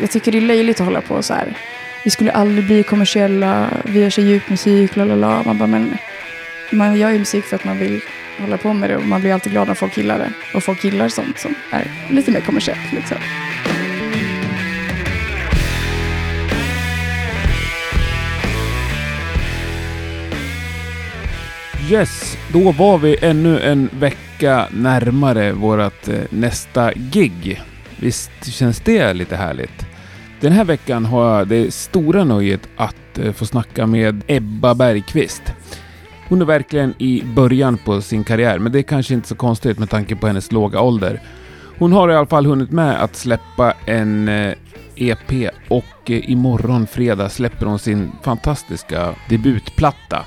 jag 0.00 0.10
tycker 0.10 0.32
det 0.32 0.38
är 0.38 0.42
löjligt 0.42 0.80
att 0.80 0.86
hålla 0.86 1.00
på 1.00 1.22
så 1.22 1.34
här. 1.34 1.56
Vi 2.04 2.10
skulle 2.10 2.32
aldrig 2.32 2.66
bli 2.66 2.82
kommersiella, 2.82 3.70
vi 3.84 4.00
gör 4.00 4.10
så 4.10 4.20
djup 4.20 4.48
musik, 4.50 4.96
la 4.96 5.04
la 5.04 5.14
la. 5.14 5.42
Man 5.42 5.58
bara, 5.58 5.66
men 5.66 5.96
man 6.72 6.96
gör 6.96 7.10
ju 7.10 7.18
musik 7.18 7.44
för 7.44 7.56
att 7.56 7.64
man 7.64 7.78
vill 7.78 8.00
hålla 8.38 8.56
på 8.56 8.72
med 8.72 8.90
det 8.90 8.96
och 8.96 9.06
man 9.06 9.20
blir 9.20 9.32
alltid 9.32 9.52
glad 9.52 9.68
när 9.68 9.74
folk 9.74 9.96
gillar 9.96 10.18
det. 10.18 10.32
Och 10.54 10.62
folk 10.62 10.84
gillar 10.84 11.08
sånt 11.08 11.38
som 11.38 11.54
är 11.70 11.90
lite 12.10 12.30
mer 12.30 12.40
kommersiellt 12.40 12.92
liksom. 12.92 13.16
Yes, 21.90 22.38
då 22.52 22.72
var 22.72 22.98
vi 22.98 23.16
ännu 23.22 23.60
en 23.60 23.90
vecka 23.98 24.68
närmare 24.70 25.52
vårt 25.52 26.08
eh, 26.08 26.14
nästa 26.30 26.92
gig. 26.92 27.62
Visst 27.96 28.46
känns 28.46 28.80
det 28.80 29.14
lite 29.14 29.36
härligt? 29.36 29.85
Den 30.46 30.52
här 30.52 30.64
veckan 30.64 31.04
har 31.04 31.38
jag 31.38 31.48
det 31.48 31.74
stora 31.74 32.24
nöjet 32.24 32.60
att 32.76 33.18
eh, 33.18 33.32
få 33.32 33.46
snacka 33.46 33.86
med 33.86 34.22
Ebba 34.26 34.74
Bergqvist. 34.74 35.42
Hon 36.28 36.40
är 36.40 36.44
verkligen 36.44 36.94
i 36.98 37.22
början 37.24 37.78
på 37.78 38.00
sin 38.00 38.24
karriär, 38.24 38.58
men 38.58 38.72
det 38.72 38.78
är 38.78 38.82
kanske 38.82 39.14
inte 39.14 39.28
så 39.28 39.34
konstigt 39.34 39.78
med 39.78 39.90
tanke 39.90 40.16
på 40.16 40.26
hennes 40.26 40.52
låga 40.52 40.80
ålder. 40.80 41.20
Hon 41.78 41.92
har 41.92 42.10
i 42.10 42.14
alla 42.14 42.26
fall 42.26 42.46
hunnit 42.46 42.70
med 42.70 43.02
att 43.02 43.16
släppa 43.16 43.74
en 43.86 44.28
eh, 44.28 44.54
EP 44.96 45.50
och 45.68 46.10
eh, 46.10 46.30
imorgon 46.30 46.86
fredag 46.86 47.28
släpper 47.28 47.66
hon 47.66 47.78
sin 47.78 48.12
fantastiska 48.22 49.14
debutplatta. 49.28 50.24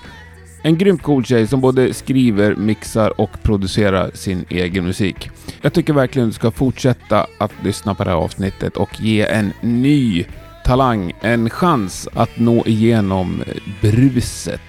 En 0.61 0.77
grymt 0.77 1.01
cool 1.03 1.25
tjej 1.25 1.47
som 1.47 1.61
både 1.61 1.93
skriver, 1.93 2.55
mixar 2.55 3.21
och 3.21 3.43
producerar 3.43 4.11
sin 4.13 4.45
egen 4.49 4.85
musik. 4.85 5.29
Jag 5.61 5.73
tycker 5.73 5.93
verkligen 5.93 6.27
du 6.27 6.33
ska 6.33 6.51
fortsätta 6.51 7.27
att 7.37 7.51
lyssna 7.63 7.95
på 7.95 8.03
det 8.03 8.09
här 8.09 8.17
avsnittet 8.17 8.77
och 8.77 9.01
ge 9.01 9.21
en 9.21 9.53
ny 9.61 10.25
talang 10.65 11.13
en 11.21 11.49
chans 11.49 12.07
att 12.13 12.39
nå 12.39 12.63
igenom 12.65 13.43
bruset. 13.81 14.61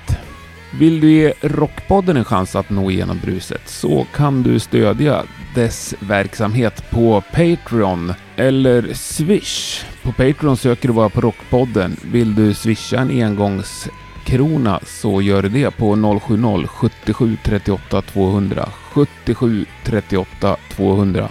Vill 0.78 1.00
du 1.00 1.10
ge 1.10 1.32
Rockpodden 1.40 2.16
en 2.16 2.24
chans 2.24 2.56
att 2.56 2.70
nå 2.70 2.90
igenom 2.90 3.18
bruset 3.22 3.68
så 3.68 4.06
kan 4.14 4.42
du 4.42 4.58
stödja 4.58 5.22
dess 5.54 5.94
verksamhet 6.00 6.90
på 6.90 7.22
Patreon 7.32 8.12
eller 8.36 8.94
Swish. 8.94 9.84
På 10.02 10.12
Patreon 10.12 10.56
söker 10.56 10.88
du 10.88 10.94
bara 10.94 11.08
på 11.08 11.20
Rockpodden. 11.20 11.96
Vill 12.02 12.34
du 12.34 12.54
swisha 12.54 12.98
en 12.98 13.22
engångs 13.22 13.88
krona 14.30 14.80
så 14.86 15.22
gör 15.22 15.42
du 15.42 15.48
det 15.48 15.70
på 15.70 15.96
070 16.20 16.66
77 16.66 17.36
38 17.44 18.02
200 18.02 18.68
77 18.92 19.66
38 19.84 20.56
200. 20.76 21.28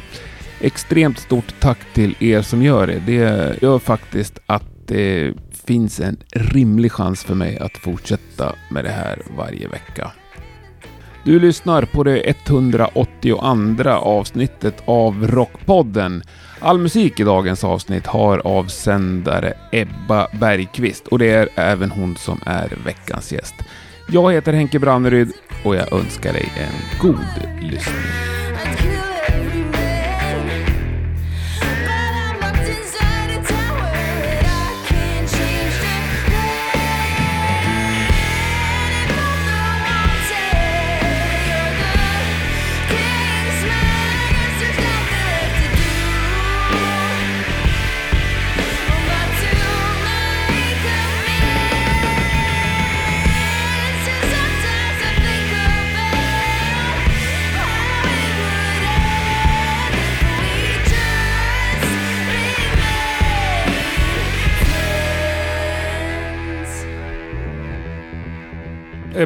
Extremt 0.61 1.19
stort 1.19 1.53
tack 1.59 1.93
till 1.93 2.15
er 2.19 2.41
som 2.41 2.63
gör 2.63 2.87
det. 2.87 2.99
Det 3.05 3.61
gör 3.61 3.79
faktiskt 3.79 4.39
att 4.45 4.87
det 4.87 5.33
finns 5.65 5.99
en 5.99 6.17
rimlig 6.31 6.91
chans 6.91 7.23
för 7.23 7.35
mig 7.35 7.57
att 7.57 7.77
fortsätta 7.77 8.55
med 8.71 8.83
det 8.83 8.91
här 8.91 9.21
varje 9.37 9.67
vecka. 9.67 10.11
Du 11.23 11.39
lyssnar 11.39 11.81
på 11.81 12.03
det 12.03 12.19
182 12.29 13.89
avsnittet 13.89 14.83
av 14.85 15.27
Rockpodden. 15.27 16.23
All 16.61 16.77
musik 16.77 17.19
i 17.19 17.23
dagens 17.23 17.63
avsnitt 17.63 18.07
har 18.07 18.41
avsändare 18.47 19.53
Ebba 19.71 20.27
Bergqvist 20.39 21.07
och 21.07 21.19
det 21.19 21.29
är 21.29 21.49
även 21.55 21.91
hon 21.91 22.17
som 22.17 22.39
är 22.45 22.77
veckans 22.85 23.31
gäst. 23.31 23.55
Jag 24.09 24.33
heter 24.33 24.53
Henke 24.53 24.79
Branneryd 24.79 25.31
och 25.63 25.75
jag 25.75 25.93
önskar 25.93 26.33
dig 26.33 26.51
en 26.57 26.99
god 27.01 27.61
lyssning. 27.61 28.48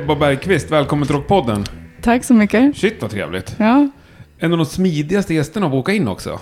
Ebba 0.03 0.15
Bergqvist, 0.15 0.71
välkommen 0.71 1.07
till 1.07 1.15
Rockpodden. 1.15 1.65
Tack 2.01 2.23
så 2.23 2.33
mycket. 2.33 2.77
Shit 2.77 3.01
vad 3.01 3.11
trevligt. 3.11 3.55
Ja. 3.59 3.89
En 4.37 4.51
av 4.51 4.57
de 4.57 4.65
smidigaste 4.65 5.33
gästerna 5.33 5.65
att 5.65 5.71
boka 5.71 5.91
in 5.91 6.07
också. 6.07 6.39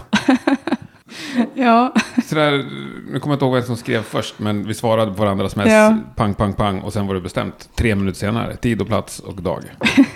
ja. 1.54 1.94
Sådär, 2.26 2.52
nu 3.12 3.20
kommer 3.20 3.34
jag 3.34 3.36
inte 3.36 3.46
ihåg 3.46 3.54
vem 3.54 3.64
som 3.64 3.78
skrev 3.78 4.02
först, 4.04 4.40
men 4.40 4.68
vi 4.68 4.74
svarade 4.74 5.12
på 5.14 5.24
varandras 5.24 5.56
mess. 5.56 5.72
Ja. 5.72 5.98
Pang, 6.16 6.34
pang, 6.34 6.54
pang. 6.54 6.80
Och 6.82 6.94
sen 6.94 7.08
var 7.08 7.16
det 7.16 7.22
bestämt. 7.22 7.70
Tre 7.76 7.96
minuter 7.96 8.20
senare. 8.20 8.56
Tid 8.56 8.82
och 8.82 8.88
plats 8.88 9.20
och 9.20 9.42
dag. 9.42 9.64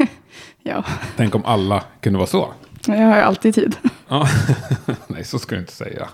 ja. 0.63 0.84
Tänk 1.17 1.35
om 1.35 1.45
alla 1.45 1.84
kunde 2.01 2.17
vara 2.19 2.28
så. 2.28 2.53
Jag 2.85 2.95
har 2.95 3.16
ju 3.16 3.22
alltid 3.22 3.55
tid. 3.55 3.75
Ja. 4.07 4.28
Nej, 5.07 5.23
så 5.23 5.39
ska 5.39 5.55
du 5.55 5.61
inte 5.61 5.73
säga. 5.73 6.09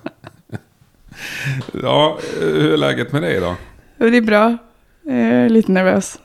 ja, 1.84 2.18
hur 2.40 2.74
är 2.74 2.78
läget 2.78 3.12
med 3.12 3.22
dig 3.22 3.40
då? 3.40 3.56
Det 3.98 4.18
är 4.18 4.22
bra. 4.22 4.58
Jag 5.04 5.16
är 5.16 5.50
lite 5.50 5.72
nervös. 5.72 6.20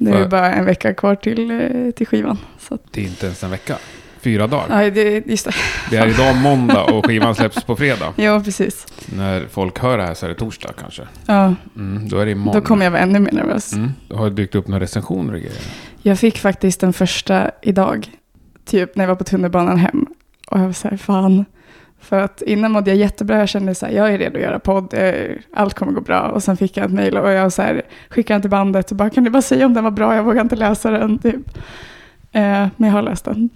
Det 0.00 0.10
är 0.10 0.28
bara 0.28 0.52
en 0.54 0.64
vecka 0.64 0.94
kvar 0.94 1.14
till, 1.14 1.50
eh, 1.50 1.90
till 1.90 2.06
skivan. 2.06 2.38
Så 2.58 2.78
Det 2.90 3.00
är 3.00 3.04
inte 3.04 3.26
ens 3.26 3.44
en 3.44 3.50
vecka. 3.50 3.76
Fyra 4.20 4.46
dagar. 4.46 4.66
nej, 4.68 4.90
det, 4.90 5.26
just 5.26 5.44
det. 5.44 5.52
Det 5.90 5.96
är 5.96 6.06
idag 6.08 6.36
måndag 6.42 6.84
och 6.84 7.06
skivan 7.06 7.34
släpps 7.34 7.64
på 7.64 7.76
fredag. 7.76 8.12
Ja, 8.16 8.40
precis. 8.44 8.86
När 9.16 9.46
folk 9.50 9.78
hör 9.78 9.98
det 9.98 10.04
här 10.04 10.14
så 10.14 10.26
är 10.26 10.28
det 10.30 10.34
torsdag 10.34 10.70
kanske. 10.80 11.02
Ja, 11.26 11.54
Mm, 11.76 12.08
då 12.08 12.18
är 12.18 12.24
det 12.26 12.32
imorgon. 12.32 12.60
då 12.60 12.66
kommer 12.66 12.84
jag 12.84 12.90
vara 12.90 13.02
ännu 13.02 13.18
mer 13.18 13.32
nervös. 13.32 13.72
Mm. 13.72 13.90
Det 14.08 14.16
har 14.16 14.30
dykt 14.30 14.54
upp 14.54 14.68
några 14.68 14.82
recensioner 14.84 15.32
och 15.34 15.40
grejer. 15.40 15.58
Jag 16.02 16.18
fick 16.18 16.38
faktiskt 16.38 16.80
den 16.80 16.92
första 16.92 17.50
idag. 17.62 18.10
Typ 18.64 18.96
när 18.96 19.04
jag 19.04 19.08
var 19.08 19.14
på 19.16 19.24
tunnelbanan 19.24 19.78
hem. 19.78 20.06
Och 20.48 20.58
jag 20.60 20.64
var 20.66 20.72
så 20.72 20.88
här, 20.88 20.96
fan. 20.96 21.44
För 22.00 22.20
att 22.20 22.42
innan 22.42 22.72
mådde 22.72 22.90
jag 22.90 22.96
jättebra. 22.98 23.38
Jag 23.38 23.48
kände 23.48 23.74
så 23.74 23.86
här, 23.86 23.92
jag 23.92 24.14
är 24.14 24.18
redo 24.18 24.36
att 24.36 24.42
göra 24.42 24.58
podd. 24.58 24.94
eh, 24.94 25.12
Allt 25.54 25.74
kommer 25.74 25.92
gå 25.92 26.00
bra. 26.00 26.20
Och 26.20 26.42
sen 26.42 26.56
fick 26.56 26.76
jag 26.76 26.86
ett 26.86 26.92
mejl 26.92 27.16
och 27.16 27.30
jag 27.30 27.52
så 27.52 27.62
här, 27.62 27.82
skickade 28.08 28.34
den 28.34 28.40
till 28.42 28.50
bandet. 28.50 28.90
Och 28.90 28.96
bara, 28.96 29.10
kan 29.10 29.24
du 29.24 29.30
bara 29.30 29.42
säga 29.42 29.66
om 29.66 29.74
den 29.74 29.84
var 29.84 29.90
bra? 29.90 30.14
Jag 30.16 30.22
vågar 30.24 30.40
inte 30.42 30.56
läsa 30.56 30.90
den. 30.90 31.18
Typ. 31.18 31.48
Eh, 32.32 32.68
men 32.76 32.88
jag 32.88 32.90
har 32.92 33.02
läst 33.02 33.24
den. 33.24 33.48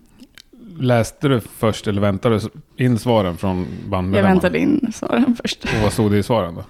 Läste 0.80 1.28
du 1.28 1.40
först 1.40 1.86
eller 1.86 2.00
väntade 2.00 2.38
du 2.38 2.84
in 2.84 2.98
svaren 2.98 3.36
från 3.36 3.58
Jag 3.58 3.90
bandmedlemmarna? 3.90 4.34
väntade 4.34 4.58
in 4.58 4.92
svaren 4.94 5.36
först. 5.42 5.64
Och 5.64 5.82
vad 5.82 5.92
stod 5.92 6.10
det 6.12 6.18
i 6.18 6.22
svaren 6.22 6.54
då? 6.54 6.64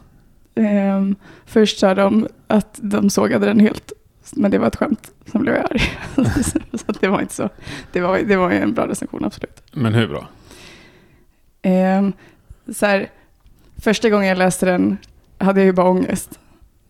Ehm, 0.63 1.17
först 1.47 1.79
sa 1.79 1.95
de 1.95 2.29
att 2.47 2.79
de 2.83 3.11
sågade 3.11 3.47
den 3.47 3.61
helt. 3.61 3.93
Men 4.33 4.51
det 4.51 4.59
var 4.59 4.67
ett 4.67 4.77
skämt. 4.77 5.11
Sen 5.33 5.43
blev 5.43 5.55
jag 5.55 5.65
arg. 5.65 5.81
så 6.73 6.93
det 7.01 7.09
var 7.09 7.21
inte 7.21 7.35
så. 7.35 7.49
Det 7.93 8.01
var, 8.01 8.19
det 8.19 8.37
var 8.37 8.51
ju 8.51 8.57
en 8.59 8.75
bra 8.75 8.89
recension, 8.89 9.25
absolut. 9.25 9.63
Men 9.73 9.95
hur 9.95 10.09
bra? 10.09 10.29
Ehm, 11.65 12.13
så 12.75 12.87
här, 12.87 13.11
första 13.77 14.11
gången 14.11 14.29
jag 14.29 14.39
läste 14.39 14.67
den 14.67 14.97
hade 15.39 15.61
jag 15.61 15.67
ju 15.67 15.73
bara 15.73 15.89
ångest. 15.89 16.39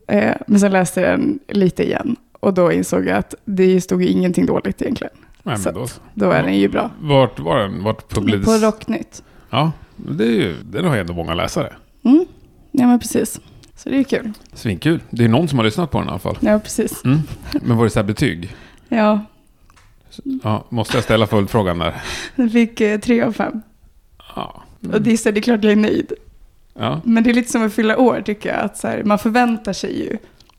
Eh, 0.09 0.35
men 0.47 0.61
sen 0.61 0.73
läste 0.73 1.01
jag 1.01 1.11
den 1.11 1.39
lite 1.49 1.83
igen. 1.85 2.17
Och 2.41 2.55
då 2.55 2.73
insåg 2.73 3.07
jag 3.07 3.19
att 3.19 3.35
det 3.45 3.81
stod 3.81 4.03
ju 4.03 4.09
ingenting 4.09 4.47
dåligt 4.47 4.83
egentligen. 4.83 5.13
Nej, 5.43 5.59
Så 5.59 5.71
då, 5.71 5.87
Då 6.15 6.31
är 6.31 6.43
den 6.43 6.59
ju 6.59 6.69
bra. 6.69 6.91
vart 7.01 7.39
var 7.41 7.59
den? 7.59 7.83
Vart 7.83 8.09
publicerades? 8.09 8.61
På 8.61 8.67
Rocknytt. 8.67 9.23
Ja, 9.51 9.73
det 9.97 10.25
är 10.25 10.29
ju, 10.31 10.57
den 10.63 10.85
har 10.85 10.95
ju 10.95 11.01
ändå 11.01 11.13
många 11.15 11.35
läsare. 11.35 11.73
Mm. 12.05 12.27
Ja, 12.71 12.87
men 12.87 12.99
precis. 13.01 13.41
Så 13.77 13.89
det 13.89 13.95
är 13.95 13.99
ju 13.99 14.05
kul. 14.05 14.33
Svinkul. 14.53 15.01
Det 15.11 15.25
är 15.25 15.29
någon 15.29 15.49
som 15.49 15.59
har 15.59 15.65
lyssnat 15.65 15.91
på 15.91 15.99
den 15.99 16.07
i 16.09 16.11
alla 16.11 16.19
fall. 16.19 16.37
Ja, 16.41 16.59
precis. 16.59 17.05
Mm. 17.05 17.19
Men 17.63 17.77
var 17.77 17.85
det 17.85 17.91
så 17.91 17.99
här 17.99 18.07
betyg? 18.07 18.57
Ja, 18.89 19.21
Ja, 20.43 20.65
måste 20.69 20.97
jag 20.97 21.05
ställa 21.05 21.27
följdfrågan 21.27 21.79
där? 21.79 21.95
den 22.37 22.51
fick 22.51 22.81
eh, 22.81 23.01
tre 23.01 23.23
av 23.23 23.33
fem. 23.33 23.63
Ja. 24.35 24.63
Och 24.93 25.03
det 25.03 25.13
är, 25.13 25.17
så, 25.17 25.31
det 25.31 25.41
är 25.41 25.43
klart 25.43 25.65
jag 25.65 25.73
är 25.73 25.77
nöjd. 25.77 26.13
ja. 26.75 27.01
Men 27.05 27.23
det 27.23 27.31
är 27.31 27.35
lite 27.35 27.53
som 27.53 27.67
att 27.67 27.75
fylla 27.75 27.99
år 27.99 28.23
tycker 28.27 28.49
jag. 28.49 28.59
Att 28.59 28.79
så 28.79 28.89
här, 28.89 29.03
man 29.03 29.19
förväntar 29.19 29.73
sig 29.73 29.99
ju 29.99 30.19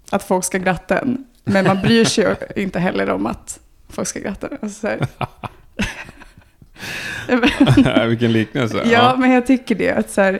att 0.09 0.23
folk 0.23 0.43
ska 0.45 0.57
gratta 0.57 0.99
en. 0.99 1.25
Men 1.43 1.65
man 1.65 1.81
bryr 1.81 2.05
sig 2.05 2.35
inte 2.55 2.79
heller 2.79 3.09
om 3.09 3.25
att 3.25 3.59
folk 3.89 4.07
ska 4.07 4.19
gratta 4.19 4.47
en. 4.47 4.57
Alltså. 4.61 4.89
Vilken 8.07 8.31
liknelse. 8.31 8.83
ja, 8.91 9.15
men 9.17 9.31
jag 9.31 9.45
tycker 9.47 9.75
det. 9.75 9.91
Att 9.91 10.09
så 10.09 10.21
här, 10.21 10.39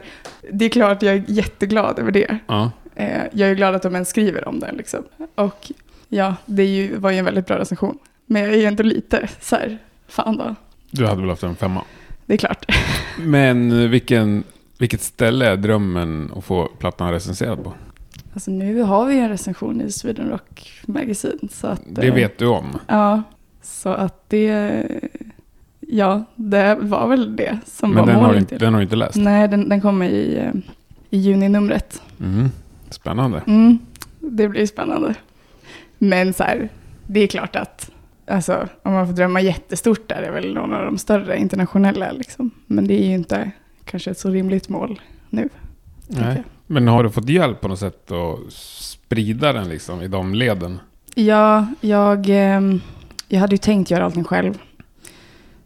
det 0.52 0.66
är 0.66 0.70
klart 0.70 1.02
jag 1.02 1.16
är 1.16 1.24
jätteglad 1.28 2.00
över 2.00 2.12
det. 2.12 2.38
ja. 2.48 2.72
Eh, 2.96 3.24
jag 3.32 3.50
är 3.50 3.56
glad 3.56 3.76
att 3.76 3.82
de 3.82 3.94
ens 3.94 4.10
skriver 4.10 4.48
om 4.48 4.60
den. 4.60 4.76
Liksom. 4.76 5.04
Och 5.36 5.72
ja, 6.10 6.36
det 6.46 6.66
ju, 6.66 6.98
var 6.98 7.12
ju 7.12 7.18
en 7.18 7.26
väldigt 7.26 7.48
bra 7.48 7.60
recension. 7.60 7.98
Men 8.26 8.42
jag 8.42 8.54
är 8.54 8.58
ju 8.58 8.66
ändå 8.66 8.84
lite 8.84 9.30
så 9.42 9.56
här, 9.56 9.78
fan 10.08 10.38
då. 10.38 10.56
Du 10.92 11.06
hade 11.06 11.22
väl 11.22 11.30
haft 11.30 11.44
en 11.44 11.56
femma? 11.56 11.84
Det 12.26 12.34
är 12.34 12.38
klart. 12.38 12.66
Men 13.20 13.90
vilken 13.90 14.44
Vilket 14.78 15.02
ställe 15.02 15.50
är 15.50 15.58
drömmen 15.58 16.32
att 16.36 16.44
få 16.46 16.66
plattan 16.80 17.12
recenserad 17.12 17.64
på? 17.64 17.74
Alltså 18.34 18.52
nu 18.52 18.82
har 18.82 19.06
vi 19.06 19.20
en 19.20 19.30
recension 19.30 19.82
i 19.82 19.92
Sweden 19.92 20.30
Rock 20.30 20.82
Magazine. 20.86 21.40
Så 21.52 21.68
att, 21.68 21.82
Det 21.86 22.08
eh, 22.08 22.14
vet 22.14 22.38
du 22.38 22.46
om. 22.48 22.78
Ja, 22.88 23.24
så 23.62 23.90
att 23.90 24.30
det... 24.30 24.86
Ja, 25.80 26.24
det 26.36 26.78
var 26.82 27.08
väl 27.08 27.36
det 27.36 27.60
som 27.66 27.92
Men 27.92 28.06
var 28.06 28.14
den 28.14 28.22
målet. 28.24 28.40
inte, 28.40 28.58
den 28.58 28.74
har 28.74 28.80
du 28.80 28.84
inte 28.84 28.96
läst? 28.96 29.16
Nej, 29.16 29.48
den, 29.48 29.70
den 29.70 29.82
kommer 29.82 30.10
i, 30.10 30.38
eh, 30.38 30.52
i 31.10 31.18
juninumret. 31.18 32.02
Mm. 32.20 32.50
Spännande. 32.90 33.42
Mm, 33.48 33.80
det 34.20 34.50
blir 34.50 34.66
spännande. 34.66 35.16
Men 35.98 36.34
så 36.34 36.44
här, 36.44 36.70
det 37.08 37.20
är 37.20 37.28
klart 37.28 37.56
att 37.56 37.92
alltså, 38.28 38.68
om 38.84 38.94
man 38.94 39.08
får 39.08 39.14
drömma 39.14 39.42
jättestort 39.42 40.10
där 40.10 40.22
är 40.22 40.32
väl 40.32 40.54
någon 40.54 40.74
av 40.74 40.86
de 40.86 40.98
större 40.98 41.38
internationella. 41.38 42.12
Liksom. 42.12 42.52
Men 42.66 42.88
det 42.88 43.04
är 43.04 43.08
ju 43.08 43.14
inte 43.14 43.52
kanske 43.86 44.12
ett 44.12 44.20
så 44.20 44.30
rimligt 44.30 44.70
mål 44.70 45.02
nu. 45.30 45.50
Nej. 46.08 46.44
Men 46.68 46.88
har 46.88 47.04
du 47.04 47.10
fått 47.10 47.30
hjälp 47.30 47.62
på 47.62 47.68
något 47.68 47.80
sätt 47.80 48.12
att 48.12 48.54
sprida 48.54 49.54
den 49.54 49.70
liksom 49.70 50.02
i 50.02 50.08
de 50.08 50.34
leden? 50.34 50.80
Ja, 51.16 51.68
jag, 51.82 52.26
ehm, 52.30 52.82
jag 53.28 53.40
hade 53.40 53.54
ju 53.54 53.58
tänkt 53.58 53.92
göra 53.92 54.06
allting 54.06 54.24
själv. 54.24 54.58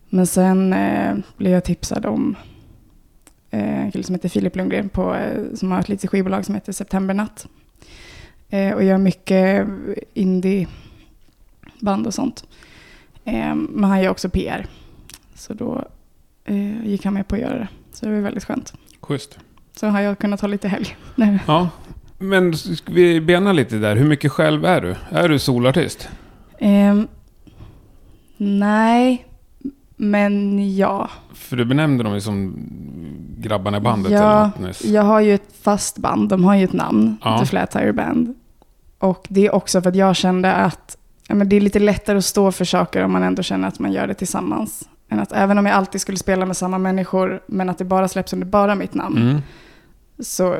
Men 0.09 0.27
sen 0.27 0.73
eh, 0.73 1.15
blev 1.37 1.53
jag 1.53 1.63
tipsad 1.63 2.05
om 2.05 2.35
eh, 3.51 3.79
en 3.79 3.91
kille 3.91 4.03
som 4.03 4.15
heter 4.15 4.29
Filip 4.29 4.55
Lundgren 4.55 4.89
på, 4.89 5.15
eh, 5.15 5.43
som 5.55 5.71
har 5.71 5.79
ett 5.79 5.89
litet 5.89 6.09
skivbolag 6.09 6.45
som 6.45 6.55
heter 6.55 6.71
Septembernatt. 6.71 7.47
Och 8.75 8.83
gör 8.83 8.97
mycket 8.97 9.67
indie-band 10.13 12.07
och 12.07 12.13
sånt. 12.13 12.43
Eh, 13.29 13.55
men 13.55 13.83
han 13.83 14.01
gör 14.01 14.09
också 14.09 14.29
PR. 14.29 14.65
Så 15.35 15.53
då 15.53 15.83
eh, 16.45 16.85
gick 16.85 17.05
han 17.05 17.13
med 17.13 17.27
på 17.27 17.35
att 17.35 17.41
göra 17.41 17.57
det. 17.57 17.67
Så 17.91 18.05
det 18.05 18.11
var 18.11 18.19
väldigt 18.19 18.43
skönt. 18.43 18.73
Schysst. 19.01 19.39
Så 19.75 19.87
har 19.87 20.01
jag 20.01 20.19
kunnat 20.19 20.39
ta 20.39 20.47
lite 20.47 20.67
helg. 20.67 20.97
nu. 21.15 21.39
Ja. 21.47 21.69
Men 22.17 22.57
ska 22.57 22.93
vi 22.93 23.21
bena 23.21 23.53
lite 23.53 23.75
där. 23.75 23.95
Hur 23.95 24.05
mycket 24.05 24.31
själv 24.31 24.65
är 24.65 24.81
du? 24.81 24.95
Är 25.09 25.29
du 25.29 25.39
solartist? 25.39 26.09
Ehm, 26.59 27.07
nej, 28.37 29.25
men 29.95 30.75
ja. 30.75 31.09
För 31.33 31.55
du 31.57 31.65
benämnde 31.65 32.03
dem 32.03 32.13
ju 32.13 32.21
som 32.21 32.55
grabbarna 33.37 33.77
i 33.77 33.81
bandet 33.81 34.11
Ja. 34.11 34.51
Jag 34.83 35.03
har 35.03 35.19
ju 35.19 35.33
ett 35.33 35.55
fast 35.61 35.97
band, 35.97 36.29
de 36.29 36.43
har 36.43 36.55
ju 36.55 36.63
ett 36.63 36.73
namn, 36.73 37.17
Ja. 37.23 37.39
The 37.39 37.45
Flat 37.45 37.71
Tire 37.71 37.93
Band. 37.93 38.35
Och 38.99 39.25
det 39.29 39.45
är 39.45 39.55
också 39.55 39.81
för 39.81 39.89
att 39.89 39.95
jag 39.95 40.15
kände 40.15 40.53
att 40.53 40.97
ja, 41.29 41.35
men 41.35 41.49
det 41.49 41.55
är 41.55 41.61
lite 41.61 41.79
lättare 41.79 42.17
att 42.17 42.25
stå 42.25 42.51
för 42.51 42.65
saker 42.65 43.03
om 43.03 43.11
man 43.11 43.23
ändå 43.23 43.43
känner 43.43 43.67
att 43.67 43.79
man 43.79 43.91
gör 43.91 44.07
det 44.07 44.13
tillsammans. 44.13 44.89
Än 45.09 45.19
att 45.19 45.31
även 45.31 45.57
om 45.57 45.65
jag 45.65 45.75
alltid 45.75 46.01
skulle 46.01 46.17
spela 46.17 46.45
med 46.45 46.57
samma 46.57 46.77
människor, 46.77 47.41
men 47.47 47.69
att 47.69 47.77
det 47.77 47.85
bara 47.85 48.07
släpps 48.07 48.33
under 48.33 48.47
bara 48.47 48.75
mitt 48.75 48.93
namn, 48.93 49.17
Mm. 49.17 49.41
så 50.19 50.57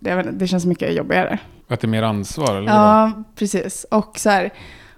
det, 0.00 0.22
det 0.32 0.46
känns 0.46 0.66
mycket 0.66 0.94
jobbigare. 0.96 1.38
Att 1.68 1.80
det 1.80 1.84
är 1.86 1.88
mer 1.88 2.02
ansvar 2.02 2.56
eller? 2.56 2.72
Ja, 2.72 3.12
precis. 3.36 3.86
Och 3.90 4.18
så 4.18 4.30
här, 4.30 4.50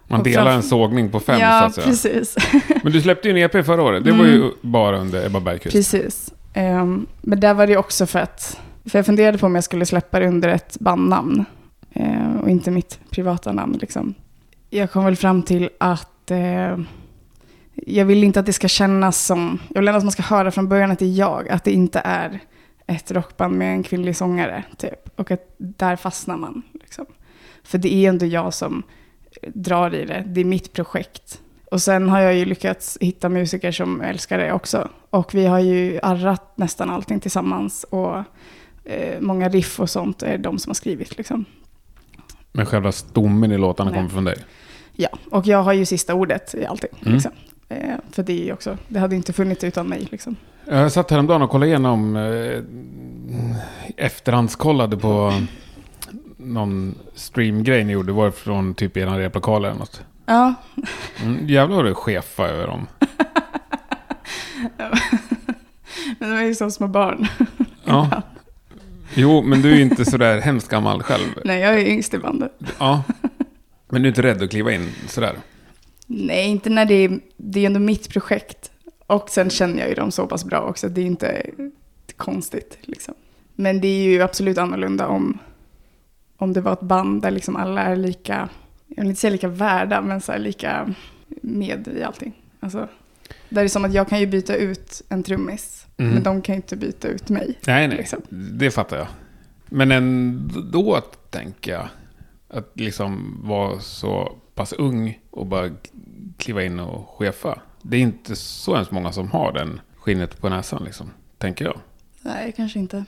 Man 0.08 0.22
delar 0.22 0.50
en 0.52 0.62
sågning 0.62 1.10
på 1.10 1.20
fem 1.20 1.36
så 1.36 1.42
ja, 1.42 1.64
att 1.64 1.74
säga. 1.74 1.86
precis. 1.86 2.36
Men 2.82 2.92
du 2.92 3.00
släppte 3.02 3.28
ju 3.28 3.32
en 3.42 3.50
EP 3.50 3.66
förra 3.66 3.82
året. 3.82 4.04
Det 4.04 4.10
var 4.12 4.18
Mm. 4.24 4.30
ju 4.32 4.50
bara 4.60 4.98
under 4.98 5.26
Ebba 5.26 5.40
Bergqvist. 5.40 5.74
Precis. 5.76 6.32
Ehm, 6.54 7.06
men 7.20 7.40
där 7.40 7.54
var 7.54 7.66
det 7.66 7.76
också 7.76 8.06
för 8.06 8.18
att, 8.18 8.60
för 8.86 8.98
jag 8.98 9.06
funderade 9.06 9.38
på 9.38 9.46
om 9.46 9.54
jag 9.54 9.64
skulle 9.64 9.86
släppa 9.86 10.18
det 10.20 10.26
under 10.28 10.48
ett 10.48 10.76
bandnamn 10.80 11.44
ehm, 11.94 12.40
och 12.40 12.50
inte 12.50 12.70
mitt 12.70 13.00
privata 13.10 13.52
namn. 13.52 13.78
Liksom. 13.80 14.14
Jag 14.74 14.90
kom 14.90 15.04
väl 15.04 15.16
fram 15.16 15.42
till 15.42 15.70
att 15.78 16.30
eh, 16.30 16.78
jag 17.74 18.04
vill 18.04 18.24
inte 18.24 18.40
att 18.40 18.46
det 18.46 18.52
ska 18.52 18.68
kännas 18.68 19.24
som, 19.24 19.58
jag 19.68 19.80
vill 19.80 19.88
ändå 19.88 19.98
att 19.98 20.04
man 20.04 20.12
ska 20.12 20.22
höra 20.22 20.50
från 20.50 20.68
början 20.68 20.90
att 20.90 20.98
det 20.98 21.04
är 21.04 21.18
jag, 21.18 21.48
att 21.48 21.64
det 21.64 21.72
inte 21.72 22.00
är 22.04 22.40
ett 22.86 23.10
rockband 23.10 23.54
med 23.54 23.72
en 23.72 23.82
kvinnlig 23.82 24.16
sångare. 24.16 24.64
Typ. 24.76 25.08
Och 25.16 25.30
att 25.30 25.54
där 25.58 25.96
fastnar 25.96 26.36
man. 26.36 26.62
Liksom. 26.80 27.06
För 27.62 27.78
det 27.78 27.94
är 27.94 28.08
ändå 28.08 28.26
jag 28.26 28.54
som 28.54 28.82
drar 29.54 29.94
i 29.94 30.04
det, 30.04 30.24
det 30.26 30.40
är 30.40 30.44
mitt 30.44 30.72
projekt. 30.72 31.40
Och 31.70 31.82
sen 31.82 32.08
har 32.08 32.20
jag 32.20 32.34
ju 32.34 32.44
lyckats 32.44 32.98
hitta 33.00 33.28
musiker 33.28 33.72
som 33.72 34.00
älskar 34.00 34.38
det 34.38 34.52
också. 34.52 34.88
Och 35.10 35.34
vi 35.34 35.46
har 35.46 35.60
ju 35.60 36.00
arrat 36.02 36.52
nästan 36.56 36.90
allting 36.90 37.20
tillsammans. 37.20 37.84
Och 37.84 38.16
eh, 38.84 39.20
många 39.20 39.48
riff 39.48 39.80
och 39.80 39.90
sånt 39.90 40.22
är 40.22 40.38
de 40.38 40.58
som 40.58 40.70
har 40.70 40.74
skrivit. 40.74 41.18
Liksom. 41.18 41.44
Men 42.52 42.66
själva 42.66 42.92
stommen 42.92 43.52
i 43.52 43.58
låtarna 43.58 43.90
Nej. 43.90 43.98
kommer 43.98 44.10
från 44.10 44.24
dig. 44.24 44.36
Ja, 44.96 45.08
och 45.30 45.46
jag 45.46 45.62
har 45.62 45.72
ju 45.72 45.86
sista 45.86 46.14
ordet 46.14 46.54
i 46.54 46.66
allting. 46.66 46.90
Mm. 47.02 47.12
Liksom. 47.14 47.32
Eh, 47.68 47.96
för 48.10 48.22
det 48.22 48.32
är 48.32 48.44
ju 48.44 48.52
också, 48.52 48.78
det 48.88 48.98
hade 48.98 49.16
inte 49.16 49.32
funnits 49.32 49.64
utan 49.64 49.86
mig. 49.86 50.08
Liksom. 50.10 50.36
Jag 50.64 50.92
satt 50.92 51.10
häromdagen 51.10 51.42
och 51.42 51.50
kollade 51.50 51.68
igenom 51.70 52.16
eh, 52.16 52.62
efterhandskollade 53.96 54.96
på 54.96 55.32
någon 56.36 56.94
streamgrej 57.14 57.84
ni 57.84 57.92
gjorde. 57.92 58.06
Det 58.08 58.12
var 58.12 58.30
från 58.30 58.74
typ 58.74 58.96
er 58.96 59.06
replokal 59.06 59.64
eller 59.64 59.78
något. 59.78 60.02
Ja, 60.26 60.54
Mm, 61.22 61.48
jävlar 61.48 61.76
vad 61.76 61.84
du 61.84 61.94
chefa 61.94 62.48
över 62.48 62.66
dem. 62.66 62.86
men 66.18 66.30
de 66.30 66.36
är 66.36 66.42
ju 66.42 66.54
som 66.54 66.70
små 66.70 66.86
barn. 66.86 67.26
Ja. 67.84 68.22
Jo, 69.14 69.42
men 69.42 69.62
du 69.62 69.70
är 69.72 69.76
ju 69.76 69.82
inte 69.82 70.04
sådär 70.04 70.40
hemskt 70.40 70.68
gammal 70.68 71.02
själv. 71.02 71.26
Nej, 71.44 71.60
jag 71.60 71.74
är 71.74 71.86
yngst 71.86 72.14
i 72.14 72.18
bandet. 72.18 72.52
Ja. 72.78 73.02
Men 73.92 74.02
du 74.02 74.08
är 74.08 74.10
inte 74.10 74.22
rädd 74.22 74.42
att 74.42 74.50
kliva 74.50 74.72
in 74.72 74.88
sådär? 75.08 75.36
Nej, 76.06 76.48
inte 76.48 76.70
när 76.70 76.84
det 76.84 76.94
är, 76.94 77.20
det 77.36 77.60
är 77.60 77.66
ändå 77.66 77.80
mitt 77.80 78.08
projekt. 78.08 78.70
Och 79.06 79.30
sen 79.30 79.50
känner 79.50 79.78
jag 79.78 79.88
ju 79.88 79.94
dem 79.94 80.10
så 80.10 80.26
pass 80.26 80.44
bra 80.44 80.60
också. 80.60 80.88
Det 80.88 81.00
är 81.00 81.04
inte 81.04 81.46
konstigt 82.16 82.78
liksom. 82.80 83.14
Men 83.54 83.80
det 83.80 83.88
är 83.88 84.02
ju 84.04 84.22
absolut 84.22 84.58
annorlunda 84.58 85.06
om, 85.06 85.38
om 86.36 86.52
det 86.52 86.60
var 86.60 86.72
ett 86.72 86.80
band 86.80 87.22
där 87.22 87.30
liksom 87.30 87.56
alla 87.56 87.82
är 87.82 87.96
lika, 87.96 88.48
jag 88.88 88.96
vill 89.02 89.08
inte 89.10 89.20
säga 89.20 89.30
lika 89.30 89.48
värda, 89.48 90.00
men 90.00 90.20
så 90.20 90.38
lika 90.38 90.94
med 91.42 91.88
i 91.88 92.02
allting. 92.02 92.32
Alltså, 92.60 92.88
där 93.48 93.60
är 93.60 93.64
det 93.64 93.68
som 93.68 93.84
att 93.84 93.94
jag 93.94 94.08
kan 94.08 94.20
ju 94.20 94.26
byta 94.26 94.56
ut 94.56 95.02
en 95.08 95.22
trummis, 95.22 95.78
Mm. 95.96 96.14
men 96.14 96.22
de 96.22 96.42
kan 96.42 96.54
ju 96.54 96.56
inte 96.56 96.76
byta 96.76 97.08
ut 97.08 97.28
mig. 97.28 97.58
Nej, 97.66 97.88
nej. 97.88 97.96
Liksom. 97.96 98.20
Det 98.30 98.70
fattar 98.70 98.96
jag. 98.96 99.06
Men 99.66 99.92
ändå 99.92 101.00
tänker 101.30 101.72
jag 101.72 101.88
att 102.52 102.70
liksom 102.74 103.40
vara 103.44 103.80
så 103.80 104.36
pass 104.54 104.72
ung 104.72 105.18
och 105.30 105.46
bara 105.46 105.70
kliva 106.36 106.64
in 106.64 106.80
och 106.80 107.08
chefa. 107.08 107.60
Det 107.82 107.96
är 107.96 108.00
inte 108.00 108.36
så 108.36 108.74
hemskt 108.74 108.90
många 108.90 109.12
som 109.12 109.30
har 109.30 109.52
den 109.52 109.80
skinnet 109.96 110.40
på 110.40 110.48
näsan 110.48 110.84
liksom, 110.84 111.10
tänker 111.38 111.64
jag. 111.64 111.80
Nej, 112.20 112.52
kanske 112.56 112.78
inte. 112.78 113.04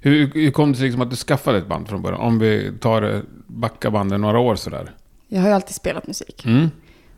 Hur, 0.00 0.30
hur 0.34 0.50
kom 0.50 0.72
det 0.72 0.78
sig 0.78 0.84
liksom 0.84 1.02
att 1.02 1.10
du 1.10 1.16
skaffade 1.16 1.58
ett 1.58 1.66
band 1.66 1.88
från 1.88 2.02
början? 2.02 2.20
Om 2.20 2.38
vi 2.38 2.72
tar 2.80 3.02
eh, 3.14 3.20
backa 3.46 3.90
bandet 3.90 4.20
några 4.20 4.38
år 4.38 4.56
sådär. 4.56 4.94
Jag 5.28 5.40
har 5.40 5.48
ju 5.48 5.54
alltid 5.54 5.74
spelat 5.74 6.06
musik. 6.06 6.44
Mm. 6.44 6.70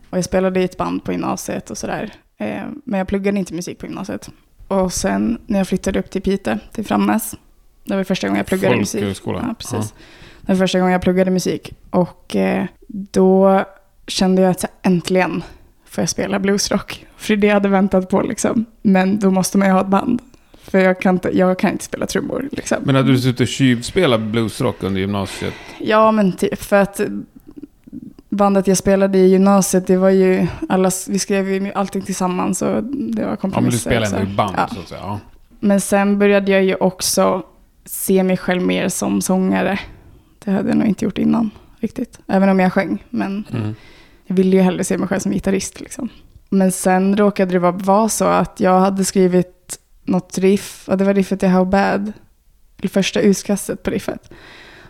Och 0.09 0.17
jag 0.17 0.25
spelade 0.25 0.61
i 0.61 0.63
ett 0.63 0.77
band 0.77 1.03
på 1.03 1.11
gymnasiet 1.11 1.69
och 1.69 1.77
sådär. 1.77 2.13
Eh, 2.37 2.63
men 2.85 2.97
jag 2.97 3.07
pluggade 3.07 3.39
inte 3.39 3.53
musik 3.53 3.79
på 3.79 3.85
gymnasiet. 3.85 4.29
Och 4.67 4.93
sen 4.93 5.41
när 5.45 5.57
jag 5.57 5.67
flyttade 5.67 5.99
upp 5.99 6.09
till 6.09 6.21
Piteå, 6.21 6.57
till 6.71 6.85
Framnäs. 6.85 7.35
Det 7.83 7.95
var 7.95 8.03
första 8.03 8.27
gången 8.27 8.37
jag 8.37 8.47
pluggade 8.47 8.75
musik. 8.75 9.01
Folkhögskola. 9.01 9.45
Ja, 9.47 9.55
precis. 9.57 9.91
Det 9.91 9.97
var 10.45 10.55
första 10.55 10.79
gången 10.79 10.91
jag 10.91 11.01
pluggade 11.01 11.31
musik. 11.31 11.73
Och 11.89 12.35
eh, 12.35 12.65
då 12.87 13.63
kände 14.07 14.41
jag 14.41 14.51
att 14.51 14.59
så 14.59 14.67
äntligen 14.81 15.43
får 15.85 16.01
jag 16.01 16.09
spela 16.09 16.39
bluesrock. 16.39 17.05
För 17.17 17.35
det 17.35 17.47
jag 17.47 17.53
hade 17.53 17.69
väntat 17.69 18.09
på 18.09 18.21
liksom. 18.21 18.65
Men 18.81 19.19
då 19.19 19.31
måste 19.31 19.57
man 19.57 19.67
ju 19.67 19.73
ha 19.73 19.81
ett 19.81 19.87
band. 19.87 20.21
För 20.63 20.79
jag 20.79 20.99
kan 21.01 21.15
inte, 21.15 21.37
jag 21.37 21.59
kan 21.59 21.71
inte 21.71 21.83
spela 21.85 22.05
trummor 22.05 22.49
liksom. 22.51 22.77
Men 22.83 22.95
hade 22.95 23.11
du 23.11 23.17
suttit 23.19 23.39
och 23.39 23.47
tjuvspelat 23.47 24.21
bluesrock 24.21 24.83
under 24.83 25.01
gymnasiet? 25.01 25.53
Ja, 25.79 26.11
men 26.11 26.31
typ 26.31 26.61
för 26.63 26.75
att 26.75 27.01
bandet 28.29 28.67
jag 28.67 28.77
spelade 28.77 29.17
i 29.17 29.27
gymnasiet, 29.27 29.87
det 29.87 29.97
var 29.97 30.09
ju 30.09 30.47
alla, 30.69 30.91
vi 31.09 31.19
skrev 31.19 31.49
ju 31.49 31.71
allting 31.73 32.01
tillsammans 32.01 32.61
och 32.61 32.83
det 32.83 33.21
var 33.21 33.21
Ja, 33.21 33.27
men 33.27 33.31
du 33.31 33.37
kompromisser. 33.37 33.79
spelade 33.79 34.17
ändå 34.17 34.31
i 34.31 34.35
band 34.35 34.55
Ja. 34.57 34.67
så 34.67 34.79
att 34.79 34.87
säga. 34.87 35.01
Ja. 35.03 35.19
Men 35.59 35.81
sen 35.81 36.19
började 36.19 36.51
jag 36.51 36.63
ju 36.63 36.75
också 36.75 37.43
se 37.85 38.23
mig 38.23 38.37
själv 38.37 38.61
mer 38.61 38.89
som 38.89 39.21
sångare. 39.21 39.79
Det 40.45 40.51
hade 40.51 40.69
jag 40.69 40.77
nog 40.77 40.87
inte 40.87 41.05
gjort 41.05 41.17
innan 41.17 41.49
riktigt. 41.79 42.19
Även 42.27 42.49
om 42.49 42.59
jag 42.59 42.73
sjöng. 42.73 43.03
Men 43.09 43.43
Mm. 43.53 43.75
jag 44.25 44.35
ville 44.35 44.55
ju 44.55 44.61
hellre 44.61 44.83
se 44.83 44.97
mig 44.97 45.07
själv 45.07 45.19
som 45.19 45.31
gitarrist. 45.31 45.79
Liksom. 45.81 46.09
Men 46.49 46.71
sen 46.71 47.17
råkade 47.17 47.51
det 47.51 47.59
vara, 47.59 48.09
så 48.09 48.25
att 48.25 48.59
jag 48.59 48.79
hade 48.79 49.05
skrivit 49.05 49.79
något 50.03 50.37
riff. 50.37 50.89
Och 50.89 50.97
det 50.97 51.03
var 51.05 51.13
riffet 51.13 51.43
i 51.43 51.47
How 51.47 51.65
Bad. 51.65 52.13
Det 52.75 52.87
första 52.87 53.19
utkastet 53.19 53.83
på 53.83 53.91
riffet. 53.91 54.31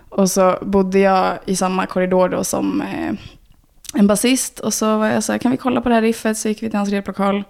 Och 0.09 0.31
så 0.31 0.57
bodde 0.61 0.99
jag 0.99 1.37
i 1.45 1.55
samma 1.55 1.85
korridor 1.85 2.29
då 2.29 2.43
som 2.43 2.81
eh, 2.81 3.13
en 3.95 4.07
basist. 4.07 4.59
Och 4.59 4.73
så 4.73 4.97
var 4.97 5.07
jag 5.07 5.23
så 5.23 5.31
här, 5.31 5.39
kan 5.39 5.51
vi 5.51 5.57
kolla 5.57 5.81
på 5.81 5.89
det 5.89 5.95
här 5.95 6.01
riffet? 6.01 6.37
Så 6.37 6.47
gick 6.47 6.63
vi 6.63 6.69
till 6.69 6.77
hans 6.77 6.89
replokal. 6.89 7.43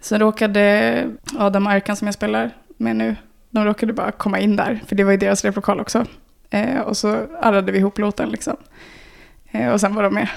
Sen 0.00 0.18
råkade 0.20 1.06
Adam 1.38 1.66
Arkan 1.66 1.96
som 1.96 2.06
jag 2.06 2.14
spelar 2.14 2.50
med 2.76 2.96
nu, 2.96 3.16
de 3.50 3.64
råkade 3.64 3.92
bara 3.92 4.12
komma 4.12 4.38
in 4.38 4.56
där. 4.56 4.82
För 4.86 4.96
det 4.96 5.04
var 5.04 5.10
ju 5.12 5.16
deras 5.18 5.44
replokal 5.44 5.80
också. 5.80 6.04
Eh, 6.50 6.80
och 6.80 6.96
så 6.96 7.26
arrade 7.40 7.72
vi 7.72 7.78
ihop 7.78 7.98
låten 7.98 8.28
liksom. 8.28 8.56
Eh, 9.50 9.68
och 9.68 9.80
sen 9.80 9.94
var 9.94 10.02
de 10.02 10.14
med. 10.14 10.28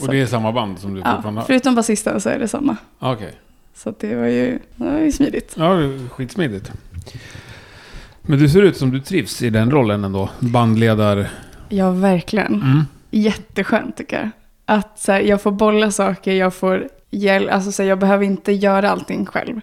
Och 0.00 0.08
det 0.08 0.20
är 0.20 0.26
samma 0.26 0.52
band 0.52 0.78
som 0.78 0.94
du 0.94 1.00
Ja, 1.00 1.14
fortfarande 1.14 1.40
har? 1.40 1.46
förutom 1.46 1.74
basisten 1.74 2.20
så 2.20 2.28
är 2.28 2.38
det 2.38 2.48
samma. 2.48 2.76
Okej. 2.98 3.34
Så 3.74 3.88
att 3.88 3.98
det 3.98 4.14
var 4.14 4.26
ju, 4.26 4.58
det 4.76 4.84
var 4.84 4.98
ju 4.98 5.12
smidigt. 5.12 5.54
Ja, 5.58 5.76
skitsmidigt. 6.10 6.72
Men 8.22 8.38
du 8.38 8.48
ser 8.48 8.62
ut 8.62 8.76
som 8.76 8.90
du 8.90 9.00
trivs 9.00 9.42
i 9.42 9.50
den 9.50 9.70
rollen 9.70 10.04
ändå. 10.04 10.30
Bandledar... 10.38 11.28
Ja, 11.68 11.90
verkligen. 11.90 12.54
Mm. 12.54 12.84
Jätteskönt 13.10 13.96
tycker 13.96 14.16
jag. 14.18 14.30
Att 14.64 14.98
så 14.98 15.12
här, 15.12 15.20
jag 15.20 15.42
får 15.42 15.52
bolla 15.52 15.90
saker, 15.90 16.32
jag 16.32 16.54
får 16.54 16.88
hjälp. 17.10 17.52
Alltså, 17.52 17.72
så 17.72 17.82
här, 17.82 17.88
jag 17.88 17.98
behöver 17.98 18.24
inte 18.24 18.52
göra 18.52 18.90
allting 18.90 19.26
själv. 19.26 19.60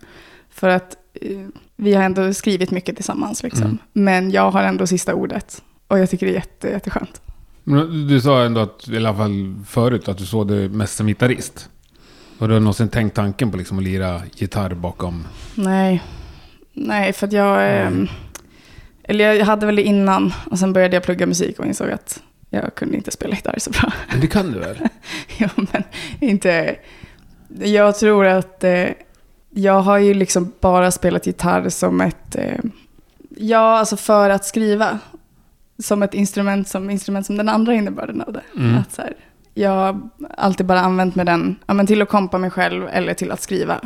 För 0.49 0.69
att 0.69 0.95
eh, 1.21 1.37
vi 1.75 1.93
har 1.93 2.03
ändå 2.03 2.33
skrivit 2.33 2.71
mycket 2.71 2.95
tillsammans. 2.95 3.43
Liksom. 3.43 3.63
Mm. 3.65 3.77
Men 3.93 4.31
jag 4.31 4.51
har 4.51 4.63
ändå 4.63 4.87
sista 4.87 5.13
ordet. 5.13 5.63
Och 5.87 5.99
jag 5.99 6.09
tycker 6.09 6.25
det 6.25 6.31
är 6.31 6.35
jätte, 6.35 6.67
jätteskönt. 6.67 7.21
Men 7.63 8.07
du 8.07 8.21
sa 8.21 8.43
ändå 8.43 8.61
att, 8.61 8.87
i 8.89 8.97
alla 8.97 9.15
fall 9.15 9.55
förut, 9.67 10.07
att 10.07 10.17
du 10.17 10.25
såg 10.25 10.47
det 10.47 10.69
mest 10.69 10.95
som 10.95 11.07
gitarrist. 11.07 11.69
Har 12.39 12.47
du 12.47 12.59
någonsin 12.59 12.89
tänkt 12.89 13.15
tanken 13.15 13.51
på 13.51 13.57
liksom 13.57 13.77
att 13.77 13.83
lira 13.83 14.21
gitarr 14.35 14.73
bakom? 14.73 15.27
Nej, 15.55 16.03
Nej 16.73 17.13
för 17.13 17.27
att 17.27 17.33
jag... 17.33 17.81
Mm. 17.81 18.07
Eller 19.03 19.33
jag 19.33 19.45
hade 19.45 19.65
väl 19.65 19.75
det 19.75 19.83
innan. 19.83 20.33
Och 20.51 20.59
sen 20.59 20.73
började 20.73 20.95
jag 20.95 21.03
plugga 21.03 21.25
musik 21.25 21.59
och 21.59 21.65
insåg 21.65 21.89
att 21.91 22.23
jag 22.49 22.75
kunde 22.75 22.97
inte 22.97 23.11
spela 23.11 23.35
gitarr 23.35 23.59
så 23.59 23.69
bra. 23.69 23.91
Men 24.11 24.21
det 24.21 24.27
kan 24.27 24.51
du 24.51 24.59
väl? 24.59 24.77
ja, 25.37 25.49
men 25.55 25.83
inte... 26.19 26.75
Jag 27.59 27.95
tror 27.95 28.25
att... 28.25 28.63
Eh, 28.63 28.87
jag 29.49 29.81
har 29.81 29.97
ju 29.97 30.13
liksom 30.13 30.53
bara 30.59 30.91
spelat 30.91 31.27
gitarr 31.27 31.69
som 31.69 32.01
ett... 32.01 32.35
Eh, 32.35 32.59
ja, 33.37 33.77
alltså 33.79 33.97
för 33.97 34.29
att 34.29 34.45
skriva. 34.45 34.99
Som 35.79 36.03
ett 36.03 36.13
instrument 36.13 36.67
som, 36.67 36.89
instrument 36.89 37.25
som 37.25 37.37
den 37.37 37.49
andra 37.49 37.73
innebörden 37.73 38.21
av 38.21 38.33
det. 38.33 38.41
Mm. 38.55 38.77
Att 38.77 38.93
så 38.93 39.01
här, 39.01 39.13
jag 39.53 39.71
har 39.71 40.09
alltid 40.37 40.65
bara 40.65 40.79
använt 40.79 41.15
med 41.15 41.25
den 41.25 41.55
ja, 41.65 41.73
men 41.73 41.87
till 41.87 42.01
att 42.01 42.09
kompa 42.09 42.37
mig 42.37 42.49
själv 42.49 42.87
eller 42.87 43.13
till 43.13 43.31
att 43.31 43.41
skriva. 43.41 43.81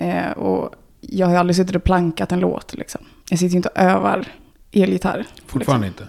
Eh, 0.00 0.30
och 0.30 0.74
jag 1.00 1.26
har 1.26 1.36
aldrig 1.36 1.56
suttit 1.56 1.76
och 1.76 1.84
plankat 1.84 2.32
en 2.32 2.40
låt. 2.40 2.74
Liksom. 2.74 3.00
Jag 3.30 3.38
sitter 3.38 3.56
inte 3.56 3.68
och 3.68 3.78
övar 3.78 4.26
elgitarr. 4.72 5.26
Fortfarande 5.46 5.86
inte? 5.86 6.08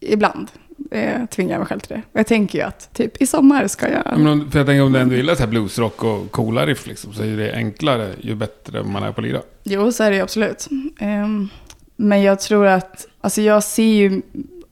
Ibland 0.00 0.50
eh, 0.90 1.26
tvingar 1.26 1.52
jag 1.52 1.58
mig 1.58 1.66
själv 1.66 1.80
till 1.80 1.96
det. 1.96 2.02
Och 2.12 2.18
jag 2.18 2.26
tänker 2.26 2.58
ju 2.58 2.64
att 2.64 2.94
typ 2.94 3.22
i 3.22 3.26
sommar 3.26 3.66
ska 3.66 3.88
jag... 3.88 4.02
Ja, 4.04 4.18
men 4.18 4.50
för 4.50 4.58
jag 4.58 4.66
tänker 4.66 4.82
om 4.82 4.92
du 4.92 4.98
ändå 4.98 5.14
gillar 5.14 5.34
så 5.34 5.40
här 5.40 5.50
bluesrock 5.50 6.04
och 6.04 6.30
coola 6.30 6.66
riff 6.66 6.86
liksom, 6.86 7.12
så 7.12 7.22
är 7.22 7.36
det 7.36 7.54
enklare 7.54 8.12
ju 8.20 8.34
bättre 8.34 8.82
man 8.82 9.02
är 9.02 9.12
på 9.12 9.20
att 9.20 9.26
lira. 9.26 9.40
Jo, 9.64 9.92
så 9.92 10.04
är 10.04 10.10
det 10.10 10.16
ju 10.16 10.22
absolut. 10.22 10.68
Ehm, 10.98 11.48
men 11.96 12.22
jag 12.22 12.40
tror 12.40 12.66
att, 12.66 13.06
alltså 13.28 13.42
jag 13.42 13.62
ser 13.62 13.82
ju, 13.82 14.22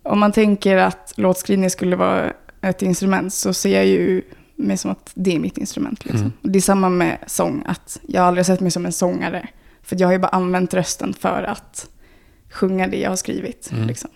om 0.03 0.19
man 0.19 0.33
tänker 0.33 0.77
att 0.77 1.13
låtskrivning 1.17 1.71
skulle 1.71 1.97
vara 1.97 2.33
ett 2.61 2.83
instrument 2.83 3.35
så 3.35 3.53
ser 3.53 3.75
jag 3.75 3.87
ju 3.87 4.23
mig 4.55 4.77
som 4.77 4.91
att 4.91 5.11
det 5.15 5.35
är 5.35 5.39
mitt 5.39 5.59
instrument. 5.59 6.05
Liksom. 6.05 6.21
Mm. 6.21 6.33
Och 6.43 6.51
Det 6.51 6.59
är 6.59 6.61
samma 6.61 6.89
med 6.89 7.19
sång, 7.27 7.65
att 7.67 8.01
jag 8.09 8.21
har 8.21 8.29
aldrig 8.29 8.47
sett 8.47 8.61
mig 8.61 8.71
som 8.71 8.87
en 8.87 8.93
sångare. 8.93 9.49
För 9.83 10.01
jag 10.01 10.09
har 10.09 10.13
ju 10.13 10.19
bara 10.19 10.29
använt 10.29 10.75
rösten 10.75 11.15
för 11.15 11.43
att 11.43 11.89
sjunga 12.51 12.87
det 12.87 13.01
jag 13.01 13.11
har 13.11 13.17
skrivit. 13.17 13.71
Mm. 13.73 13.87
Liksom. 13.87 14.11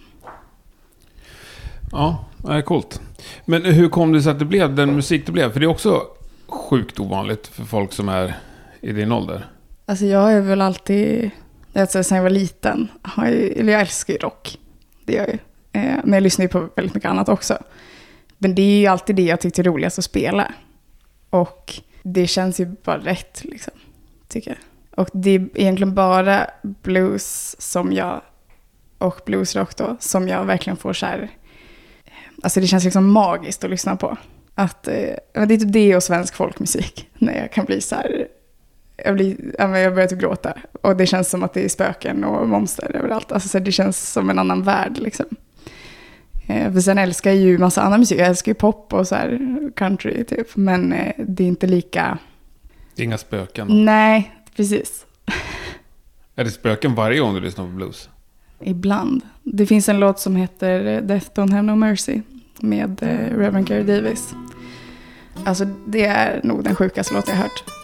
Ja, 1.93 2.25
det 2.37 2.53
är 2.53 2.63
coolt. 2.63 3.01
Men 3.45 3.65
hur 3.65 3.89
kom 3.89 4.13
det 4.13 4.23
sig 4.23 4.33
att 4.33 4.39
det 4.39 4.45
blev 4.45 4.75
den 4.75 4.95
musik 4.95 5.27
det 5.27 5.33
blev? 5.33 5.53
För 5.53 5.61
det 5.61 5.67
är 5.67 5.71
också 5.71 6.03
sjukt 6.47 7.01
ovanligt 7.01 7.47
för 7.47 7.65
folk 7.65 7.93
som 7.93 8.09
är 8.09 8.37
i 8.81 8.93
din 8.93 9.13
ålder. 9.13 9.47
Alltså 9.87 10.05
jag 10.05 10.21
har 10.21 10.41
väl 10.41 10.61
alltid, 10.61 11.31
alltså 11.75 12.05
sen 12.05 12.17
jag 12.17 12.23
var 12.23 12.31
liten, 12.31 12.89
har 13.03 13.27
jag, 13.27 13.35
eller 13.35 13.73
jag 13.73 13.81
älskar 13.81 14.15
ju 14.15 14.19
rock. 14.19 14.59
Det 15.05 15.13
gör 15.13 15.21
jag 15.21 15.31
ju. 15.31 15.39
Eh, 15.73 15.97
men 16.05 16.13
jag 16.13 16.23
lyssnar 16.23 16.45
ju 16.45 16.49
på 16.49 16.69
väldigt 16.77 16.95
mycket 16.95 17.11
annat 17.11 17.29
också. 17.29 17.59
Men 18.39 18.55
det 18.55 18.63
är 18.63 18.81
ju 18.81 18.87
alltid 18.87 19.17
det 19.17 19.23
jag 19.23 19.41
tyckte 19.41 19.63
är 19.63 19.65
roligast 19.65 19.99
att 19.99 20.05
spela. 20.05 20.53
Och 21.31 21.75
det 22.03 22.27
känns 22.27 22.61
ju 22.61 22.67
bara 22.67 22.99
rätt, 22.99 23.45
liksom, 23.45 23.73
tycker 24.29 24.51
jag. 24.51 24.59
Och 25.01 25.09
det 25.13 25.31
är 25.31 25.49
egentligen 25.55 25.95
bara 25.95 26.47
blues 26.63 27.61
som 27.61 27.93
jag, 27.93 28.21
och 28.99 29.21
bluesrock 29.27 29.77
då, 29.77 29.97
som 30.01 30.29
jag 30.29 30.45
verkligen 30.45 30.77
får 30.77 30.93
så 30.93 31.07
här, 31.07 31.29
alltså 32.43 32.61
det 32.61 32.67
känns 32.67 32.85
liksom 32.85 33.13
magiskt 33.13 33.65
att 33.65 33.71
lyssna 33.71 33.97
på. 33.97 34.17
Att, 34.55 34.89
eh, 34.89 34.95
det 35.33 35.41
är 35.41 35.47
typ 35.47 35.73
det 35.73 35.97
och 35.97 36.03
svensk 36.03 36.35
folkmusik, 36.35 37.09
när 37.19 37.41
jag 37.41 37.53
kan 37.53 37.65
bli 37.65 37.81
så 37.81 37.95
här, 37.95 38.27
jag, 39.05 39.15
blir, 39.15 39.37
jag 39.59 39.95
börjar 39.95 40.09
typ 40.09 40.19
gråta. 40.19 40.55
Och 40.83 40.97
det 40.97 41.07
känns 41.07 41.31
som 41.31 41.43
att 41.43 41.55
det 41.55 41.65
är 41.65 41.69
spöken 41.69 42.25
och 42.25 42.49
monster 42.49 42.97
överallt. 42.97 43.33
Alltså, 43.33 43.49
så 43.49 43.59
det 43.59 43.73
känns 43.73 44.13
som 44.13 44.31
en 44.31 44.39
annan 44.39 44.63
värld 44.63 44.99
liksom. 44.99 45.27
Eh, 46.47 46.73
för 46.73 46.81
sen 46.81 46.99
älskar 46.99 47.31
jag 47.31 47.41
ju 47.41 47.59
massa 47.59 47.83
annan 47.83 48.01
musik. 48.01 48.21
Jag 48.21 48.29
älskar 48.29 48.51
ju 48.51 48.55
pop 48.55 48.93
och 48.93 49.09
så 49.09 49.15
här 49.15 49.39
country 49.77 50.25
typ. 50.25 50.57
Men 50.57 50.93
eh, 50.93 51.13
det 51.19 51.45
är 51.45 51.49
inte 51.49 51.67
lika... 51.67 52.19
Det 52.95 53.03
är 53.03 53.05
inga 53.05 53.19
spöken. 53.19 53.69
då. 53.69 53.75
Nej, 53.75 54.35
precis. 54.57 55.07
Är 56.37 56.45
det 56.45 56.51
spöken 56.51 56.95
varje 56.95 57.21
gång 57.21 57.35
du 57.35 57.41
lyssnar 57.41 57.65
på 57.65 57.71
blues? 57.71 58.09
Ibland. 58.61 59.23
Det 59.43 59.67
finns 59.67 59.89
en 59.89 60.01
låt 60.01 60.21
som 60.21 60.37
heter 60.37 60.87
eh, 60.87 61.03
Death 61.03 61.27
Don't 61.35 61.51
Have 61.51 61.63
No 61.63 61.75
Mercy 61.75 62.21
med 62.61 63.03
eh, 63.03 63.37
Reverend 63.39 63.67
Gary 63.67 63.83
Davis. 63.83 64.35
Alltså 65.45 65.65
det 65.87 66.05
är 66.05 66.41
nog 66.45 66.65
den 66.65 66.75
sjukaste 66.75 67.15
låt 67.15 67.29
jag 67.29 67.35
har 67.35 67.43
hört. 67.43 67.80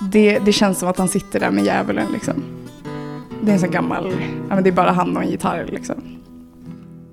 Det, 0.00 0.38
det 0.38 0.52
känns 0.52 0.78
som 0.78 0.88
att 0.88 0.98
han 0.98 1.08
sitter 1.08 1.40
där 1.40 1.50
med 1.50 1.64
djävulen 1.64 2.12
liksom. 2.12 2.44
Det 3.42 3.50
är 3.50 3.54
en 3.54 3.60
sån 3.60 3.70
gammal, 3.70 4.12
ja 4.48 4.54
men 4.54 4.64
det 4.64 4.70
är 4.70 4.72
bara 4.72 4.90
han 4.90 5.16
och 5.16 5.22
en 5.22 5.30
gitarr 5.30 5.66
liksom. 5.72 6.16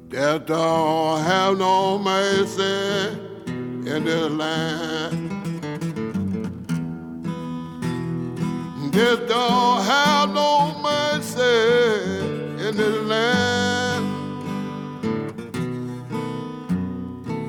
Death 0.10 0.46
don't 0.46 1.22
have 1.22 1.58
no 1.58 1.98
mercy 1.98 3.18
in 3.88 4.04
this 4.04 4.30
land. 4.30 5.30
Death 8.92 9.28
don't 9.28 9.84
have 9.84 10.30
no 10.36 10.72
mercy 10.84 11.40
in 12.68 12.78
this 12.78 13.02
land. 13.10 14.06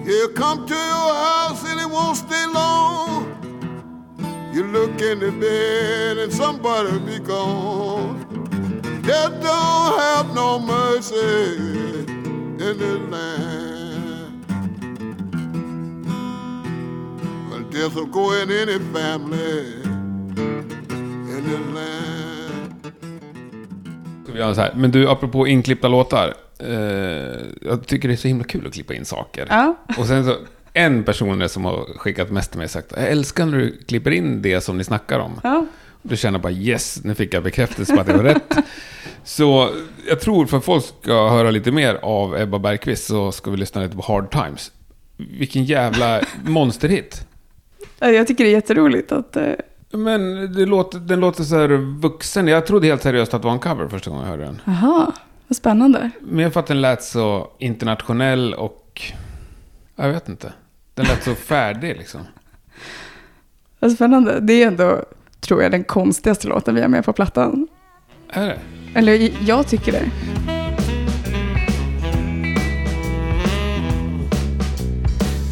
He'll 0.06 0.28
come 0.28 0.66
to 0.66 0.74
your 0.74 1.14
house 1.14 1.70
and 1.70 1.80
he 1.80 1.86
won't 1.86 2.16
stay 2.16 2.46
long. 2.46 3.33
You 4.54 4.62
look 4.72 5.00
in 5.00 5.18
the 5.20 5.30
bed 5.32 6.18
and 6.18 6.32
somebody 6.32 6.98
be 7.00 7.18
gone. 7.18 8.24
Death 9.02 9.32
don't 9.42 9.98
have 9.98 10.34
no 10.34 10.58
mercy 10.60 12.04
in 12.60 12.78
this 12.78 13.00
land. 13.10 14.44
Well, 17.50 17.64
death 17.70 17.94
will 17.96 18.06
go 18.06 18.32
in 18.42 18.50
any 18.50 18.78
family 18.78 19.82
in 21.36 21.44
this 21.44 21.74
land. 21.74 22.92
Ska 24.24 24.32
vi 24.32 24.38
göra 24.38 24.54
så 24.54 24.60
här. 24.60 24.72
Men 24.76 24.90
du, 24.90 25.08
apropå 25.08 25.46
inklippta 25.46 25.88
låtar. 25.88 26.34
Eh, 26.58 26.68
jag 27.62 27.86
tycker 27.86 28.08
det 28.08 28.14
är 28.14 28.16
så 28.16 28.28
himla 28.28 28.44
kul 28.44 28.66
att 28.66 28.72
klippa 28.74 28.94
in 28.94 29.04
saker. 29.04 29.46
Ja, 29.50 29.76
Och 29.98 30.06
sen 30.06 30.24
så, 30.24 30.36
en 30.74 31.04
person 31.04 31.48
som 31.48 31.64
har 31.64 31.84
skickat 31.98 32.30
mest 32.30 32.50
till 32.50 32.58
mig 32.58 32.64
och 32.64 32.70
sagt 32.70 32.92
Jag 32.96 33.08
älskar 33.08 33.46
när 33.46 33.58
du 33.58 33.78
klipper 33.88 34.10
in 34.10 34.42
det 34.42 34.60
som 34.60 34.78
ni 34.78 34.84
snackar 34.84 35.18
om. 35.18 35.40
ja. 35.42 35.66
Du 36.06 36.16
känner 36.16 36.38
bara 36.38 36.52
yes, 36.52 37.00
nu 37.04 37.14
fick 37.14 37.34
jag 37.34 37.42
bekräftelse 37.42 37.94
på 37.94 38.00
att 38.00 38.06
det 38.06 38.12
var 38.16 38.24
rätt. 38.24 38.56
Så 39.24 39.68
jag 40.08 40.20
tror 40.20 40.46
för 40.46 40.56
att 40.56 40.64
folk 40.64 40.84
ska 41.02 41.28
höra 41.28 41.50
lite 41.50 41.70
mer 41.72 41.94
av 42.02 42.36
Ebba 42.36 42.58
Bergqvist 42.58 43.06
så 43.06 43.32
ska 43.32 43.50
vi 43.50 43.56
lyssna 43.56 43.82
lite 43.82 43.96
på 43.96 44.02
Hard 44.02 44.30
Times. 44.30 44.72
Vilken 45.16 45.64
jävla 45.64 46.20
monsterhit. 46.44 47.26
Ja, 47.98 48.08
Jag 48.10 48.26
tycker 48.26 48.44
det 48.44 48.50
är 48.50 48.54
jätteroligt 48.54 49.12
att... 49.12 49.36
eh, 49.36 49.52
Men 49.92 50.52
det 50.54 50.66
låter, 50.66 50.98
den 50.98 51.20
låter 51.20 51.44
så 51.44 51.56
här 51.58 51.68
vuxen. 52.00 52.48
Jag 52.48 52.66
trodde 52.66 52.86
helt 52.86 53.02
seriöst 53.02 53.34
att 53.34 53.42
det 53.42 53.46
var 53.46 53.52
en 53.52 53.58
cover 53.60 53.88
första 53.88 54.10
gången 54.10 54.24
jag 54.24 54.30
hörde 54.30 54.44
den. 54.44 54.60
Jaha, 54.64 55.12
vad 55.48 55.56
spännande. 55.56 56.10
Men 56.20 56.50
för 56.52 56.60
att 56.60 56.66
den 56.66 56.80
lät 56.80 57.02
så 57.02 57.50
internationell 57.58 58.54
och... 58.54 59.02
Jag 59.96 60.08
vet 60.12 60.28
inte. 60.28 60.52
Den 60.94 61.06
lät 61.06 61.24
så 61.24 61.34
färdig 61.34 61.96
liksom. 61.96 62.20
Vad 63.78 63.92
spännande. 63.92 64.40
Det 64.40 64.62
är 64.62 64.66
ändå, 64.66 65.04
tror 65.40 65.62
jag, 65.62 65.70
den 65.70 65.84
konstigaste 65.84 66.48
låten 66.48 66.74
vi 66.74 66.80
har 66.80 66.88
med 66.88 67.04
på 67.04 67.12
plattan. 67.12 67.68
Är 68.28 68.46
det? 68.46 68.58
Eller 68.94 69.30
jag 69.46 69.66
tycker 69.66 69.92
det. 69.92 70.10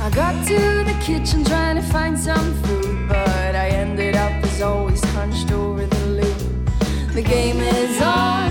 I 0.06 0.10
got 0.14 0.46
to 0.48 0.84
the 0.84 0.94
kitchen 1.06 1.44
trying 1.44 1.76
to 1.76 1.82
find 1.82 2.18
some 2.18 2.54
food, 2.62 3.08
but 3.08 3.54
I 3.54 3.68
ended 3.68 4.16
up 4.16 4.44
as 4.44 4.60
always 4.62 5.04
hunched 5.04 5.52
over 5.52 5.86
the 5.86 6.06
loo. 6.06 6.34
The 7.14 7.22
game 7.22 7.60
is 7.60 8.00
on, 8.02 8.41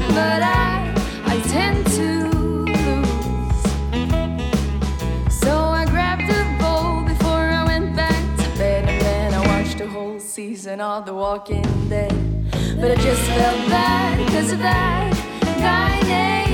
season 10.71 10.79
all 10.79 11.01
The 11.01 11.13
Walking 11.13 11.89
Dead. 11.89 12.13
But 12.79 12.91
I 12.91 12.95
just 12.95 13.21
felt 13.23 13.69
bad 13.69 14.25
because 14.25 14.51
of 14.53 14.59
that 14.59 15.13
guy 15.59 16.07
named 16.07 16.50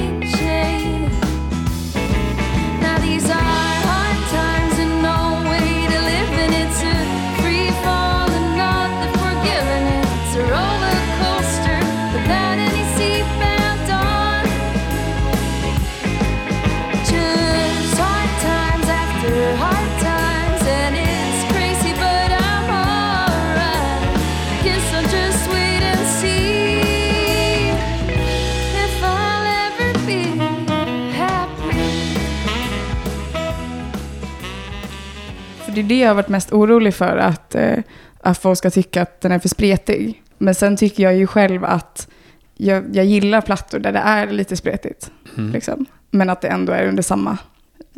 det 35.77 35.85
är 35.85 35.89
det 35.89 35.99
jag 35.99 36.07
har 36.07 36.15
varit 36.15 36.29
mest 36.29 36.53
orolig 36.53 36.93
för, 36.93 37.17
att, 37.17 37.55
eh, 37.55 37.77
att 38.21 38.37
folk 38.37 38.57
ska 38.57 38.69
tycka 38.69 39.01
att 39.01 39.21
den 39.21 39.31
är 39.31 39.39
för 39.39 39.49
spretig. 39.49 40.23
Men 40.37 40.55
sen 40.55 40.77
tycker 40.77 41.03
jag 41.03 41.15
ju 41.15 41.27
själv 41.27 41.65
att 41.65 42.07
jag, 42.55 42.95
jag 42.95 43.05
gillar 43.05 43.41
plattor 43.41 43.79
där 43.79 43.91
det 43.91 43.99
är 43.99 44.27
lite 44.27 44.57
spretigt. 44.57 45.11
Mm. 45.37 45.51
Liksom. 45.51 45.85
Men 46.11 46.29
att 46.29 46.41
det 46.41 46.47
ändå 46.47 46.73
är 46.73 46.87
under 46.87 47.03
samma 47.03 47.37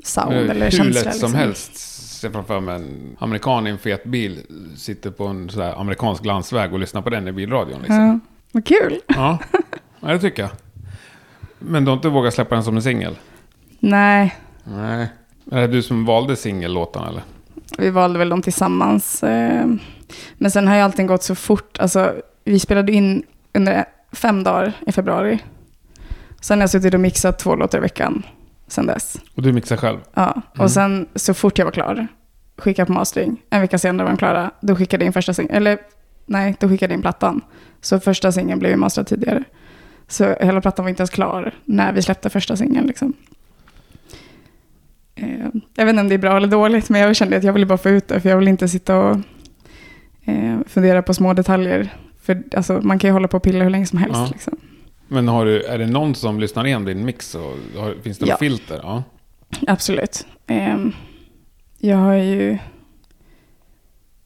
sound 0.03 0.33
Eh, 0.33 0.49
eller 0.49 0.65
Hur 0.65 0.71
känsla. 0.71 0.83
lätt 0.83 1.01
som 1.03 1.11
liksom. 1.11 1.33
helst 1.35 1.75
ser 2.19 2.29
framför 2.29 2.59
mig 2.59 2.75
en 2.75 3.15
amerikan 3.19 3.67
i 3.67 3.69
en 3.69 3.77
fet 3.77 4.03
bil 4.03 4.39
sitter 4.77 5.11
på 5.11 5.27
en 5.27 5.49
sån 5.49 5.61
amerikansk 5.61 6.25
landsväg 6.25 6.73
och 6.73 6.79
lyssnar 6.79 7.01
på 7.01 7.09
den 7.09 7.27
i 7.27 7.31
bilradion. 7.31 7.79
Liksom. 7.79 8.07
Ja, 8.07 8.19
vad 8.51 8.65
kul. 8.65 8.99
Ja. 9.07 9.37
ja, 9.99 10.07
det 10.07 10.19
tycker 10.19 10.41
jag. 10.41 10.51
Men 11.59 11.85
du 11.85 11.91
har 11.91 11.95
inte 11.95 12.09
vågat 12.09 12.33
släppa 12.33 12.55
den 12.55 12.63
som 12.63 12.75
en 12.75 12.81
singel? 12.83 13.15
Nej, 13.79 14.35
Nej. 14.63 15.07
Är 15.51 15.61
det 15.61 15.67
du 15.67 15.81
som 15.81 16.05
valde 16.05 16.35
singellåtarna 16.35 17.07
eller? 17.07 17.23
Vi 17.77 17.89
valde 17.89 18.19
väl 18.19 18.29
dem 18.29 18.41
tillsammans. 18.41 19.23
eh, 19.23 19.65
Men 20.33 20.51
sen 20.51 20.67
har 20.67 20.75
ju 20.75 20.81
allting 20.81 21.07
gått 21.07 21.23
så 21.23 21.35
fort. 21.35 21.79
Alltså, 21.79 22.13
vi 22.43 22.59
spelade 22.59 22.91
in 22.91 23.23
under 23.53 23.85
fem 24.11 24.43
dagar 24.43 24.73
i 24.87 24.91
februari. 24.91 25.39
Sen 26.41 26.57
har 26.59 26.63
jag 26.63 26.69
suttit 26.69 26.93
och 26.93 26.99
mixat 26.99 27.39
två 27.39 27.55
låtar 27.55 27.77
i 27.77 27.81
veckan 27.81 28.23
sen 28.67 28.85
dess. 28.85 29.17
Och 29.35 29.41
du 29.41 29.53
mixar 29.53 29.77
själv? 29.77 29.97
Ja, 30.13 30.31
Mm. 30.31 30.41
och 30.65 30.71
sen 30.71 31.07
så 31.15 31.33
fort 31.33 31.57
jag 31.57 31.65
var 31.65 31.71
klar, 31.71 32.07
skickade 32.57 32.85
på 32.85 32.93
mastering. 32.93 33.41
En 33.49 33.61
vecka 33.61 33.77
senare 33.77 34.03
var 34.05 34.11
de 34.11 34.17
klara, 34.17 34.51
då 34.61 34.75
skickade 34.75 35.03
jag 35.03 35.07
in 35.09 35.13
första 35.13 35.33
singeln. 35.33 35.55
Eller 35.55 35.77
nej, 36.25 36.55
då 36.59 36.69
skickade 36.69 36.93
jag 36.93 36.97
in 36.97 37.01
plattan. 37.01 37.41
Så 37.81 37.99
första 37.99 38.31
singeln 38.31 38.59
blev 38.59 38.71
ju 38.71 38.77
masterad 38.77 39.07
tidigare. 39.07 39.43
Så 40.07 40.35
hela 40.41 40.61
plattan 40.61 40.85
var 40.85 40.89
inte 40.89 41.01
ens 41.01 41.09
klar 41.09 41.53
när 41.65 41.93
vi 41.93 42.01
släppte 42.01 42.29
första 42.29 42.55
singeln. 42.55 42.87
Liksom. 42.87 43.13
Eh, 45.21 45.61
Jag 45.75 45.85
vet 45.85 45.89
inte 45.93 46.01
om 46.01 46.07
det 46.09 46.15
är 46.15 46.19
bra 46.19 46.37
eller 46.37 46.47
dåligt, 46.47 46.89
men 46.89 47.01
jag 47.01 47.15
kände 47.15 47.37
att 47.37 47.43
jag 47.43 47.53
ville 47.53 47.65
bara 47.65 47.77
få 47.77 47.89
ut 47.89 48.07
det. 48.07 48.19
För 48.19 48.29
jag 48.29 48.37
vill 48.37 48.47
inte 48.47 48.67
sitta 48.67 48.99
och 48.99 49.17
eh, 50.25 50.57
fundera 50.67 51.01
på 51.01 51.13
små 51.13 51.33
detaljer. 51.33 51.93
För 52.21 52.43
alltså, 52.55 52.79
man 52.81 52.99
kan 52.99 53.07
ju 53.07 53.11
hålla 53.13 53.27
på 53.27 53.37
och 53.37 53.43
pilla 53.43 53.63
hur 53.63 53.69
länge 53.69 53.85
som 53.85 53.99
helst. 53.99 54.15
Ja. 54.19 54.29
Liksom. 54.31 54.57
Men 55.07 55.27
har 55.27 55.45
du, 55.45 55.63
är 55.63 55.77
det 55.77 55.87
någon 55.87 56.15
som 56.15 56.39
lyssnar 56.39 56.67
igen 56.67 56.85
din 56.85 57.05
mix? 57.05 57.35
Och 57.35 57.57
har, 57.77 57.93
finns 58.03 58.17
det 58.17 58.25
Ja. 58.25 58.33
något 58.33 58.39
filter? 58.39 58.79
Ja. 58.83 59.03
Absolut. 59.67 60.27
Ehm, 60.47 60.91
jag 61.77 61.97
har 61.97 62.13
ju... 62.13 62.57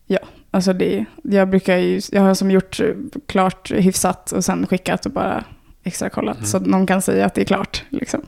Ja, 0.05 0.19
alltså 0.51 0.73
det... 0.73 1.05
Jag 1.23 1.50
brukar 1.50 1.77
ju... 1.77 2.01
Jag 2.12 2.21
har 2.21 2.33
som 2.33 2.51
gjort 2.51 2.79
eh, 2.79 2.88
klart 3.27 3.71
hyfsat 3.71 4.31
och 4.31 4.45
sen 4.45 4.67
skickat 4.67 5.05
och 5.05 5.12
bara 5.12 5.43
extra 5.83 6.09
kollat. 6.09 6.38
Mm. 6.38 6.45
Så 6.47 6.57
att 6.57 6.65
någon 6.65 6.88
kan 6.88 7.01
säga 7.01 7.25
att 7.25 7.33
det 7.33 7.41
är 7.41 7.45
klart. 7.45 7.83
Liksom. 7.89 8.21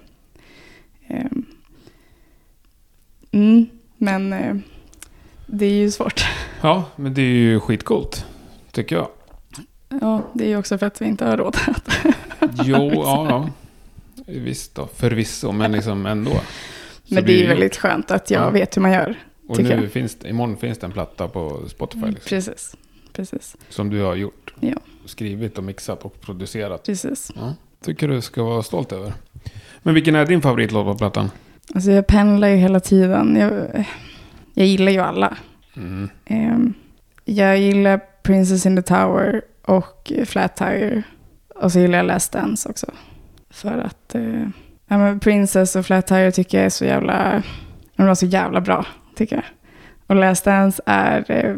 Mm, 3.35 3.65
men 3.97 4.33
eh, 4.33 4.55
det 5.45 5.65
är 5.65 5.71
ju 5.73 5.91
svårt. 5.91 6.25
ja, 6.61 6.83
men 6.95 7.13
det 7.13 7.21
är 7.21 7.25
ju 7.35 7.59
skitcoolt. 7.59 8.25
Tycker 8.71 8.95
jag. 8.95 9.07
Ja, 10.01 10.21
det 10.33 10.43
är 10.45 10.49
ju 10.49 10.57
också 10.57 10.77
för 10.77 10.85
att 10.85 11.01
vi 11.01 11.05
inte 11.05 11.25
har 11.25 11.37
råd. 11.37 11.57
Jo, 12.63 12.91
ja, 12.93 13.27
ja. 13.29 13.49
Visst 14.27 14.75
då, 14.75 14.87
förvisso, 14.95 15.51
men 15.51 15.71
liksom 15.71 16.05
ändå. 16.05 16.31
Så 16.31 17.13
Men 17.13 17.25
det 17.25 17.33
är 17.33 17.37
ju 17.37 17.47
väldigt 17.47 17.77
skönt 17.77 18.11
att 18.11 18.31
jag 18.31 18.41
Ja. 18.41 18.49
vet 18.49 18.77
hur 18.77 18.81
man 18.81 18.91
gör. 18.91 19.15
Och 19.47 19.59
nu 19.63 19.69
jag. 19.69 19.91
finns 19.91 20.15
det, 20.15 20.29
imorgon 20.29 20.57
finns 20.57 20.77
det 20.77 20.85
en 20.85 20.91
platta 20.91 21.27
på 21.27 21.61
Spotify 21.67 22.05
liksom, 22.05 22.29
Precis. 22.29 22.75
Precis. 23.13 23.55
som 23.69 23.89
du 23.89 24.01
har 24.01 24.15
gjort. 24.15 24.53
Ja. 24.59 24.77
Skrivit 25.05 25.57
och 25.57 25.63
mixat 25.63 26.03
och 26.05 26.21
producerat. 26.21 26.85
Precis. 26.85 27.31
Ja, 27.35 27.53
tycker 27.81 28.07
du 28.07 28.21
ska 28.21 28.43
vara 28.43 28.63
stolt 28.63 28.91
över. 28.91 29.13
Men 29.83 29.93
vilken 29.93 30.15
är 30.15 30.25
din 30.25 30.41
favoritlåt 30.41 30.85
på 30.85 30.95
plattan? 30.97 31.29
Alltså 31.73 31.91
jag 31.91 32.07
pendlar 32.07 32.47
ju 32.47 32.55
hela 32.55 32.79
tiden. 32.79 33.35
Jag, 33.35 33.85
jag 34.53 34.67
gillar 34.67 34.91
ju 34.91 34.99
alla. 34.99 35.37
Mm. 35.75 36.09
Ehm, 36.25 36.73
jag 37.25 37.57
gillar 37.57 38.01
Princess 38.23 38.65
in 38.65 38.75
the 38.75 38.81
Tower 38.81 39.41
och 39.61 40.11
Flat 40.25 40.55
Tire. 40.55 41.03
Och 41.55 41.71
så 41.71 41.79
gillar 41.79 41.97
jag 41.97 42.05
Last 42.05 42.31
Dance 42.31 42.69
också. 42.69 42.87
För 43.49 43.77
att 43.77 44.15
eh, 44.15 44.47
ja, 44.87 44.97
men 44.97 45.19
Princess 45.19 45.75
och 45.75 45.85
Flat 45.85 46.07
Tire 46.07 46.31
tycker 46.31 46.57
jag 46.57 46.65
är 46.65 46.69
så 46.69 46.85
jävla... 46.85 47.43
De 47.95 48.07
var 48.07 48.15
så 48.15 48.25
jävla 48.25 48.61
bra, 48.61 48.85
tycker 49.15 49.35
jag. 49.35 49.45
Och 50.07 50.15
Last 50.15 50.45
Dance 50.45 50.81
är... 50.85 51.31
Eh, 51.31 51.55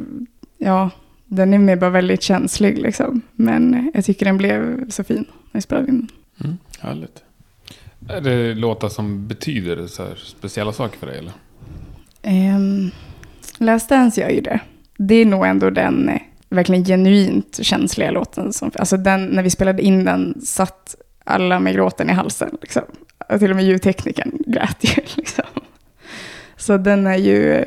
ja, 0.58 0.90
den 1.26 1.54
är 1.54 1.58
mer 1.58 1.76
bara 1.76 1.90
väldigt 1.90 2.22
känslig 2.22 2.78
liksom. 2.78 3.22
Men 3.32 3.92
jag 3.94 4.06
tycker 4.06 4.26
den 4.26 4.38
blev 4.38 4.90
så 4.90 5.04
fin 5.04 5.26
när 5.28 5.52
jag 5.52 5.64
spelade 5.64 5.88
in 5.88 5.98
den. 5.98 6.10
Mm. 6.46 6.58
Härligt. 6.80 7.24
Är 8.10 8.22
det 8.22 8.54
låtar 8.54 8.90
som 8.90 9.28
betyder 9.28 9.88
så 9.88 10.08
speciella 10.16 10.74
saker 10.74 10.98
för 10.98 11.08
dig 11.08 11.18
eller? 11.18 11.34
Um, 12.56 12.92
Last 13.58 13.90
Dance 13.90 14.22
gör 14.22 14.30
ju 14.30 14.42
det. 14.42 14.60
Det 14.98 15.16
är 15.16 15.26
nog 15.26 15.46
ändå 15.46 15.70
den 15.70 16.10
eh, 16.10 16.22
verkligen 16.50 16.86
genuint 16.86 17.60
känsliga 17.62 18.12
låten. 18.12 18.54
Som, 18.54 18.72
alltså 18.76 18.98
den, 18.98 19.26
när 19.26 19.44
vi 19.44 19.50
spelade 19.50 19.82
in 19.82 20.04
den 20.04 20.42
satt 20.42 20.96
alla 21.24 21.60
med 21.60 21.74
gråten 21.74 22.10
i 22.10 22.14
halsen. 22.14 22.58
Liksom. 22.62 22.84
Till 23.40 23.50
och 23.50 23.56
med 23.56 23.66
ljudteknikern 23.66 24.38
grät 24.46 24.78
ju. 24.82 25.02
Liksom. 25.16 25.46
Så 26.58 26.78
den 26.78 27.08
är 27.08 27.18
ju 27.18 27.66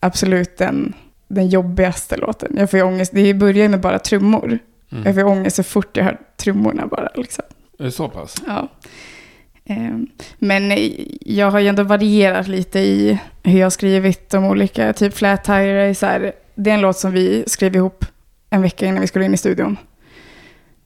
absolut 0.00 0.56
den, 0.56 0.94
den 1.28 1.48
jobbigaste 1.48 2.16
låten. 2.16 2.54
Jag 2.56 2.70
får 2.70 2.78
ju 2.78 2.84
ångest. 2.84 3.12
Det 3.14 3.34
börjar 3.34 3.62
ju 3.62 3.68
med 3.68 3.80
bara 3.80 3.98
trummor. 3.98 4.58
Mm. 4.90 5.04
Jag 5.04 5.14
får 5.14 5.24
ångest 5.24 5.56
så 5.56 5.62
fort 5.62 5.96
jag 5.96 6.04
hör 6.04 6.18
trummorna 6.36 6.86
bara. 6.86 7.08
Liksom. 7.14 7.44
Är 7.78 7.84
det 7.84 7.92
så 7.92 8.08
pass? 8.08 8.34
Ja. 8.46 8.68
Ehm, 9.70 10.06
Men 10.38 10.72
eh, 10.72 10.92
jag 11.20 11.50
har 11.50 11.58
ju 11.60 11.68
ändå 11.68 11.82
varierat 11.82 12.48
lite 12.48 12.78
i 12.78 13.18
hur 13.42 13.58
jag 13.58 13.66
har 13.66 13.70
skrivit 13.70 14.30
de 14.30 14.44
olika. 14.44 14.92
Typ 14.92 15.14
Flat 15.14 15.44
Tire 15.44 15.82
är 15.88 15.94
så 15.94 16.06
här, 16.06 16.32
det 16.54 16.70
är 16.70 16.74
en 16.74 16.80
låt 16.80 16.98
som 16.98 17.12
vi 17.12 17.44
skrev 17.46 17.76
ihop 17.76 18.04
en 18.50 18.62
vecka 18.62 18.86
innan 18.86 19.00
vi 19.00 19.06
skulle 19.06 19.24
in 19.24 19.34
i 19.34 19.36
studion. 19.36 19.76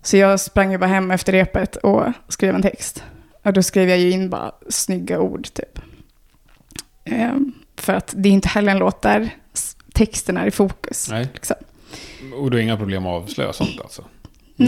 Så 0.02 0.16
jag 0.16 0.40
sprang 0.40 0.72
ju 0.72 0.78
bara 0.78 0.86
hem 0.86 1.10
efter 1.10 1.32
repet 1.32 1.76
och 1.76 2.04
skrev 2.28 2.54
en 2.54 2.62
text. 2.62 3.04
Och 3.42 3.52
då 3.52 3.62
skrev 3.62 3.88
jag 3.88 3.98
ju 3.98 4.10
in 4.10 4.30
bara 4.30 4.52
snygga 4.68 5.20
ord 5.20 5.48
typ. 5.52 5.78
Ehm, 7.04 7.52
För 7.76 7.92
att 7.92 8.14
det 8.16 8.28
är 8.28 8.32
inte 8.32 8.48
heller 8.48 8.72
en 8.72 8.78
låt 8.78 9.02
där 9.02 9.30
texten 9.94 10.36
är 10.36 10.46
i 10.46 10.50
fokus. 10.50 11.10
Nej. 11.10 11.28
Liksom. 11.34 11.56
Och 12.34 12.50
du 12.50 12.56
har 12.56 12.62
inga 12.62 12.76
problem 12.76 13.06
att 13.06 13.22
avslöja 13.22 13.52
sånt 13.52 13.80
alltså? 13.82 14.04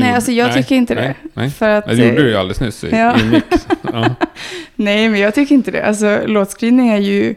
Nej, 0.01 0.09
Jo. 0.09 0.15
alltså 0.15 0.33
jag 0.33 0.47
Nej, 0.47 0.63
tycker 0.63 0.75
inte 0.75 0.95
nej, 0.95 1.05
det. 1.23 1.29
Nej. 1.35 1.51
För 1.51 1.69
att, 1.69 1.87
Nej, 1.87 1.97
det 1.97 2.03
gjorde 2.05 2.17
eh, 2.17 2.23
du 2.25 2.31
ju 2.31 2.37
alldeles 2.37 2.61
nyss 2.61 2.85
i, 2.85 2.91
Ja. 2.91 3.21
i 3.21 3.25
mix. 3.25 3.47
Ja. 3.93 4.15
Nej, 4.75 5.09
men 5.09 5.21
jag 5.21 5.35
tycker 5.35 5.55
inte 5.55 5.71
det. 5.71 5.85
Alltså, 5.87 6.21
låtskrivning 6.27 6.89
är 6.89 6.99
ju... 6.99 7.35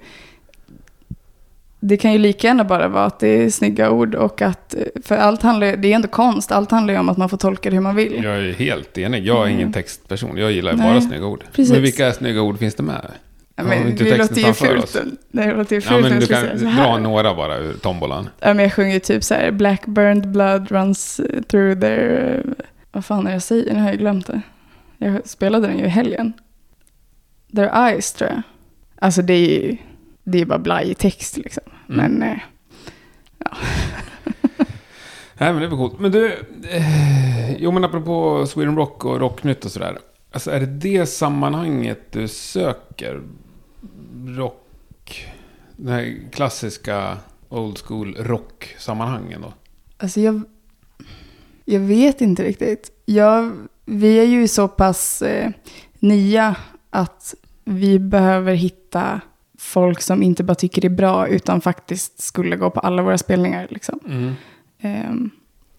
Det 1.79 1.97
kan 1.97 2.13
ju 2.13 2.17
lika 2.19 2.47
gärna 2.47 2.63
bara 2.63 2.87
vara 2.87 3.05
att 3.05 3.19
det 3.19 3.27
är 3.27 3.49
snygga 3.49 3.89
ord 3.91 4.15
och 4.15 4.41
att... 4.41 4.75
För 5.03 5.17
allt 5.17 5.41
handlar 5.41 5.75
det 5.77 5.91
är 5.91 5.95
ändå 5.95 6.07
konst. 6.07 6.51
Allt 6.51 6.71
handlar 6.71 6.93
ju 6.93 6.99
om 6.99 7.09
att 7.09 7.17
man 7.17 7.29
får 7.29 7.37
tolka 7.37 7.69
det 7.69 7.75
hur 7.75 7.81
man 7.83 7.95
vill. 7.95 8.23
Jag 8.23 8.37
är 8.37 8.53
helt 8.53 8.97
enig. 8.97 9.25
Jag 9.25 9.43
är 9.43 9.47
ingen 9.47 9.61
Mm. 9.61 9.73
textperson. 9.73 10.37
Jag 10.37 10.51
gillar 10.51 10.73
Nej. 10.73 10.91
bara 10.91 11.01
snygga 11.01 11.25
ord. 11.25 11.43
Precis. 11.53 11.73
Men 11.73 11.81
vilka 11.81 12.13
snygga 12.13 12.41
ord 12.41 12.59
finns 12.59 12.75
det 12.75 12.83
med? 12.83 13.11
Ja, 13.59 13.63
men 13.63 13.87
inte 13.87 14.03
det 14.03 14.17
låter 14.17 14.41
ju 14.41 14.53
fult. 14.53 14.83
oss? 14.83 14.97
Det 15.31 15.53
låter 15.53 15.75
ju 15.75 15.81
Ja, 15.81 15.89
fult 15.89 16.01
men 16.01 16.11
när 16.11 16.19
du 16.19 16.27
kan 16.27 16.75
dra 16.75 16.97
några 16.97 17.35
bara 17.35 17.57
ur 17.57 17.73
tombolan. 17.73 18.29
Ja, 18.39 18.53
men 18.53 18.63
jag 18.63 18.73
sjunger 18.73 18.93
ju 18.93 18.99
typ 18.99 19.23
så 19.23 19.33
här, 19.33 19.51
Black 19.51 19.85
burned 19.85 20.27
blood 20.27 20.71
runs 20.71 21.21
through 21.47 21.79
their... 21.79 22.43
Vad 22.91 23.05
fan 23.05 23.19
är 23.19 23.23
det 23.23 23.31
jag 23.31 23.41
säger? 23.41 23.73
Nu 23.73 23.79
har 23.79 23.87
jag 23.87 23.97
glömt 23.97 24.27
det. 24.27 24.41
Jag 24.97 25.27
spelade 25.29 25.67
den 25.67 25.79
ju 25.79 25.85
i 25.85 25.89
helgen. 25.89 26.33
Their 27.55 27.69
eyes, 27.75 28.13
tror 28.13 28.29
jag. 28.29 28.41
Alltså 28.99 29.21
det 29.21 29.33
är 29.33 29.61
ju 29.63 29.77
det 30.23 30.41
är 30.41 30.45
bara 30.45 30.59
blaj 30.59 30.95
text 30.95 31.37
liksom. 31.37 31.63
Mm. 31.89 32.11
Men 32.11 32.29
eh, 32.29 32.37
Nej, 35.39 35.53
men 35.53 35.61
det 35.61 35.67
var 35.67 35.77
coolt. 35.77 35.99
Men 35.99 36.11
du, 36.11 36.33
eh, 36.69 37.55
jo 37.57 37.71
men 37.71 37.83
apropå 37.83 38.45
Sweden 38.47 38.75
Rock 38.75 39.05
och 39.05 39.19
Rocknytt 39.19 39.65
och 39.65 39.71
sådär. 39.71 39.97
Alltså 40.31 40.51
är 40.51 40.59
det 40.59 40.65
det 40.65 41.05
sammanhanget 41.05 42.11
du 42.11 42.27
söker? 42.27 43.21
Rock, 44.27 45.25
den 45.75 45.93
här 45.93 46.31
klassiska 46.31 47.17
old 47.49 47.77
school 47.77 48.15
rock-sammanhangen 48.19 49.41
då? 49.41 49.53
Alltså 49.97 50.19
jag, 50.21 50.41
jag 51.65 51.79
vet 51.79 52.21
inte 52.21 52.43
riktigt. 52.43 52.91
Jag, 53.05 53.67
vi 53.85 54.19
är 54.19 54.23
ju 54.23 54.47
så 54.47 54.67
pass 54.67 55.21
eh, 55.21 55.51
nya 55.99 56.55
att 56.89 57.35
vi 57.65 57.99
behöver 57.99 58.53
hitta 58.53 59.21
folk 59.57 60.01
som 60.01 60.23
inte 60.23 60.43
bara 60.43 60.55
tycker 60.55 60.81
det 60.81 60.87
är 60.87 60.89
bra 60.89 61.27
utan 61.27 61.61
faktiskt 61.61 62.19
skulle 62.21 62.55
gå 62.55 62.69
på 62.69 62.79
alla 62.79 63.01
våra 63.03 63.17
spelningar. 63.17 63.67
Liksom. 63.69 63.99
Mm. 64.05 64.33
Ehm, 64.79 65.29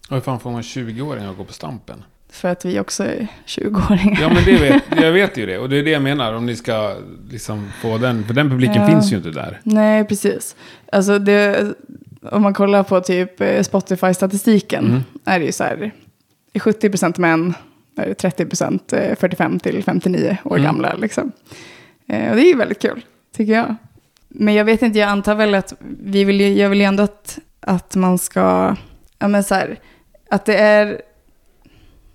Och 0.09 0.15
hur 0.15 0.21
fan 0.21 0.39
får 0.39 0.51
man 0.51 0.61
20-åringar 0.61 1.31
att 1.31 1.37
gå 1.37 1.45
på 1.45 1.53
Stampen? 1.53 2.03
För 2.31 2.49
att 2.49 2.65
vi 2.65 2.79
också 2.79 3.03
är 3.03 3.27
20-åringar. 3.45 4.21
Ja 4.21 4.29
men 4.33 4.45
det 4.45 4.57
vet, 4.57 4.83
jag 5.01 5.11
vet 5.11 5.37
ju 5.37 5.45
det. 5.45 5.57
Och 5.57 5.69
det 5.69 5.77
är 5.77 5.83
det 5.83 5.91
jag 5.91 6.01
menar. 6.01 6.33
Om 6.33 6.45
ni 6.45 6.55
ska 6.55 6.95
liksom 7.31 7.69
få 7.81 7.97
den. 7.97 8.23
För 8.23 8.33
den 8.33 8.49
publiken 8.49 8.81
Ja. 8.81 8.87
finns 8.87 9.11
ju 9.13 9.17
inte 9.17 9.29
där. 9.31 9.59
Nej, 9.63 10.05
precis. 10.05 10.55
Alltså 10.91 11.19
det, 11.19 11.73
om 12.31 12.41
man 12.41 12.53
kollar 12.53 12.83
på 12.83 13.01
typ 13.01 13.41
eh, 13.41 13.61
Spotify-statistiken 13.61 14.85
Mm. 14.85 15.01
är 15.25 15.39
det 15.39 15.45
ju 15.45 15.51
så 15.51 15.63
här, 15.63 15.91
det 16.51 16.59
är 16.59 16.59
70% 16.59 17.19
män, 17.19 17.53
är 17.97 18.05
det 18.05 18.23
30% 18.23 18.93
eh, 18.93 19.15
45 19.15 19.59
till 19.59 19.83
59 19.83 20.37
år 20.43 20.51
Mm. 20.57 20.63
gamla. 20.65 20.93
Liksom. 20.95 21.31
Eh, 22.07 22.29
och 22.29 22.35
det 22.35 22.41
är 22.41 22.47
ju 22.47 22.55
väldigt 22.57 22.81
kul, 22.81 23.05
tycker 23.35 23.53
jag. 23.53 23.75
Men 24.27 24.53
jag 24.53 24.65
vet 24.65 24.81
inte, 24.81 24.99
jag 24.99 25.09
antar 25.09 25.35
väl 25.35 25.55
att 25.55 25.73
vi 26.03 26.23
vill, 26.23 26.41
ju- 26.41 26.53
jag 26.53 26.69
vill 26.69 26.79
ju 26.79 26.85
ändå 26.85 27.03
att, 27.03 27.39
att 27.59 27.95
man 27.95 28.17
ska, 28.17 28.75
ja 29.19 29.27
men 29.27 29.43
så 29.43 29.55
här, 29.55 29.79
att 30.29 30.45
det 30.45 30.55
är, 30.57 31.01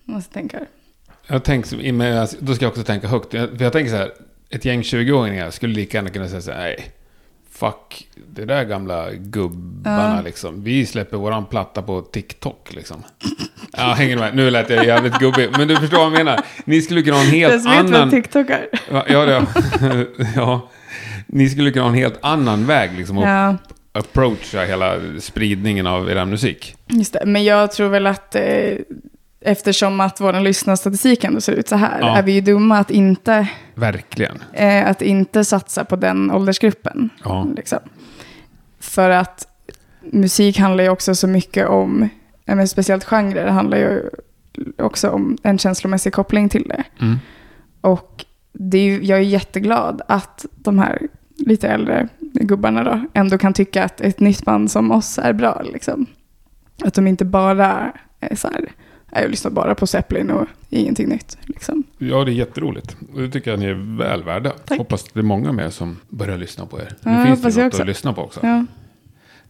måste 0.05 0.35
tänka. 0.35 0.61
Jag 1.27 1.45
tänker, 1.45 2.45
då 2.45 2.55
ska 2.55 2.65
jag 2.65 2.71
också 2.71 2.83
tänka 2.85 3.09
högt. 3.09 3.35
Jag, 3.35 3.49
för 3.57 3.65
jag 3.65 3.73
tänker 3.73 3.91
så 3.91 3.97
här, 3.97 4.13
ett 4.51 4.65
gäng 4.65 4.83
20-åringar 4.83 5.51
skulle 5.51 5.75
lika 5.75 5.99
gärna 5.99 6.11
kunna 6.11 6.29
säga 6.29 6.41
så 6.41 6.51
här, 6.53 6.59
nej, 6.61 6.91
fuck, 7.51 8.09
det 8.35 8.45
där 8.45 8.65
gamla 8.65 9.11
gubbarna 9.13 10.17
Ja. 10.17 10.23
liksom. 10.23 10.65
Vi 10.65 10.87
släpper 10.87 11.17
våran 11.17 11.47
platta 11.47 11.83
på 11.83 12.01
TikTok 12.01 12.75
liksom. 12.75 13.03
Ja, 13.77 13.83
hänger 13.83 14.17
med? 14.17 14.37
Nu 14.37 14.51
lät 14.51 14.71
jag 14.71 14.87
jävligt 14.87 15.19
gubbig. 15.19 15.49
Men 15.59 15.69
du 15.69 15.77
förstår 15.77 15.97
vad 15.97 16.07
jag 16.07 16.13
menar. 16.13 16.41
Ni 16.65 16.83
skulle 16.83 17.03
kunna 17.03 17.17
ha 17.17 17.25
en 17.25 17.31
helt 17.31 17.63
som 17.63 17.71
vet 17.73 17.83
vad 17.85 17.95
annan... 17.95 18.11
TikTok 18.11 18.51
är. 18.51 18.67
Ja, 18.91 19.05
ja, 19.09 19.25
ja. 19.81 20.05
ja. 20.37 20.69
Ni 21.27 21.49
skulle 21.49 21.71
kunna 21.71 21.85
ha 21.85 21.89
en 21.91 21.99
helt 21.99 22.19
annan 22.23 22.67
väg 22.67 22.91
liksom. 22.97 23.19
Och 23.19 23.29
Ja, 23.29 23.57
approacha 23.93 24.65
hela 24.65 24.97
spridningen 25.21 25.87
av 25.87 26.11
er 26.11 26.25
musik. 26.25 26.75
just 26.89 27.13
det. 27.13 27.23
Men 27.27 27.45
jag 27.45 27.73
tror 27.73 27.89
väl 27.89 28.07
att 28.07 28.35
eh, 28.35 28.43
eftersom 29.45 30.01
att 30.01 30.21
vår 30.21 30.41
lyssnarstatistik 30.41 31.25
ändå 31.25 31.41
ser 31.41 31.53
ut 31.53 31.69
så 31.69 31.77
här, 31.77 32.01
Ja. 32.01 32.17
är 32.19 32.23
vi 32.23 32.33
ju 32.33 32.41
dumma 32.41 32.79
att 32.79 32.91
inte, 32.91 33.49
Verkligen. 33.75 34.37
eh, 34.53 34.89
att 34.91 35.03
inte 35.03 35.45
satsa 35.45 35.85
på 35.85 35.97
den 35.97 36.31
åldersgruppen. 36.31 37.11
Ja. 37.25 37.47
Liksom. 37.57 37.79
För 38.81 39.11
att 39.11 39.47
musik 40.01 40.59
handlar 40.59 40.85
ju 40.85 40.91
också 40.91 41.15
så 41.15 41.27
mycket 41.27 41.69
om, 41.69 42.09
ja, 42.45 42.55
men 42.55 42.69
speciellt 42.69 43.05
genrer, 43.05 43.47
handlar 43.47 43.79
ju 43.79 44.03
också 44.79 45.11
om 45.11 45.37
en 45.43 45.59
känslomässig 45.59 46.13
koppling 46.13 46.49
till 46.49 46.69
det. 46.69 46.85
Mm. 47.01 47.19
Och 47.81 48.25
det 48.53 48.79
är 48.79 48.83
ju, 48.85 49.05
jag 49.05 49.19
är 49.19 49.23
jätteglad 49.23 50.03
att 50.09 50.47
de 50.55 50.79
här 50.79 50.99
lite 51.37 51.69
äldre 51.69 52.09
gubbarna 52.21 52.83
då 52.85 53.05
ändå 53.15 53.39
kan 53.39 53.53
tycka 53.53 53.85
att 53.85 54.01
ett 54.01 54.21
nytt 54.21 54.45
band 54.45 54.71
som 54.71 54.91
oss 54.91 55.19
är 55.19 55.33
bra. 55.33 55.63
Liksom. 55.73 56.07
Att 56.85 56.95
de 56.95 57.07
inte 57.07 57.25
bara 57.25 57.93
är 58.21 58.37
så 58.37 58.49
här, 58.49 58.61
"Nej, 58.61 58.73
jag 59.23 59.31
lyssnar 59.31 59.51
bara 59.51 59.75
på 59.75 59.87
Zeppelin 59.87 60.31
och 60.31 60.47
ingenting 60.71 61.09
nytt. 61.09 61.39
Liksom. 61.43 61.85
Ja, 61.99 62.25
det 62.25 62.31
är 62.31 62.35
jätteroligt. 62.35 62.97
Och 63.15 63.21
det 63.21 63.31
tycker 63.31 63.51
jag 63.51 63.61
ni 63.61 63.67
är 63.67 63.99
väl 63.99 64.23
värda. 64.23 64.51
Tack. 64.51 64.79
Hoppas 64.79 65.05
det 65.13 65.21
är 65.21 65.23
många 65.23 65.53
mer 65.53 65.71
som 65.71 65.97
börjar 66.09 66.39
lyssna 66.39 66.67
på 66.67 66.79
er. 66.81 66.89
Ja, 67.01 67.25
nu 67.25 67.37
finns 67.37 67.55
det 67.55 67.63
något 67.63 67.73
också. 67.73 67.83
att 67.83 67.89
lyssna 67.89 68.13
på 68.13 68.23
också. 68.23 68.41
Ja. 68.43 68.65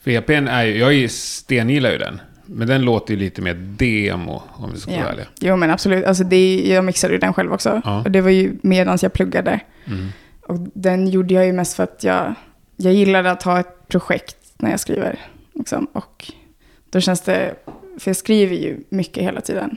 För 0.00 0.11
EPn 0.11 0.48
är 0.48 0.64
ju, 0.64 0.79
jag 0.79 1.11
stengillar 1.11 1.90
ju 1.90 1.98
den. 1.98 2.20
Men 2.46 2.68
den 2.68 2.83
låter 2.83 3.14
ju 3.14 3.20
lite 3.20 3.42
mer 3.42 3.55
demo, 3.55 4.42
om 4.53 4.72
vi 4.72 4.81
ska 4.81 4.90
vara 4.90 5.00
Ja. 5.00 5.09
ärliga. 5.09 5.27
Jo 5.40 5.57
men 5.57 5.70
absolut, 5.70 6.05
alltså 6.05 6.24
det, 6.24 6.61
jag 6.68 6.85
mixade 6.85 7.12
ju 7.14 7.18
den 7.20 7.33
själv 7.35 7.53
också. 7.53 7.83
Ja. 7.85 8.03
Och 8.05 8.11
det 8.11 8.20
var 8.20 8.31
ju 8.31 8.57
medan 8.62 8.98
jag 9.03 9.12
pluggade. 9.12 9.61
Mm. 9.85 10.09
Och 10.46 10.59
den 10.74 11.09
gjorde 11.09 11.35
jag 11.35 11.46
ju 11.46 11.53
mest 11.53 11.77
för 11.77 11.83
att 11.83 12.05
jag, 12.05 12.35
jag 12.77 12.92
gillade 12.92 13.31
att 13.31 13.42
ha 13.42 13.61
ett 13.61 13.88
projekt 13.88 14.37
när 14.59 14.70
jag 14.70 14.81
skriver. 14.81 15.18
Liksom. 15.55 15.87
Och 15.92 16.33
då 16.90 17.00
känns 17.00 17.20
det, 17.20 17.55
för 17.98 18.09
jag 18.11 18.16
skriver 18.16 18.57
ju 18.57 18.80
mycket 18.88 19.22
hela 19.22 19.40
tiden. 19.40 19.76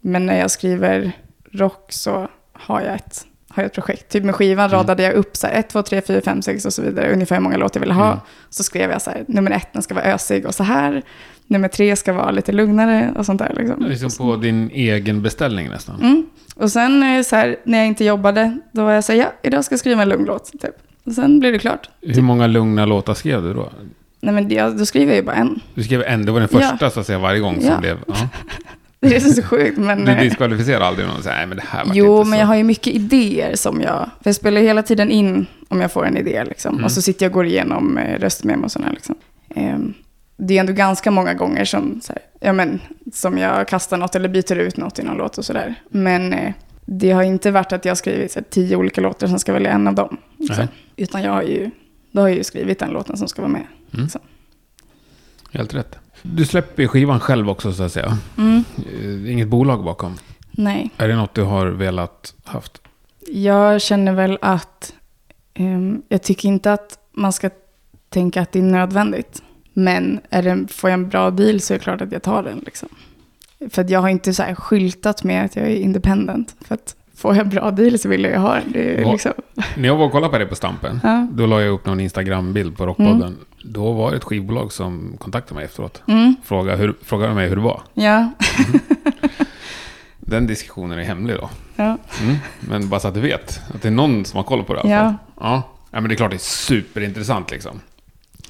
Men 0.00 0.26
när 0.26 0.38
jag 0.38 0.50
skriver 0.50 1.12
rock 1.52 1.92
så 1.92 2.28
har 2.52 2.80
jag 2.80 2.94
ett, 2.94 3.26
har 3.48 3.62
jag 3.62 3.66
ett 3.68 3.74
projekt. 3.74 4.08
Typ 4.12 4.24
med 4.24 4.34
skivan 4.34 4.64
Mm. 4.64 4.78
radade 4.78 5.02
jag 5.02 5.12
upp 5.14 5.36
så 5.36 5.46
här 5.46 5.54
1, 5.54 5.68
2, 5.68 5.82
3, 5.82 6.00
4, 6.00 6.20
5, 6.20 6.42
6 6.42 6.64
och 6.64 6.72
så 6.72 6.82
vidare. 6.82 7.12
Ungefär 7.12 7.36
hur 7.36 7.42
många 7.42 7.56
låtar 7.56 7.80
jag 7.80 7.80
ville 7.80 7.94
ha. 7.94 8.06
Mm. 8.06 8.18
Så 8.50 8.62
skrev 8.62 8.90
jag 8.90 9.02
så 9.02 9.10
här, 9.10 9.24
nummer 9.28 9.50
ett 9.50 9.68
den 9.72 9.82
ska 9.82 9.94
vara 9.94 10.04
ösig 10.04 10.46
och 10.46 10.54
så 10.54 10.62
här. 10.62 11.02
Nummer 11.46 11.68
tre 11.68 11.96
ska 11.96 12.12
vara 12.12 12.30
lite 12.30 12.52
lugnare 12.52 13.12
och 13.16 13.26
sånt 13.26 13.38
där. 13.38 13.54
Liksom. 13.56 13.84
Liksom 13.86 14.10
på 14.26 14.36
din 14.36 14.70
egen 14.70 15.22
beställning 15.22 15.68
nästan. 15.68 16.00
Mm. 16.00 16.26
Och 16.56 16.72
sen 16.72 17.24
så 17.24 17.36
här, 17.36 17.56
när 17.64 17.78
jag 17.78 17.86
inte 17.86 18.04
jobbade, 18.04 18.58
då 18.72 18.84
var 18.84 18.92
jag 18.92 19.04
så 19.04 19.12
här, 19.12 19.18
ja, 19.20 19.32
idag 19.42 19.64
ska 19.64 19.72
jag 19.72 19.80
skriva 19.80 20.02
en 20.02 20.08
lugn 20.08 20.24
låt. 20.24 20.52
Typ. 20.52 20.74
Och 21.04 21.12
sen 21.12 21.40
blev 21.40 21.52
det 21.52 21.58
klart. 21.58 21.90
Hur 22.00 22.22
många 22.22 22.46
lugna 22.46 22.86
låtar 22.86 23.14
skrev 23.14 23.42
du 23.42 23.54
då? 23.54 23.72
Nej, 24.20 24.34
men 24.34 24.48
det, 24.48 24.60
då 24.78 24.86
skriver 24.86 25.12
jag 25.12 25.16
ju 25.16 25.22
bara 25.22 25.36
en. 25.36 25.60
Du 25.74 25.82
skrev 25.82 26.02
en, 26.02 26.26
det 26.26 26.32
var 26.32 26.40
den 26.40 26.48
Ja. 26.52 26.58
första 26.60 26.90
så 26.90 27.00
att 27.00 27.06
säga 27.06 27.18
varje 27.18 27.40
gång 27.40 27.54
som 27.60 27.64
Ja. 27.70 27.78
blev... 27.80 27.98
Ja. 28.06 28.14
Det 29.00 29.16
är 29.16 29.20
så 29.20 29.42
sjukt, 29.42 29.78
men... 29.78 30.04
Du 30.04 30.12
eh, 30.12 30.20
diskvalificerar 30.20 30.80
aldrig 30.80 31.06
någon 31.08 31.16
och 31.16 31.22
säger 31.22 31.36
nej 31.36 31.46
men 31.46 31.56
det 31.56 31.64
här 31.68 31.84
var 31.84 31.94
Jo, 31.94 32.18
inte 32.18 32.30
men 32.30 32.38
så. 32.38 32.42
jag 32.42 32.46
har 32.46 32.56
ju 32.56 32.62
mycket 32.64 32.94
idéer 32.94 33.56
som 33.56 33.80
jag... 33.80 34.10
För 34.22 34.28
jag 34.28 34.34
spelar 34.34 34.60
hela 34.60 34.82
tiden 34.82 35.10
in 35.10 35.46
om 35.68 35.80
jag 35.80 35.92
får 35.92 36.06
en 36.06 36.16
idé. 36.16 36.44
Liksom. 36.44 36.72
Mm. 36.74 36.84
Och 36.84 36.92
så 36.92 37.02
sitter 37.02 37.24
jag 37.26 37.30
och 37.30 37.34
går 37.34 37.46
igenom 37.46 37.98
eh, 37.98 38.18
röstmemo 38.18 38.64
och 38.64 38.72
sådär. 38.72 38.90
Liksom. 38.94 39.14
Ehm, 39.54 39.94
det 40.36 40.56
är 40.56 40.60
ändå 40.60 40.72
ganska 40.72 41.10
många 41.10 41.34
gånger 41.34 41.64
som, 41.64 42.00
här, 42.08 42.18
ja, 42.40 42.52
men, 42.52 42.80
som 43.12 43.38
jag 43.38 43.68
kastar 43.68 43.96
något 43.96 44.14
eller 44.14 44.28
byter 44.28 44.56
ut 44.56 44.76
något 44.76 44.98
i 44.98 45.02
någon 45.02 45.16
låt 45.16 45.38
och 45.38 45.44
sådär. 45.44 45.74
Men 45.90 46.32
eh, 46.32 46.52
det 46.86 47.10
har 47.10 47.22
inte 47.22 47.50
varit 47.50 47.72
att 47.72 47.84
jag 47.84 47.90
har 47.90 47.96
skrivit 47.96 48.34
här, 48.34 48.44
tio 48.50 48.76
olika 48.76 49.00
låtar 49.00 49.26
som 49.26 49.38
ska 49.38 49.52
välja 49.52 49.70
en 49.70 49.86
av 49.88 49.94
dem. 49.94 50.16
Liksom. 50.38 50.66
Utan 50.96 51.22
jag 51.22 51.32
har 51.32 51.42
ju, 51.42 51.70
då 52.12 52.20
har 52.20 52.28
jag 52.28 52.36
ju 52.38 52.44
skrivit 52.44 52.78
den 52.78 52.90
låten 52.90 53.16
som 53.16 53.28
ska 53.28 53.42
vara 53.42 53.52
med. 53.52 53.62
Mm. 53.94 54.08
Helt 55.52 55.74
rätt. 55.74 55.98
Du 56.22 56.44
släpper 56.46 56.86
skivan 56.86 57.20
själv 57.20 57.50
också 57.50 57.72
så 57.72 57.82
att 57.82 57.92
säga. 57.92 58.18
Mm. 58.38 58.64
Eh, 58.92 59.32
Inget 59.32 59.48
bolag 59.48 59.84
bakom. 59.84 60.14
Nej. 60.50 60.90
Är 60.96 61.08
det 61.08 61.16
något 61.16 61.34
du 61.34 61.42
har 61.42 61.66
velat 61.66 62.34
haft? 62.44 62.82
Jag 63.28 63.82
känner 63.82 64.12
väl 64.12 64.38
att 64.42 64.94
ehm, 65.54 66.02
jag 66.08 66.22
tycker 66.22 66.48
inte 66.48 66.72
att 66.72 66.98
man 67.12 67.32
ska 67.32 67.50
tänka 68.08 68.42
att 68.42 68.52
det 68.52 68.58
är 68.58 68.62
nödvändigt. 68.62 69.42
Men 69.72 70.20
är 70.30 70.42
det, 70.42 70.72
får 70.72 70.90
jag 70.90 70.94
en 70.94 71.08
bra 71.08 71.30
deal 71.30 71.60
så 71.60 71.74
är 71.74 71.78
det 71.78 71.84
klart 71.84 72.00
att 72.00 72.12
jag 72.12 72.22
tar 72.22 72.42
den. 72.42 72.58
Liksom. 72.66 72.88
För 73.70 73.82
att 73.82 73.90
jag 73.90 74.00
har 74.00 74.08
inte 74.08 74.34
så 74.34 74.42
här 74.42 74.54
skyltat 74.54 75.24
med 75.24 75.44
att 75.44 75.56
jag 75.56 75.64
är 75.66 75.76
independent. 75.76 76.56
För 76.60 76.74
att 76.74 76.96
får 77.14 77.34
jag 77.36 77.44
en 77.44 77.50
bra 77.50 77.70
deal 77.70 77.98
så 77.98 78.08
vill 78.08 78.22
jag 78.24 78.32
ju 78.32 78.38
ha 78.38 78.54
den. 78.54 78.72
Det 78.72 78.94
är 79.00 79.04
Vad- 79.04 79.12
liksom, 79.12 79.32
När 79.76 79.88
jag 79.88 79.96
var 79.96 80.06
och 80.06 80.12
kollade 80.12 80.32
på 80.32 80.38
det 80.38 80.46
på 80.46 80.54
Stampen, 80.54 81.00
ja. 81.02 81.26
då 81.32 81.46
la 81.46 81.60
jag 81.62 81.72
upp 81.74 81.86
någon 81.86 82.00
Instagram-bild 82.00 82.76
på 82.76 82.86
Rockpodden. 82.86 83.36
Då 83.62 83.92
var 83.92 84.10
det 84.10 84.16
ett 84.16 84.24
skivbolag 84.24 84.72
som 84.72 85.16
kontaktade 85.18 85.54
mig 85.54 85.64
efteråt. 85.64 86.02
Mm, 86.06 86.34
Frågade, 86.44 86.78
hur, 86.78 86.96
frågade 87.02 87.34
mig 87.34 87.48
hur 87.48 87.56
det 87.56 87.62
var. 87.62 87.82
ja. 87.94 88.32
Den 90.20 90.46
diskussionen 90.46 90.98
är 90.98 91.02
hemlig 91.02 91.36
då. 91.36 91.50
ja. 91.76 91.98
Mm. 92.22 92.36
Men 92.60 92.88
bara 92.88 93.00
så 93.00 93.08
att 93.08 93.14
du 93.14 93.20
vet, 93.20 93.60
att 93.74 93.82
det 93.82 93.88
är 93.88 93.92
någon 93.92 94.24
som 94.24 94.36
har 94.36 94.44
koll 94.44 94.64
på 94.64 94.74
det 94.74 94.78
i 94.78 94.82
alla 94.82 94.90
Ja. 94.92 95.00
fall. 95.04 95.14
Ja. 95.40 95.62
ja, 95.90 96.00
men 96.00 96.08
det 96.08 96.14
är 96.14 96.16
klart 96.16 96.30
det 96.30 96.36
är 96.36 96.38
superintressant 96.38 97.50
liksom. 97.50 97.80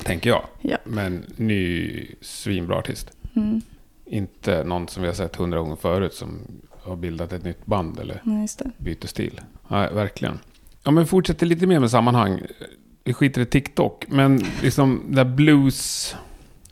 Tänker 0.04 0.30
jag. 0.30 0.42
Ja. 0.60 0.76
Men 0.84 1.24
ny 1.36 2.06
svinbra 2.20 2.76
artist. 2.76 3.10
Mm, 3.36 3.60
Inte 4.06 4.64
någon 4.64 4.88
som 4.88 5.02
vi 5.02 5.08
har 5.08 5.14
sett 5.14 5.36
hundra 5.36 5.58
gånger 5.58 5.76
förut 5.76 6.14
som 6.14 6.38
har 6.82 6.96
bildat 6.96 7.32
ett 7.32 7.44
nytt 7.44 7.66
band 7.66 8.00
eller 8.00 8.22
byter 8.78 9.06
stil. 9.06 9.40
Nej, 9.68 9.94
verkligen. 9.94 10.38
Ja, 10.84 10.90
men 10.90 11.06
fortsätter 11.06 11.46
lite 11.46 11.66
mer 11.66 11.80
med 11.80 11.90
sammanhang. 11.90 12.40
Vi 13.08 13.14
skiter 13.14 13.40
i 13.40 13.46
TikTok, 13.46 14.04
men 14.08 14.40
liksom 14.62 15.02
den 15.06 15.14
där 15.16 15.24
blues, 15.24 16.14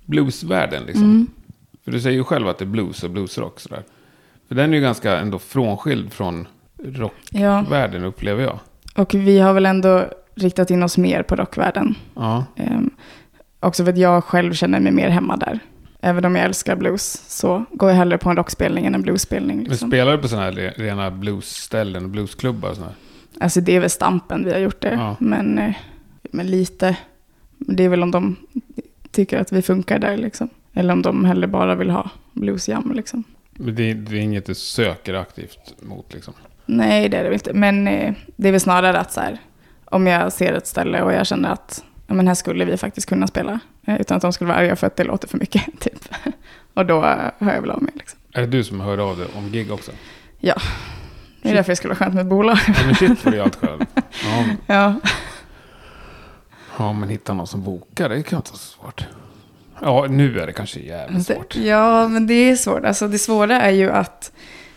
bluesvärlden 0.05 0.83
liksom. 0.87 1.05
Mm. 1.05 1.27
För 1.85 1.93
du 1.93 2.01
säger 2.01 2.17
ju 2.17 2.25
själv 2.25 2.49
att 2.49 2.59
det 2.59 2.65
är 2.65 2.67
blues 2.67 3.03
och 3.03 3.11
bluesrock 3.11 3.61
sådär. 3.61 3.83
För 4.49 4.55
den 4.55 4.71
är 4.73 4.77
ju 4.77 4.83
ganska 4.83 5.19
ändå 5.19 5.39
frånskild 5.39 6.13
från 6.13 6.47
rockvärlden 6.85 8.03
Ja, 8.03 8.09
upplever 8.09 8.43
jag. 8.43 8.59
och 8.95 9.15
vi 9.15 9.39
har 9.39 9.53
väl 9.53 9.67
ändå 9.67 10.05
riktat 10.35 10.71
in 10.71 10.83
oss 10.83 10.99
mer 10.99 11.23
på 11.23 11.37
rockvärlden. 11.37 11.95
Ja, 12.15 12.45
Ehm, 12.57 12.91
också 13.61 13.85
för 13.85 13.93
att 13.93 13.99
jag 13.99 14.25
själv 14.25 14.53
känner 14.55 14.81
mig 14.81 14.93
mer 14.93 15.09
hemma 15.09 15.37
där. 15.37 15.59
Även 16.01 16.25
om 16.25 16.37
jag 16.37 16.45
älskar 16.45 16.77
blues 16.77 17.23
så 17.29 17.65
går 17.73 17.91
jag 17.91 17.97
hellre 17.97 18.19
på 18.19 18.31
en 18.31 18.37
rockspelning 18.37 18.87
än 18.87 18.95
en 18.95 19.03
bluesspelning. 19.03 19.57
men 19.57 19.67
Liksom. 19.67 19.91
spelar 19.91 20.13
du 20.13 20.19
på 20.19 20.29
sådana 20.29 20.45
här 20.47 20.53
re- 20.53 20.73
rena 20.77 21.11
bluesställen 21.11 22.13
bluesklubbar 22.13 22.71
och 22.71 22.77
sådär? 22.77 22.93
Alltså 23.41 23.61
det 23.61 23.77
är 23.77 23.81
väl 23.81 23.91
stampen 23.91 24.45
vi 24.45 24.53
har 24.53 24.59
gjort 24.59 24.81
det. 24.81 24.93
Ja. 24.95 25.17
Men, 25.21 25.59
eh, 25.59 25.75
men 26.37 26.47
lite. 26.47 26.97
Det 27.59 27.85
är 27.85 27.89
väl 27.89 28.03
om 28.03 28.11
de 28.11 28.37
tycker 29.11 29.39
att 29.39 29.53
vi 29.53 29.63
funkar 29.63 29.99
där 29.99 30.17
liksom. 30.17 30.49
Eller 30.75 30.93
om 30.93 31.03
de 31.03 31.25
hellre 31.25 31.47
bara 31.47 31.75
vill 31.75 31.91
ha 31.91 32.11
bluesjam 32.33 32.93
liksom. 32.95 33.25
Men 33.53 33.75
det, 33.75 33.95
det 33.95 34.17
är 34.17 34.21
inget 34.21 34.47
du 34.47 34.55
söker 34.55 35.15
aktivt 35.15 35.75
mot 35.83 36.15
liksom? 36.15 36.35
Nej, 36.67 37.09
det 37.09 37.17
är 37.17 37.23
det 37.23 37.29
väl 37.29 37.35
inte. 37.35 37.53
Men 37.53 37.89
eh, 37.89 38.15
det 38.37 38.49
är 38.49 38.53
väl 38.53 38.61
snarare 38.61 38.99
att 38.99 39.13
så 39.13 39.21
här, 39.21 39.39
om 39.85 40.07
jag 40.07 40.33
ser 40.33 40.53
ett 40.53 40.67
ställe 40.67 41.03
och 41.03 41.13
jag 41.13 41.27
känner 41.27 41.49
att 41.51 41.85
ja, 42.07 42.15
men 42.15 42.29
här 42.29 42.35
skulle 42.35 42.65
vi 42.65 42.77
faktiskt 42.77 43.09
kunna 43.09 43.27
spela. 43.27 43.61
eh, 43.87 44.01
Utan 44.01 44.17
att 44.17 44.23
de 44.23 44.33
skulle 44.33 44.49
vara 44.49 44.59
arga 44.59 44.77
för 44.77 44.87
att 44.87 44.97
det 44.97 45.05
låter 45.05 45.29
för 45.29 45.39
mycket. 45.39 45.63
Typ. 45.81 46.09
Och 46.75 46.87
då 46.87 47.01
hör 47.39 47.55
jag 47.55 47.61
väl 47.61 47.71
av 47.71 47.83
mig. 47.83 47.93
Liksom. 47.95 48.19
Är 48.33 48.41
det 48.41 48.47
du 48.47 48.65
som 48.65 48.81
hör 48.81 48.99
av 49.11 49.19
dig 49.19 49.27
om 49.37 49.49
gig 49.53 49.73
också? 49.73 49.93
Det 51.43 51.51
är 51.51 51.55
därför 51.55 51.73
det 51.73 51.77
skulle 51.77 51.95
vara 51.95 51.99
skönt 51.99 52.15
med 52.15 52.21
ett 52.23 52.27
bolag. 52.31 52.59
Ja, 52.67 52.75
men 52.87 52.95
shit 52.95 53.19
får 53.19 53.31
du 53.31 53.41
allt 53.41 53.57
själv. 53.57 53.81
Ja, 54.25 54.45
ja. 54.67 54.95
Ja, 56.79 56.93
men 56.93 57.09
hitta 57.09 57.35
någon 57.35 57.47
som 57.47 57.63
bokar, 57.63 58.09
det 58.09 58.23
kan 58.23 58.37
inte 58.37 58.51
vara 58.51 58.59
så 58.59 58.79
svårt. 58.83 59.07
Ja, 59.83 60.07
nu 60.11 60.41
är 60.41 60.47
det 60.47 60.53
kanske 60.53 60.81
jävligt 60.81 61.27
svårt. 61.27 61.55
Det, 61.55 61.61
ja, 61.67 62.09
men 62.09 62.27
det 62.27 62.35
är 62.35 62.57
svårt. 62.57 62.85
Alltså, 62.85 63.09
det 63.09 63.19
svåra 63.19 63.61
är 63.61 63.71
ju 63.71 63.91
att 63.91 64.33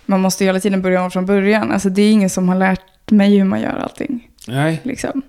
man 0.06 0.22
måste 0.22 0.46
hela 0.46 0.60
tiden 0.60 0.82
börja 0.82 1.04
om 1.04 1.12
från 1.12 1.26
början. 1.26 1.72
Alltså, 1.72 1.90
det 1.90 2.02
är 2.02 2.12
ingen 2.12 2.30
som 2.30 2.50
har 2.50 2.56
lärt 2.56 3.12
mig 3.12 3.38
hur 3.38 3.44
man 3.44 3.62
gör 3.62 3.76
allting. 3.78 4.30
Nej, 4.48 4.82
Liksom. 4.84 5.22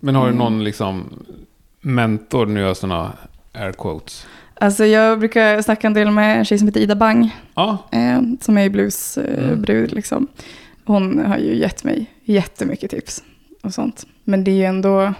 men 0.00 0.14
har 0.14 0.22
du 0.22 0.28
Mm. 0.28 0.38
någon 0.38 0.64
liksom 0.64 1.04
mentor, 1.80 2.46
nu 2.46 2.60
gör 2.60 2.66
jag 2.66 2.76
sådana 2.76 3.12
air 3.52 3.72
quotes. 3.72 4.26
Alltså, 4.54 4.84
jag 4.86 5.18
brukar 5.18 5.62
snacka 5.62 5.86
en 5.86 5.94
del 5.94 6.10
med 6.10 6.38
en 6.38 6.44
tjej 6.44 6.58
som 6.58 6.68
heter 6.68 6.80
Ida 6.80 6.94
Bang. 6.94 7.30
Ja, 7.54 7.78
Eh, 7.92 8.20
som 8.40 8.58
är 8.58 8.68
bluesbrud. 8.68 9.70
Eh, 9.70 9.76
Mm. 9.76 9.90
liksom. 9.96 10.26
Hon 10.84 11.24
har 11.26 11.38
ju 11.38 11.56
gett 11.56 11.84
mig 11.84 12.06
jättemycket 12.24 12.90
tips 12.90 13.22
och 13.62 13.74
sånt. 13.74 14.06
Men 14.24 14.44
det 14.44 14.50
är 14.50 14.54
ju 14.54 14.64
ändå 14.64 15.14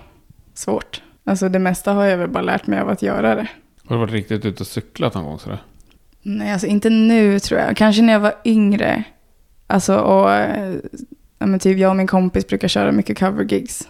svårt. 0.60 1.02
Alltså 1.24 1.48
det 1.48 1.58
mesta 1.58 1.92
har 1.92 2.04
jag 2.04 2.18
väl 2.18 2.28
bara 2.28 2.42
lärt 2.42 2.66
mig 2.66 2.80
av 2.80 2.88
att 2.88 3.02
göra 3.02 3.34
det. 3.34 3.46
Har 3.86 3.96
du 3.96 4.00
varit 4.00 4.12
riktigt 4.12 4.44
ute 4.44 4.62
och 4.62 4.66
cyklat 4.66 5.14
någon 5.14 5.24
gång 5.24 5.38
sådär? 5.38 5.62
Nej, 6.22 6.52
alltså 6.52 6.66
inte 6.66 6.90
nu 6.90 7.38
tror 7.40 7.60
jag. 7.60 7.76
Kanske 7.76 8.02
när 8.02 8.12
jag 8.12 8.20
var 8.20 8.34
yngre. 8.44 9.04
Alltså, 9.66 9.96
och 9.96 10.30
ja, 11.38 11.58
typ 11.60 11.78
jag 11.78 11.90
och 11.90 11.96
min 11.96 12.06
kompis 12.06 12.46
brukar 12.46 12.68
köra 12.68 12.92
mycket 12.92 13.18
covergigs. 13.18 13.88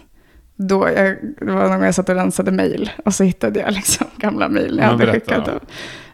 Då 0.55 0.89
jag, 0.89 1.15
det 1.39 1.51
var 1.51 1.61
någon 1.61 1.71
gång 1.71 1.83
jag 1.83 1.95
satt 1.95 2.09
och 2.09 2.15
rensade 2.15 2.51
mejl 2.51 2.91
och 3.05 3.13
så 3.13 3.23
hittade 3.23 3.59
jag 3.59 3.73
liksom 3.73 4.07
gamla 4.17 4.49
mejl 4.49 4.77
jag 4.77 4.87
Ja, 4.87 4.91
hade 4.91 5.11
skickat. 5.11 5.47
Och, 5.47 5.61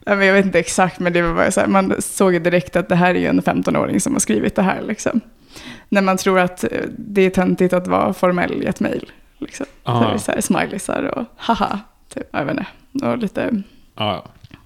ja, 0.06 0.16
men 0.16 0.28
jag 0.28 0.34
vet 0.34 0.46
inte 0.46 0.60
exakt, 0.60 1.00
men 1.00 1.14
det 1.14 1.22
var 1.22 1.34
bara 1.34 1.52
så 1.52 1.60
här, 1.60 1.68
man 1.68 1.96
såg 2.00 2.42
direkt 2.42 2.76
att 2.76 2.90
det 2.90 2.96
här 2.96 3.16
är 3.16 3.20
ju 3.20 3.28
en 3.28 3.42
15-åring 3.42 4.00
som 4.00 4.14
har 4.14 4.20
skrivit 4.20 4.56
det 4.56 4.62
här. 4.62 4.82
Liksom. 4.82 5.22
När 5.90 6.02
man 6.02 6.18
tror 6.18 6.40
att 6.40 6.64
eh, 6.64 6.70
det 6.98 7.22
är 7.22 7.30
töntigt 7.30 7.74
att 7.74 7.88
vara 7.88 8.14
formell 8.14 8.64
i 8.64 8.66
ett 8.66 8.80
mejl. 8.80 9.12
Liksom. 9.38 9.66
Så 9.66 9.72
Ja. 9.84 10.00
det 10.00 10.14
är 10.14 10.18
så 10.18 10.32
här 10.32 10.42
smileysar 10.42 11.04
och 11.18 11.26
haha, 11.38 11.80
typ, 12.14 12.24
jag 12.32 12.46
vet 12.46 12.58
inte. 12.94 13.06
Och 13.08 13.18
lite, 13.18 13.64
Ja, 13.96 14.24
ja. 14.50 14.58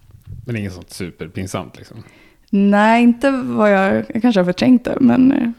Men 0.45 0.55
inget 0.55 0.73
sånt 0.73 0.89
superpinsamt 0.91 1.77
liksom? 1.77 2.03
nej 2.49 3.03
inte 3.03 3.31
vad 3.31 3.71
jag, 3.71 4.05
jag 4.13 4.21
kanske 4.21 4.39
har 4.39 4.45
förträngt 4.45 4.85
det, 4.85 4.97
men 4.99 5.31
eh, 5.31 5.49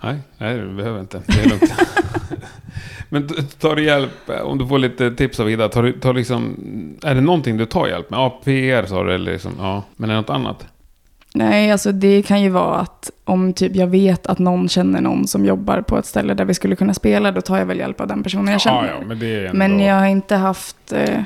Nej, 0.00 0.18
nej 0.38 0.56
det 0.58 0.66
behöver 0.74 1.00
inte. 1.00 1.22
Det 1.26 1.40
är 1.44 1.48
lugnt. 1.48 1.72
Men 3.08 3.28
tar 3.58 3.76
du 3.76 3.84
hjälp, 3.84 4.28
eh, 4.28 4.40
om 4.40 4.58
du 4.58 4.66
får 4.66 4.78
lite 4.78 5.10
tips 5.10 5.40
av 5.40 5.50
Ida, 5.50 5.68
tar 5.68 5.82
du, 5.82 5.92
tar 5.92 6.14
liksom, 6.14 6.56
är 7.02 7.14
det 7.14 7.20
någonting 7.20 7.56
du 7.56 7.66
tar 7.66 7.86
hjälp 7.86 8.10
med? 8.10 8.18
Ja, 8.18 8.40
PR 8.44 8.86
sa 8.86 9.02
du, 9.04 9.14
eller 9.14 9.32
liksom, 9.32 9.52
ja, 9.58 9.82
men 9.96 10.10
är 10.10 10.14
det 10.14 10.20
något 10.20 10.30
annat? 10.30 10.66
Nej, 11.34 11.72
alltså 11.72 11.92
det 11.92 12.22
kan 12.22 12.42
ju 12.42 12.48
vara 12.48 12.76
att 12.76 13.10
om 13.24 13.52
typ 13.52 13.76
jag 13.76 13.86
vet 13.86 14.26
att 14.26 14.38
någon 14.38 14.68
känner 14.68 15.00
någon 15.00 15.26
som 15.26 15.44
jobbar 15.44 15.82
på 15.82 15.98
ett 15.98 16.06
ställe 16.06 16.34
där 16.34 16.44
vi 16.44 16.54
skulle 16.54 16.76
kunna 16.76 16.94
spela, 16.94 17.32
då 17.32 17.40
tar 17.40 17.58
jag 17.58 17.66
väl 17.66 17.78
hjälp 17.78 18.00
av 18.00 18.06
den 18.06 18.22
personen 18.22 18.52
jag 18.52 18.60
känner. 18.60 18.86
Ja, 18.86 18.94
ja, 19.00 19.06
men 19.06 19.18
det 19.18 19.46
ändå... 19.46 19.58
Men 19.58 19.80
jag 19.80 19.94
har 19.94 20.06
inte 20.06 20.36
haft... 20.36 20.92
Eh, 20.92 21.20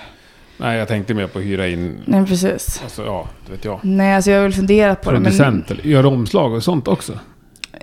Nej, 0.56 0.78
jag 0.78 0.88
tänkte 0.88 1.14
mer 1.14 1.26
på 1.26 1.38
att 1.38 1.44
hyra 1.44 1.68
in, 1.68 1.98
nej, 2.04 2.26
precis. 2.26 2.80
alltså 2.82 3.04
ja, 3.04 3.28
det 3.46 3.52
vet 3.52 3.64
jag. 3.64 3.78
Nej, 3.82 4.14
alltså 4.14 4.30
jag 4.30 4.38
har 4.38 4.42
väl 4.42 4.52
funderat 4.52 5.02
på 5.02 5.10
Producent, 5.10 5.70
eller 5.70 5.84
gör 5.84 6.06
omslag 6.06 6.52
och 6.52 6.62
sånt 6.62 6.88
också? 6.88 7.12
det. 7.12 7.18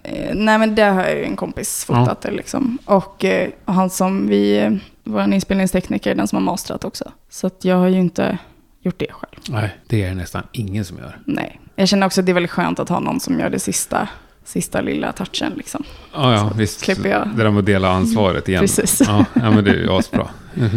Men, 0.04 0.14
eh, 0.14 0.36
nej, 0.36 0.58
men 0.58 0.76
det 0.76 0.84
har 0.84 1.10
ju 1.10 1.24
en 1.24 1.36
kompis 1.36 1.86
fotat 1.86 2.22
det 2.22 2.32
liksom. 2.32 2.78
Och 2.86 3.26
eh, 3.26 3.50
han 3.66 3.90
som 3.90 4.28
vi, 4.28 4.60
eh, 4.60 4.72
vår 5.04 5.34
inspelningstekniker, 5.34 6.16
den 6.16 6.28
som 6.28 6.36
har 6.36 6.44
mastrat 6.44 6.84
också. 6.84 7.12
Så 7.30 7.48
att 7.48 7.66
jag 7.66 7.76
har 7.76 7.88
ju 7.88 8.00
inte 8.00 8.38
gjort 8.82 9.00
det 9.00 9.12
själv. 9.12 9.40
Nej, 9.50 9.78
det 9.88 10.04
är 10.04 10.10
det 10.10 10.16
nästan 10.16 10.44
ingen 10.52 10.86
som 10.86 10.98
gör. 10.98 11.20
Nej. 11.26 11.60
Jag 11.80 11.88
känner 11.88 12.06
också 12.08 12.20
att 12.22 12.26
det 12.26 12.32
är 12.32 12.34
väldigt 12.34 12.52
skönt 12.52 12.80
att 12.80 12.90
ha 12.90 13.00
någon 13.00 13.20
som 13.20 13.40
gör 13.40 13.50
det 13.50 13.60
sista, 13.60 14.08
sista 14.46 14.82
lilla 14.82 15.12
touchen 15.12 15.54
liksom. 15.58 15.84
Ja, 16.14 16.34
ja, 16.34 16.50
Så 16.50 16.58
visst. 16.58 16.88
jag. 16.88 17.04
Det 17.06 17.44
där 17.44 17.50
med 17.52 17.60
att 17.60 17.66
dela 17.66 17.90
ansvaret 17.92 18.50
igen. 18.50 18.62
Precis. 18.62 19.02
Ja, 19.08 19.26
ja, 19.34 19.52
men 19.52 19.64
det 19.64 19.72
är 19.72 19.76
ju 19.76 19.92
asbra. 19.92 20.28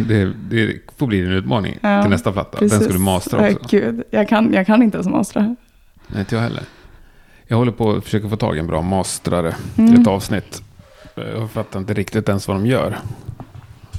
Det, 0.07 0.33
det 0.49 0.79
får 0.97 1.07
bli 1.07 1.19
en 1.21 1.31
utmaning 1.31 1.77
Ja, 1.81 2.01
till 2.01 2.09
nästa 2.11 2.31
platta. 2.31 2.57
Precis. 2.57 2.71
Den 2.79 2.83
ska 2.83 2.93
du 2.93 2.99
mastra 2.99 3.49
också. 3.51 3.67
Gud, 3.69 4.03
jag 4.11 4.29
kan, 4.29 4.53
jag 4.53 4.65
kan 4.67 4.83
inte 4.83 4.97
ens 4.97 5.07
mastra. 5.07 5.55
Nej, 6.07 6.19
inte 6.19 6.35
jag 6.35 6.41
heller. 6.41 6.63
Jag 7.47 7.57
håller 7.57 7.71
på 7.71 7.91
att 7.91 8.03
försöka 8.03 8.29
få 8.29 8.35
tag 8.35 8.55
i 8.55 8.59
en 8.59 8.67
bra 8.67 8.81
mastrare 8.81 9.55
till 9.75 9.83
Mm. 9.87 10.01
ett 10.01 10.07
avsnitt. 10.07 10.61
Jag 11.15 11.51
fattar 11.51 11.79
inte 11.79 11.93
riktigt 11.93 12.29
ens 12.29 12.47
vad 12.47 12.57
de 12.57 12.65
gör. 12.65 12.97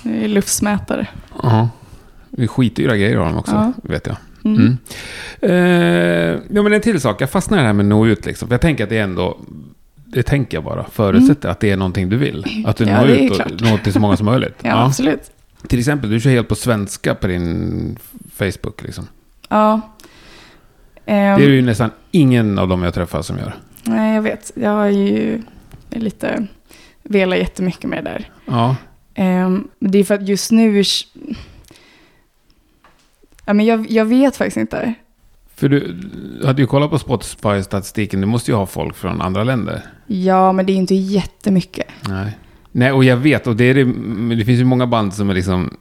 Det 0.02 0.24
är 0.24 0.28
luftsmätare. 0.28 1.06
Ja. 1.42 1.68
Det 2.30 2.42
är 2.42 2.46
skitdyra 2.46 2.96
grejer 2.96 3.16
har 3.16 3.24
de 3.26 3.36
också, 3.38 3.52
Ja. 3.54 3.72
vet 3.82 4.06
jag. 4.06 4.16
Mm. 4.44 4.56
Mm. 4.60 4.76
Eh, 5.40 6.40
ja, 6.50 6.62
men 6.62 6.72
en 6.72 6.80
till 6.80 7.00
sak. 7.00 7.20
Jag 7.20 7.30
fastnar 7.30 7.58
här 7.58 7.72
med 7.72 7.86
nå 7.86 8.06
ut. 8.06 8.26
Liksom. 8.26 8.48
Jag 8.50 8.60
tänker 8.60 8.84
att 8.84 8.90
det 8.90 8.98
är 8.98 9.02
ändå... 9.02 9.38
Det 10.06 10.22
tänker 10.22 10.56
jag 10.56 10.64
bara. 10.64 10.84
Förutsätter 10.92 11.48
att 11.48 11.60
det 11.60 11.70
är 11.70 11.76
någonting 11.76 12.08
du 12.08 12.16
vill. 12.16 12.64
Att 12.66 12.76
du 12.76 12.84
Ja, 12.84 13.00
når 13.00 13.08
ut 13.10 13.30
och 13.30 13.36
klart. 13.36 13.60
når 13.60 13.78
till 13.78 13.92
så 13.92 14.00
många 14.00 14.16
som 14.16 14.26
möjligt. 14.26 14.54
Ja, 14.62 14.86
absolut. 14.86 15.30
Till 15.68 15.78
exempel, 15.78 16.10
du 16.10 16.20
kör 16.20 16.30
helt 16.30 16.48
på 16.48 16.54
svenska 16.54 17.14
på 17.14 17.26
din 17.26 17.98
Facebook. 18.36 18.82
Liksom. 18.82 19.08
Ja. 19.48 19.80
Ehm, 21.06 21.38
Det 21.40 21.44
är 21.46 21.50
ju 21.50 21.62
nästan 21.62 21.90
ingen 22.10 22.58
av 22.58 22.68
dem 22.68 22.82
jag 22.82 22.94
träffar 22.94 23.22
som 23.22 23.38
gör. 23.38 23.54
Nej, 23.84 24.14
jag 24.14 24.22
vet. 24.22 24.52
Jag 24.54 24.70
har 24.70 24.86
ju 24.86 25.42
lite 25.90 26.46
velat 27.02 27.38
jättemycket 27.38 27.84
med 27.84 28.04
det 28.04 28.10
där. 28.10 28.30
Ja, 28.46 28.76
Ehm, 29.14 29.68
det 29.78 29.98
är 29.98 30.04
för 30.04 30.14
att 30.14 30.28
just 30.28 30.50
nu... 30.52 30.82
Ja, 33.44 33.52
men 33.52 33.66
jag, 33.66 33.90
jag 33.90 34.04
vet 34.04 34.36
faktiskt 34.36 34.56
inte. 34.56 34.94
för 35.56 35.68
du, 35.68 35.96
hade 36.44 36.62
ju 36.62 36.66
kollat 36.66 36.90
på 36.90 36.98
Spotify-statistiken. 36.98 38.20
Du 38.20 38.26
måste 38.26 38.50
ju 38.50 38.56
ha 38.56 38.66
folk 38.66 38.96
från 38.96 39.20
andra 39.20 39.44
länder. 39.44 39.80
Ja, 40.06 40.52
men 40.52 40.66
det 40.66 40.72
är 40.72 40.76
inte 40.76 40.94
jättemycket. 40.94 41.86
Nej. 42.08 42.38
Nej, 42.72 42.92
och 42.92 43.04
jag 43.04 43.16
vet. 43.16 43.46
Och 43.46 43.56
det, 43.56 43.64
är 43.64 43.74
det, 43.74 43.84
det 44.36 44.44
finns 44.44 44.60
ju 44.60 44.64
många 44.64 44.86
band 44.86 45.14
som 45.14 45.30
är 45.30 45.34
liksom 45.34 45.76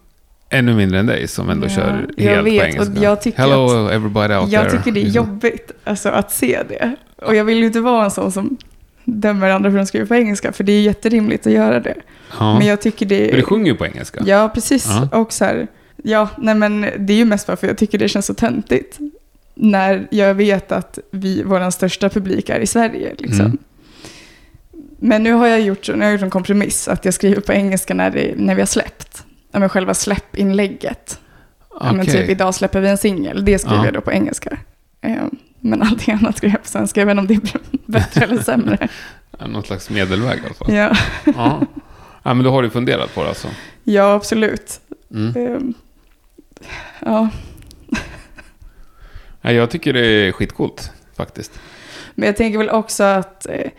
ännu 0.49 0.75
mindre 0.75 0.99
än 0.99 1.05
dig 1.05 1.27
som 1.27 1.49
ändå 1.49 1.65
Ja, 1.65 1.69
kör 1.69 2.07
jag 2.17 2.25
helt 2.33 2.45
vet, 2.47 2.53
på 2.61 2.61
och 2.61 2.67
engelska. 2.85 3.03
jag 3.03 3.21
tycker 3.21 3.37
Hello 3.37 3.87
everybody 3.89 4.33
out 4.33 4.51
Jag 4.51 4.61
there. 4.69 4.77
tycker 4.77 4.91
det 4.91 4.99
är 4.99 5.03
Liksom. 5.03 5.25
jobbigt 5.25 5.71
alltså, 5.83 6.09
att 6.09 6.31
se 6.31 6.59
det. 6.69 6.95
Och 7.25 7.35
jag 7.35 7.45
vill 7.45 7.57
ju 7.57 7.65
inte 7.65 7.79
vara 7.79 8.05
en 8.05 8.11
sån 8.11 8.31
som 8.31 8.57
dömer 9.05 9.49
andra 9.49 9.71
för 9.71 9.77
att 9.77 9.81
de 9.83 9.87
skriver 9.87 10.05
på 10.05 10.15
engelska, 10.15 10.51
för 10.51 10.63
det 10.63 10.71
är 10.71 10.81
jätterimligt 10.81 11.47
att 11.47 11.53
göra 11.53 11.79
det. 11.79 11.95
Ja. 12.39 12.57
Men 12.57 12.67
jag 12.67 12.81
tycker 12.81 13.05
det 13.05 13.29
För 13.29 13.37
du 13.37 13.43
sjunger 13.43 13.65
ju 13.71 13.75
på 13.77 13.85
engelska. 13.85 14.21
Ja, 14.25 14.49
precis. 14.53 14.87
Ja. 15.11 15.19
Och 15.19 15.33
så 15.33 15.45
här, 15.45 15.67
ja, 16.03 16.29
nej 16.37 16.55
men 16.55 16.81
det 16.81 17.13
är 17.13 17.17
ju 17.17 17.25
mest 17.25 17.47
bara 17.47 17.57
för 17.57 17.67
jag 17.67 17.77
tycker 17.77 17.97
det 17.97 18.07
känns 18.09 18.25
så 18.25 18.33
töntigt. 18.33 18.97
När 19.55 20.07
jag 20.11 20.33
vet 20.35 20.71
att 20.71 20.99
vi, 21.11 21.43
vår 21.43 21.69
största 21.69 22.09
publik 22.09 22.49
är 22.49 22.59
i 22.59 22.67
Sverige. 22.67 23.15
Liksom. 23.17 23.45
Mm. 23.45 23.57
Men 24.99 25.23
nu 25.23 25.31
har 25.33 25.47
jag 25.47 25.61
gjort, 25.61 25.87
nu 25.89 25.95
har 25.97 26.03
jag 26.03 26.11
gjort 26.11 26.21
en 26.21 26.29
kompromiss, 26.29 26.87
att 26.87 27.05
jag 27.05 27.13
skriver 27.13 27.41
på 27.41 27.53
engelska 27.53 27.93
när, 27.93 28.11
det, 28.11 28.33
när 28.37 28.55
vi 28.55 28.61
har 28.61 28.65
släppt. 28.65 29.23
Ja, 29.51 29.59
men 29.59 29.69
själva 29.69 29.93
släppinlägget. 29.93 31.19
Ja, 31.79 31.93
men 31.93 32.05
typ 32.05 32.29
idag 32.29 32.55
släpper 32.55 32.81
vi 32.81 32.89
en 32.89 32.97
singel, 32.97 33.45
det 33.45 33.59
skriver 33.59 33.77
Ja. 33.77 33.85
jag 33.85 33.93
då 33.93 34.01
på 34.01 34.11
engelska. 34.11 34.57
Eh, 35.01 35.15
Men 35.59 35.81
allting 35.81 36.13
annat 36.13 36.37
skriver 36.37 36.55
jag 36.55 36.63
på 36.63 36.69
svenska, 36.69 37.01
jag 37.01 37.05
vet 37.07 37.17
inte 37.17 37.21
om 37.35 37.41
det 37.43 37.55
är 37.55 37.81
bättre 37.91 38.23
eller 38.25 38.41
sämre. 38.41 38.87
Någon 39.47 39.63
slags 39.63 39.89
medelväg 39.89 40.39
i 40.39 40.45
alla 40.45 40.53
fall. 40.53 40.73
Ja, 40.73 40.95
Ja. 41.35 41.61
ja, 42.23 42.33
men 42.33 42.43
då 42.43 42.51
har 42.51 42.63
du 42.63 42.69
funderat 42.69 43.15
på 43.15 43.23
det 43.23 43.29
alltså. 43.29 43.47
ja 43.83 44.13
absolut. 44.13 44.79
Mm. 45.13 45.73
Ja. 47.05 47.29
Ja, 49.41 49.51
jag 49.51 49.69
tycker 49.69 49.93
det 49.93 50.05
är 50.05 50.31
skitcoolt 50.31 50.91
faktiskt. 51.17 51.59
Men 52.15 52.27
jag 52.27 52.37
tänker 52.37 52.57
väl 52.57 52.69
också 52.69 53.03
att 53.03 53.45
eh, 53.49 53.71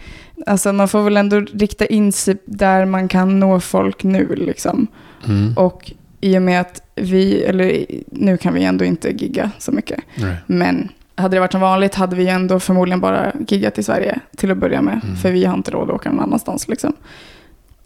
alltså 0.46 0.72
man 0.72 0.88
får 0.88 1.02
väl 1.02 1.16
ändå 1.16 1.40
rikta 1.40 1.86
in 1.86 2.12
sig 2.12 2.36
där 2.44 2.84
man 2.84 3.08
kan 3.08 3.40
nå 3.40 3.60
folk 3.60 4.02
nu. 4.02 4.34
Liksom. 4.34 4.86
Mm. 5.26 5.54
Och 5.56 5.92
i 6.20 6.38
och 6.38 6.42
med 6.42 6.60
att 6.60 6.82
vi, 6.94 7.42
eller 7.42 7.86
nu 8.06 8.36
kan 8.36 8.54
vi 8.54 8.64
ändå 8.64 8.84
inte 8.84 9.10
gigga 9.10 9.50
så 9.58 9.72
mycket. 9.72 10.00
Nej. 10.14 10.36
Men 10.46 10.88
hade 11.14 11.36
det 11.36 11.40
varit 11.40 11.52
som 11.52 11.60
vanligt 11.60 11.94
hade 11.94 12.16
vi 12.16 12.28
ändå 12.28 12.60
förmodligen 12.60 13.00
bara 13.00 13.32
giggat 13.48 13.78
i 13.78 13.82
Sverige 13.82 14.20
till 14.36 14.50
att 14.50 14.58
börja 14.58 14.82
med. 14.82 15.00
Mm. 15.04 15.16
För 15.16 15.30
vi 15.30 15.44
har 15.44 15.54
inte 15.54 15.70
råd 15.70 15.90
att 15.90 15.94
åka 15.94 16.10
någon 16.10 16.20
annanstans. 16.20 16.68
Liksom. 16.68 16.92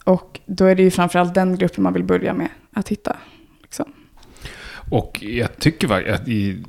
Och 0.04 0.40
då 0.46 0.64
är 0.64 0.74
det 0.74 0.82
ju 0.82 0.90
framförallt 0.90 1.34
den 1.34 1.56
gruppen 1.56 1.84
man 1.84 1.92
vill 1.92 2.04
börja 2.04 2.34
med 2.34 2.48
att 2.72 2.88
hitta. 2.88 3.16
Och 4.90 5.22
jag 5.22 5.58
tycker 5.58 6.28
i, 6.28 6.62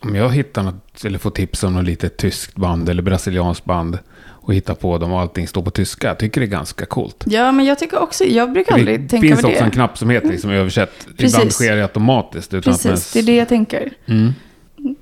om 0.00 0.14
jag 0.14 0.30
hittar 0.30 0.62
något, 0.62 1.04
eller 1.04 1.18
får 1.18 1.30
tips 1.30 1.62
om 1.64 1.74
något 1.74 1.84
litet 1.84 2.16
tyskt 2.16 2.56
band 2.56 2.88
eller 2.88 3.02
brasilianskt 3.02 3.64
band 3.64 3.98
och 4.44 4.54
hittar 4.54 4.74
på 4.74 4.98
dem 4.98 5.12
och 5.12 5.20
allting 5.20 5.48
står 5.48 5.62
på 5.62 5.70
tyska, 5.70 6.06
jag 6.06 6.18
tycker 6.18 6.40
det 6.40 6.44
är 6.46 6.48
ganska 6.48 6.86
coolt. 6.86 7.24
Ja, 7.26 7.52
men 7.52 7.64
jag 7.66 7.78
tycker 7.78 8.02
också, 8.02 8.24
jag 8.24 8.52
brukar 8.52 8.72
Det 8.72 8.80
aldrig 8.80 9.10
tänka 9.10 9.28
finns 9.28 9.40
på 9.40 9.46
också 9.48 9.58
det. 9.60 9.64
en 9.64 9.70
knapp 9.70 9.98
som 9.98 10.10
heter 10.10 10.28
liksom 10.28 10.50
översätt. 10.50 11.06
Precis. 11.16 11.34
Ibland 11.34 11.52
sker 11.52 11.76
det 11.76 11.82
automatiskt. 11.82 12.54
Utan 12.54 12.72
Precis, 12.72 12.92
att 12.92 13.12
det 13.12 13.18
är 13.18 13.22
det 13.22 13.36
jag 13.36 13.48
tänker. 13.48 13.90
Mm. 14.06 14.32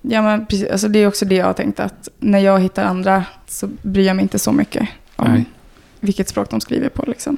Ja, 0.02 0.22
men 0.22 0.46
precis. 0.46 0.68
Alltså, 0.70 0.88
det 0.88 0.98
är 0.98 1.06
också 1.06 1.24
det 1.24 1.34
jag 1.34 1.46
har 1.46 1.52
tänkt 1.52 1.80
att 1.80 2.08
när 2.18 2.38
jag 2.38 2.60
hittar 2.60 2.84
andra 2.84 3.24
så 3.46 3.66
bryr 3.82 4.06
jag 4.06 4.16
mig 4.16 4.22
inte 4.22 4.38
så 4.38 4.52
mycket 4.52 4.88
om 5.16 5.32
Nej. 5.32 5.44
vilket 6.00 6.28
språk 6.28 6.50
de 6.50 6.60
skriver 6.60 6.88
på. 6.88 7.04
Liksom. 7.06 7.36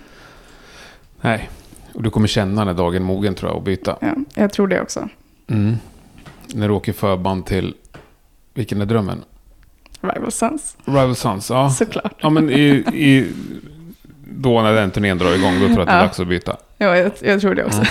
Nej, 1.21 1.51
och 1.95 2.03
du 2.03 2.11
kommer 2.11 2.29
känna 2.29 2.65
när 2.65 2.75
dagen 2.75 3.03
mogen 3.03 3.35
tror 3.35 3.51
jag 3.51 3.59
att 3.59 3.65
byta. 3.65 3.97
Ja, 4.01 4.15
jag 4.35 4.53
tror 4.53 4.69
det 4.69 4.81
också. 4.81 5.09
Mm. 5.47 5.77
När 6.55 6.69
du 6.69 6.75
åker 6.75 6.93
förband 6.93 7.47
till, 7.47 7.75
vilken 8.55 8.81
är 8.81 8.87
drömmen? 8.87 9.23
Rival 10.01 10.33
Sons, 10.33 10.77
Rival 10.85 11.17
Sons, 11.17 11.51
ja. 11.51 11.71
såklart. 11.71 12.15
Ja, 12.21 12.31
men 12.31 12.51
i, 12.51 12.63
i, 12.93 13.33
då 14.29 14.63
när 14.63 14.73
den 14.73 14.91
turnén 14.91 15.19
drar 15.19 15.35
igång, 15.35 15.61
då 15.61 15.67
tror 15.67 15.71
jag 15.71 15.81
att 15.81 15.87
det 15.87 15.93
är 15.93 15.97
Ja. 15.97 16.03
dags 16.03 16.21
att 16.21 16.29
byta. 16.29 16.57
Ja, 16.79 16.97
jag, 16.97 17.13
jag 17.21 17.41
tror 17.41 17.55
det 17.55 17.65
också. 17.65 17.83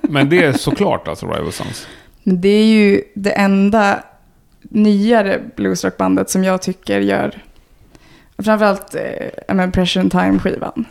Men 0.00 0.28
det 0.28 0.44
är 0.44 0.52
såklart 0.52 1.08
alltså 1.08 1.26
Rival 1.26 1.52
Sons. 1.52 1.86
Det 2.24 2.48
är 2.48 2.64
ju 2.66 3.02
det 3.14 3.30
enda 3.30 4.02
nyare 4.62 5.40
bluesrockbandet 5.56 6.30
som 6.30 6.44
jag 6.44 6.62
tycker 6.62 7.00
gör, 7.00 7.42
framförallt 8.38 8.94
eh, 9.48 9.70
Pressure 9.70 10.10
Time-skivan, 10.10 10.84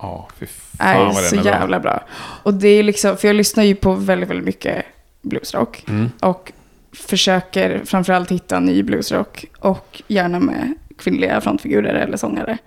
Ja, 0.00 0.28
fy 0.38 0.46
fan 0.46 0.96
är 0.96 1.04
vad 1.04 1.14
så 1.14 1.34
den 1.34 1.38
är 1.38 1.42
bra. 1.42 1.52
jävla 1.52 1.80
bra. 1.80 2.00
Och 2.42 2.54
det 2.54 2.68
är 2.68 2.82
liksom, 2.82 3.16
för 3.16 3.28
jag 3.28 3.36
lyssnar 3.36 3.64
ju 3.64 3.74
på 3.74 3.94
väldigt, 3.94 4.30
väldigt 4.30 4.46
mycket 4.46 4.84
bluesrock. 5.22 5.84
Mm. 5.88 6.10
Och 6.20 6.52
försöker 6.92 7.82
framförallt 7.84 8.30
hitta 8.30 8.60
ny 8.60 8.82
bluesrock. 8.82 9.44
Och 9.60 10.02
gärna 10.08 10.40
med 10.40 10.74
kvinnliga 10.98 11.40
frontfigurer 11.40 11.94
eller 11.94 12.16
sångare. 12.16 12.58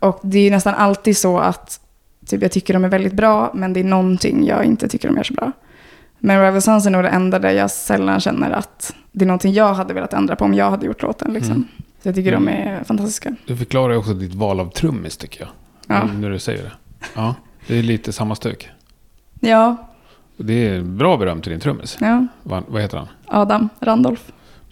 Och 0.00 0.18
det 0.22 0.38
är 0.38 0.50
nästan 0.50 0.74
alltid 0.74 1.16
så 1.16 1.38
att 1.38 1.80
typ, 2.26 2.42
jag 2.42 2.52
tycker 2.52 2.74
de 2.74 2.84
är 2.84 2.88
väldigt 2.88 3.12
bra, 3.12 3.50
men 3.54 3.72
det 3.72 3.80
är 3.80 3.84
någonting 3.84 4.46
jag 4.46 4.64
inte 4.64 4.88
tycker 4.88 5.08
de 5.08 5.18
är 5.18 5.22
så 5.22 5.34
bra. 5.34 5.52
Men 6.18 6.42
Rival 6.44 6.62
Sons 6.62 6.86
är 6.86 6.90
nog 6.90 7.02
det 7.02 7.08
enda 7.08 7.38
där 7.38 7.50
jag 7.50 7.70
sällan 7.70 8.20
känner 8.20 8.50
att 8.50 8.94
det 9.12 9.24
är 9.24 9.26
någonting 9.26 9.52
jag 9.52 9.74
hade 9.74 9.94
velat 9.94 10.12
ändra 10.12 10.36
på 10.36 10.44
om 10.44 10.54
jag 10.54 10.70
hade 10.70 10.86
gjort 10.86 11.02
låten. 11.02 11.32
Liksom. 11.32 11.52
Mm. 11.52 11.68
Så 12.02 12.08
jag 12.08 12.14
tycker 12.14 12.32
de 12.32 12.48
Mm. 12.48 12.68
är 12.68 12.84
fantastiska. 12.84 13.36
Du 13.46 13.56
förklarar 13.56 13.96
också 13.96 14.14
ditt 14.14 14.34
val 14.34 14.60
av 14.60 14.70
trummis 14.70 15.16
tycker 15.16 15.40
jag. 15.40 15.48
Ja. 15.86 16.02
Mm, 16.02 16.20
När 16.20 16.30
du 16.30 16.38
säger 16.38 16.62
det. 16.62 16.72
Ja, 17.14 17.34
det 17.66 17.78
är 17.78 17.82
lite 17.82 18.12
samma 18.12 18.34
stuk. 18.34 18.68
Ja, 19.40 19.76
det 20.36 20.68
är 20.68 20.82
bra 20.82 21.16
beröm 21.16 21.40
till 21.40 21.50
din 21.52 21.60
trummis. 21.60 21.96
ja. 22.00 22.26
Vad, 22.42 22.62
vad 22.68 22.82
heter 22.82 22.98
han? 22.98 23.08
Adam 23.26 23.68
Randolph. 23.80 24.22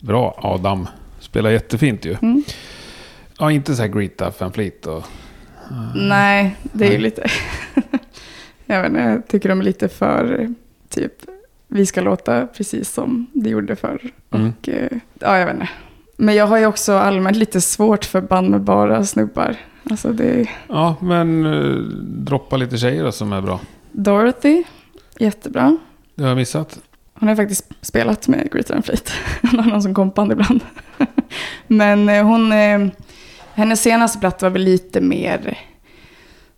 Bra 0.00 0.38
Adam. 0.42 0.88
Spelar 1.20 1.50
jättefint 1.50 2.05
ju. 2.05 2.16
Mm. 2.22 2.42
Ja, 3.38 3.50
inte 3.50 3.74
så 3.77 3.83
här 3.83 3.88
Greta 3.88 4.33
Van 4.38 4.53
Fleet 4.53 4.87
och... 4.87 5.05
Nej, 5.94 6.57
det 6.62 6.87
är 6.87 6.92
ju 6.92 6.98
lite... 6.98 7.27
jag, 8.66 8.83
vet 8.83 8.88
inte, 8.90 9.00
jag 9.00 9.29
tycker 9.29 9.48
de 9.48 9.61
är 9.61 9.64
lite 9.64 9.88
för 9.88 10.55
typ, 10.88 11.12
vi 11.68 11.87
ska 11.87 12.00
låta 12.00 12.46
precis 12.46 12.92
som 12.92 13.27
det 13.33 13.50
gjorde 13.50 13.77
förr. 13.77 14.00
Mm. 14.31 14.53
Och, 14.61 14.68
eh, 14.68 14.88
ja, 15.18 15.38
jag 15.38 15.46
vet 15.46 15.55
inte. 15.55 15.68
Men 16.16 16.35
jag 16.35 16.46
har 16.46 16.59
ju 16.59 16.66
också 16.66 16.92
allmänt 16.92 17.37
lite 17.37 17.61
svårt 17.61 18.05
för 18.05 18.20
band 18.20 18.50
med 18.50 18.61
bara 18.61 19.05
snubbar. 19.05 19.57
Alltså 19.90 20.12
det 20.12 20.25
är 20.40 20.51
Ja, 20.68 20.97
men 21.01 21.47
uh, 21.47 21.88
droppa 22.03 22.57
lite 22.57 22.79
tjejer 22.79 23.05
då 23.05 23.12
som 23.12 23.33
är 23.33 23.40
bra. 23.40 23.61
Dorothy, 23.92 24.64
jättebra. 25.18 25.77
Det 26.14 26.23
har 26.23 26.29
jag 26.29 26.37
missat. 26.37 26.79
Hon 27.14 27.29
har 27.29 27.37
faktiskt 27.37 27.68
spelat 27.81 28.29
med 28.29 28.53
Greta 28.53 28.75
and 28.75 28.85
Fleet. 28.85 29.12
Hon 29.51 29.61
har 29.61 29.70
någon 29.70 29.83
som 29.83 29.94
kompband 29.94 30.33
ibland. 30.33 30.61
Men 31.66 32.09
eh, 32.09 32.25
hon, 32.27 32.53
eh, 32.53 32.87
hennes 33.55 33.83
senaste 33.83 34.18
platta 34.18 34.47
var 34.47 34.51
väl 34.51 34.62
lite 34.62 35.01
mer, 35.01 35.59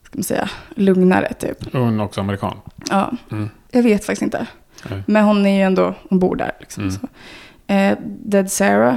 ska 0.03 0.19
man 0.19 0.23
säga, 0.25 0.49
lugnare 0.75 1.33
typ. 1.33 1.73
Hon 1.73 2.01
är 2.01 2.05
också 2.05 2.21
amerikan. 2.21 2.57
Ja, 2.91 3.13
Mm. 3.31 3.51
jag 3.71 3.83
vet 3.83 4.05
faktiskt 4.05 4.23
inte. 4.23 4.47
Nej. 4.91 5.03
Men 5.07 5.25
hon 5.25 5.47
är 5.47 5.57
ju 5.57 5.63
ändå, 5.63 5.95
hon 6.11 6.19
bor 6.19 6.37
där 6.37 6.53
liksom. 6.61 6.83
Mm. 6.83 6.95
Så. 6.95 7.09
Eh, 7.73 7.99
Dead 8.07 8.51
Sarah, 8.53 8.97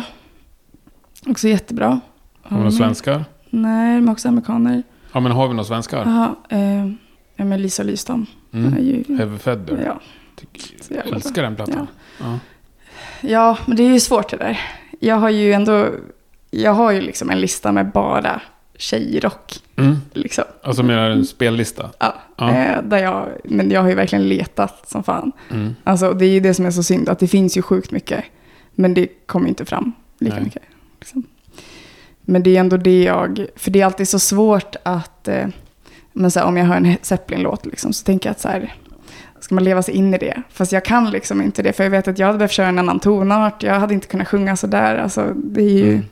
också 1.27 1.47
jättebra. 1.47 1.99
Har 2.41 2.49
vi 2.49 2.63
några 2.63 2.71
svenskar? 2.71 3.25
Nej, 3.49 3.95
de 3.95 4.07
är 4.07 4.11
också 4.11 4.27
amerikaner. 4.27 4.83
Ja, 5.11 5.19
men 5.19 5.31
har 5.31 5.47
vi 5.47 5.53
några 5.53 5.65
svenskar? 5.65 5.97
Jaha, 6.05 6.35
eh, 6.49 6.85
ja 7.35 7.45
men 7.45 7.61
Lisa 7.61 7.83
Lystam. 7.83 8.25
Mm. 8.53 8.73
är 8.73 8.79
ju, 8.79 9.17
Heavy 9.17 9.37
Feather. 9.37 9.83
ja, 9.85 9.99
Jag 10.89 11.07
älskar 11.07 11.43
den 11.43 11.55
plattan. 11.55 11.87
Ja. 12.19 12.39
Ja, 13.21 13.57
men 13.65 13.77
det 13.77 13.83
är 13.83 13.91
ju 13.93 13.99
svårt 13.99 14.29
det 14.29 14.37
där. 14.37 14.59
Jag 14.99 15.15
har 15.15 15.29
ju 15.29 15.53
ändå, 15.53 15.87
jag 16.51 16.73
har 16.73 16.91
ju 16.91 17.01
liksom 17.01 17.29
en 17.29 17.41
lista 17.41 17.71
med 17.71 17.91
bara 17.91 18.41
tjejrock. 18.77 19.59
Mm. 19.75 19.97
Liksom. 20.13 20.43
Alltså 20.63 20.83
menar 20.83 21.09
en 21.09 21.25
spellista? 21.25 21.89
Ja, 21.99 22.15
Ja. 22.37 22.55
Eh, 22.55 22.81
där 22.83 22.97
jag, 22.97 23.27
men 23.43 23.71
jag 23.71 23.81
har 23.81 23.89
ju 23.89 23.95
verkligen 23.95 24.27
letat 24.29 24.89
som 24.89 25.03
fan. 25.03 25.31
Mm. 25.51 25.75
Alltså, 25.83 26.13
det 26.13 26.25
är 26.25 26.29
ju 26.29 26.39
det 26.39 26.53
som 26.53 26.65
är 26.65 26.71
så 26.71 26.83
synd, 26.83 27.09
att 27.09 27.19
det 27.19 27.27
finns 27.27 27.57
ju 27.57 27.61
sjukt 27.61 27.91
mycket. 27.91 28.23
Men 28.75 28.93
det 28.93 29.07
kommer 29.25 29.49
inte 29.49 29.65
fram 29.65 29.91
lika 30.19 30.35
Nej. 30.35 30.43
mycket. 30.43 30.61
Liksom. 30.99 31.23
Men 32.29 32.43
det 32.43 32.55
är 32.55 32.59
ändå 32.59 32.77
det 32.77 33.03
jag, 33.03 33.45
för 33.55 33.71
det 33.71 33.81
är 33.81 33.85
alltid 33.85 34.09
så 34.09 34.19
svårt 34.19 34.75
att, 34.83 35.27
eh, 35.27 35.47
men 36.13 36.31
så 36.31 36.39
här, 36.39 36.47
om 36.47 36.57
jag 36.57 36.65
hör 36.65 36.75
en 36.75 36.95
Zeppelin-låt 37.01 37.65
liksom, 37.65 37.93
så 37.93 38.03
tänker 38.05 38.29
jag 38.29 38.31
att 38.31 38.39
så 38.39 38.47
här, 38.47 38.73
ska 39.39 39.55
man 39.55 39.63
leva 39.63 39.81
sig 39.83 39.93
in 39.95 40.13
i 40.13 40.17
det? 40.17 40.41
Fast 40.49 40.71
jag 40.71 40.85
kan 40.85 41.11
liksom 41.11 41.41
inte 41.41 41.61
det, 41.63 41.73
för 41.73 41.83
jag 41.83 41.91
vet 41.91 42.07
att 42.07 42.19
jag 42.19 42.27
hade 42.27 42.37
behövt 42.39 42.51
köra 42.51 42.67
en 42.67 42.79
annan 42.79 42.99
tonart, 42.99 43.63
jag 43.63 43.79
hade 43.79 43.93
inte 43.93 44.07
kunnat 44.07 44.27
sjunga 44.27 44.55
så 44.55 44.67
där. 44.67 44.97
Alltså, 44.97 45.33
det 45.35 45.61
är 45.61 45.69
ju, 45.69 45.89
Mm. 45.93 46.05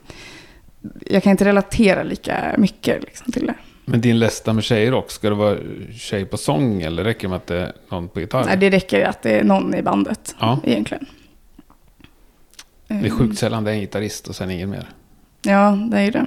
jag 1.06 1.24
kan 1.24 1.32
inte 1.32 1.46
relatera 1.46 2.04
lika 2.04 2.56
mycket 2.58 3.04
liksom, 3.04 3.32
till 3.32 3.46
det. 3.46 3.54
Men 3.86 4.02
din 4.02 4.20
lista 4.20 4.54
med 4.54 4.64
tjejer 4.64 4.94
också, 4.94 5.16
ska 5.16 5.30
det 5.30 5.36
vara 5.36 5.58
tjej 5.94 6.26
på 6.26 6.38
sång 6.38 6.82
eller 6.82 7.04
räcker 7.04 7.22
det 7.22 7.28
med 7.30 7.36
att 7.38 7.48
det 7.48 7.58
är 7.60 7.72
någon 7.90 8.08
på 8.08 8.20
gitarr? 8.20 8.46
Nej, 8.46 8.58
det 8.58 8.70
räcker 8.70 9.06
att 9.06 9.22
det 9.22 9.32
är 9.40 9.44
någon 9.44 9.76
i 9.76 9.82
bandet, 9.82 10.36
Ja. 10.40 10.60
egentligen. 10.64 11.06
Det 12.88 13.06
är 13.06 13.10
sjukt 13.10 13.38
sällan 13.40 13.64
det 13.64 13.72
är 13.72 13.76
en 13.76 13.80
gitarrist 13.82 14.28
och 14.28 14.36
sen 14.36 14.52
ingen 14.52 14.70
mer. 14.70 14.90
Ja, 15.42 15.78
det 15.92 15.98
är 15.98 16.02
ju 16.04 16.12
det. 16.12 16.26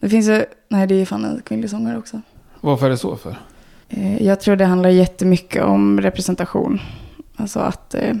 Det 0.00 0.08
finns 0.08 0.28
ju, 0.28 0.44
nej 0.68 0.86
det 0.86 0.94
är 0.94 1.04
fan 1.04 1.24
en 1.24 1.42
kvinnlig 1.46 1.70
sångare 1.70 1.98
också. 1.98 2.20
Varför 2.60 2.86
är 2.86 2.90
det 2.90 2.96
så 2.98 3.16
för? 3.16 3.36
Eh, 3.88 4.22
Jag 4.22 4.40
tror 4.40 4.56
det 4.56 4.64
handlar 4.64 4.90
jättemycket 4.90 5.62
om 5.64 6.00
representation. 6.00 6.80
Alltså 7.36 7.60
att, 7.60 7.94
eh, 7.94 8.14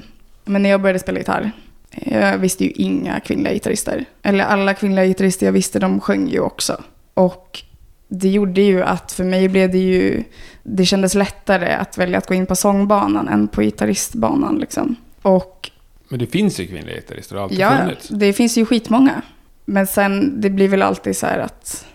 men 0.44 0.62
när 0.62 0.70
jag 0.70 0.80
började 0.82 0.98
spela 0.98 1.18
gitarr, 1.18 1.50
eh, 1.90 2.18
jag 2.20 2.38
visste 2.38 2.64
ju 2.64 2.70
inga 2.70 3.20
kvinnliga 3.20 3.52
gitarrister. 3.52 4.04
Eller 4.22 4.44
alla 4.44 4.74
kvinnliga 4.74 5.04
gitarrister 5.06 5.46
jag 5.46 5.52
visste, 5.52 5.78
de 5.78 6.00
sjöng 6.00 6.28
ju 6.28 6.40
också. 6.40 6.82
Och 7.14 7.62
det 8.08 8.28
gjorde 8.28 8.60
ju 8.60 8.82
att 8.82 9.12
för 9.12 9.24
mig 9.24 9.48
blev 9.48 9.70
det 9.70 9.78
ju, 9.78 10.24
det 10.62 10.84
kändes 10.84 11.14
lättare 11.14 11.72
att 11.72 11.98
välja 11.98 12.18
att 12.18 12.26
gå 12.26 12.34
in 12.34 12.46
på 12.46 12.56
sångbanan 12.56 13.28
än 13.28 13.48
på 13.48 13.60
gitarristbanan 13.62 14.58
liksom. 14.58 14.96
Och 15.22 15.70
Men 16.08 16.18
det 16.18 16.26
finns 16.26 16.60
ju 16.60 16.66
kvinnliga 16.66 16.96
gitarrister, 16.96 17.34
det 17.34 17.40
har 17.40 17.44
alltid 17.44 17.58
Ja, 17.58 17.76
funnits. 17.78 18.08
det 18.08 18.32
finns 18.32 18.58
ju 18.58 18.64
skitmånga. 18.66 19.22
Men 19.70 19.86
sen, 19.86 20.40
det 20.40 20.50
blir 20.50 20.68
väl 20.68 20.82
alltid 20.82 21.16
så 21.16 21.26
här 21.26 21.38
att, 21.38 21.86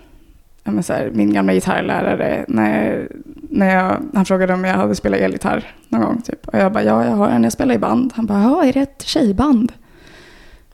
men 0.64 0.84
så 0.84 0.94
här, 0.94 1.10
min 1.14 1.34
gamla 1.34 1.54
gitarrlärare, 1.54 2.46
när, 2.48 3.08
när 3.50 3.76
jag, 3.76 4.02
han 4.14 4.26
frågade 4.26 4.54
om 4.54 4.64
jag 4.64 4.74
hade 4.74 4.96
spelat 4.96 5.20
elgitarr 5.20 5.76
någon 5.90 6.02
gång 6.02 6.22
typ. 6.22 6.48
Och 6.48 6.60
jag 6.60 6.72
bara, 6.72 6.84
ja 6.84 7.06
jag 7.06 7.12
har 7.12 7.30
en, 7.30 7.44
jag 7.44 7.54
spelar 7.54 7.76
i 7.76 7.78
band. 7.78 8.14
Han 8.16 8.26
bara, 8.26 8.42
ja 8.42 8.66
är 8.66 8.74
det 8.74 8.80
ett 8.80 9.02
tjejband? 9.02 9.74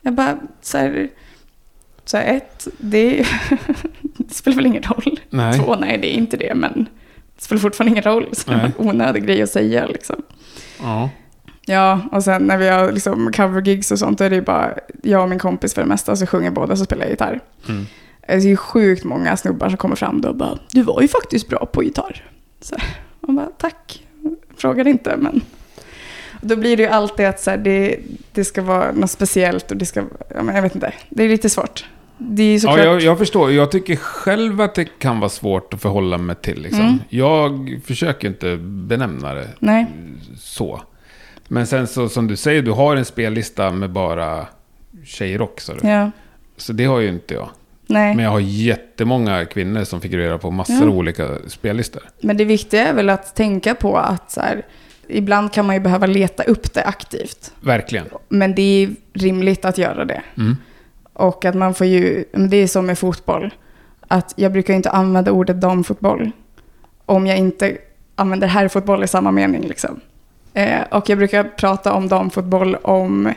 Jag 0.02 0.14
bara, 0.14 0.38
så 0.60 0.78
här, 0.78 1.08
så 2.04 2.16
här 2.16 2.24
ett, 2.24 2.68
det, 2.78 3.26
det 4.02 4.34
spelar 4.34 4.56
väl 4.56 4.66
ingen 4.66 4.82
roll. 4.82 5.20
Nej. 5.30 5.58
Två, 5.58 5.74
nej 5.74 5.98
det 5.98 6.14
är 6.14 6.18
inte 6.18 6.36
det, 6.36 6.54
men 6.54 6.88
det 7.36 7.42
spelar 7.42 7.60
fortfarande 7.60 7.90
ingen 7.90 8.04
roll. 8.04 8.28
Så 8.32 8.50
det 8.50 8.56
var 8.56 8.64
en 8.64 8.72
onödig 8.88 9.24
grej 9.24 9.42
att 9.42 9.50
säga 9.50 9.86
liksom. 9.86 10.22
Ja. 10.80 11.10
Ja, 11.70 12.00
och 12.12 12.24
sen 12.24 12.42
när 12.42 12.56
vi 12.56 12.68
har 12.68 12.92
liksom 12.92 13.32
covergigs 13.32 13.90
och 13.90 13.98
sånt, 13.98 14.18
då 14.18 14.24
är 14.24 14.30
det 14.30 14.36
ju 14.36 14.42
bara 14.42 14.74
jag 15.02 15.22
och 15.22 15.28
min 15.28 15.38
kompis 15.38 15.74
för 15.74 15.82
det 15.82 15.88
mesta, 15.88 16.16
så 16.16 16.26
sjunger 16.26 16.50
båda, 16.50 16.76
så 16.76 16.84
spelar 16.84 17.02
jag 17.02 17.10
gitarr. 17.10 17.40
Mm. 17.68 17.86
Det 18.26 18.32
är 18.32 18.40
ju 18.40 18.56
sjukt 18.56 19.04
många 19.04 19.36
snubbar 19.36 19.68
som 19.68 19.76
kommer 19.76 19.96
fram 19.96 20.20
då 20.20 20.28
och 20.28 20.36
bara, 20.36 20.58
du 20.70 20.82
var 20.82 21.02
ju 21.02 21.08
faktiskt 21.08 21.48
bra 21.48 21.66
på 21.66 21.82
gitarr. 21.82 22.24
Så 22.60 22.76
man 23.20 23.36
bara, 23.36 23.48
tack, 23.58 24.06
frågade 24.56 24.90
inte, 24.90 25.16
men 25.16 25.40
då 26.40 26.56
blir 26.56 26.76
det 26.76 26.82
ju 26.82 26.88
alltid 26.88 27.26
att 27.26 27.40
så 27.40 27.50
här, 27.50 27.58
det, 27.58 27.96
det 28.32 28.44
ska 28.44 28.62
vara 28.62 28.92
något 28.92 29.10
speciellt 29.10 29.70
och 29.70 29.76
det 29.76 29.86
ska, 29.86 30.04
ja, 30.34 30.42
men 30.42 30.54
jag 30.54 30.62
vet 30.62 30.74
inte, 30.74 30.92
det 31.08 31.24
är 31.24 31.28
lite 31.28 31.50
svårt. 31.50 31.84
Det 32.18 32.42
är 32.42 32.46
ju 32.46 32.54
Ja, 32.54 32.60
såklart, 32.60 32.84
jag, 32.84 33.00
jag 33.00 33.18
förstår. 33.18 33.52
Jag 33.52 33.70
tycker 33.70 33.96
själv 33.96 34.60
att 34.60 34.74
det 34.74 34.84
kan 34.84 35.20
vara 35.20 35.28
svårt 35.28 35.74
att 35.74 35.82
förhålla 35.82 36.18
mig 36.18 36.36
till. 36.36 36.62
Liksom. 36.62 36.80
Mm. 36.80 36.98
Jag 37.08 37.80
försöker 37.84 38.28
inte 38.28 38.56
benämna 38.56 39.34
det 39.34 39.48
nej, 39.58 39.86
så. 40.38 40.82
Men 41.52 41.66
sen 41.66 41.86
så 41.86 42.08
som 42.08 42.26
du 42.26 42.36
säger, 42.36 42.62
du 42.62 42.70
har 42.70 42.96
en 42.96 43.04
spellista 43.04 43.70
med 43.70 43.90
bara 43.90 44.46
tjejrock. 45.04 45.60
Så, 45.60 45.72
ja, 45.82 46.10
så 46.56 46.72
det 46.72 46.84
har 46.84 47.00
ju 47.00 47.08
inte 47.08 47.34
jag. 47.34 47.48
nej. 47.86 48.14
Men 48.14 48.24
jag 48.24 48.32
har 48.32 48.40
jättemånga 48.40 49.44
kvinnor 49.44 49.84
som 49.84 50.00
figurerar 50.00 50.38
på 50.38 50.50
massor 50.50 50.88
av 50.88 50.98
olika 50.98 51.28
spellistor. 51.46 52.02
Men 52.20 52.36
det 52.36 52.44
viktiga 52.44 52.86
är 52.86 52.94
väl 52.94 53.10
att 53.10 53.34
tänka 53.34 53.74
på 53.74 53.96
att 53.96 54.30
så 54.30 54.40
här, 54.40 54.62
ibland 55.08 55.52
kan 55.52 55.66
man 55.66 55.76
ju 55.76 55.80
behöva 55.80 56.06
leta 56.06 56.42
upp 56.42 56.74
det 56.74 56.84
aktivt. 56.84 57.52
Verkligen. 57.60 58.06
Men 58.28 58.54
det 58.54 58.62
är 58.82 58.90
rimligt 59.12 59.64
att 59.64 59.78
göra 59.78 60.04
det. 60.04 60.22
Mm. 60.36 60.56
Och 61.12 61.44
att 61.44 61.54
man 61.54 61.74
får 61.74 61.86
ju, 61.86 62.24
det 62.32 62.56
är 62.56 62.66
som 62.66 62.86
med 62.86 62.98
fotboll. 62.98 63.54
Att 64.08 64.34
jag 64.36 64.52
brukar 64.52 64.74
inte 64.74 64.90
använda 64.90 65.32
ordet 65.32 65.60
damfotboll. 65.60 66.30
Om 67.06 67.26
jag 67.26 67.38
inte 67.38 67.78
använder 68.14 68.46
herrfotboll 68.46 69.04
i 69.04 69.08
samma 69.08 69.30
mening 69.30 69.62
liksom. 69.68 70.00
Eh, 70.54 70.80
och 70.90 71.08
jag 71.08 71.18
brukar 71.18 71.44
prata 71.44 71.92
om 71.92 72.08
damfotboll 72.08 72.74
om, 72.74 73.32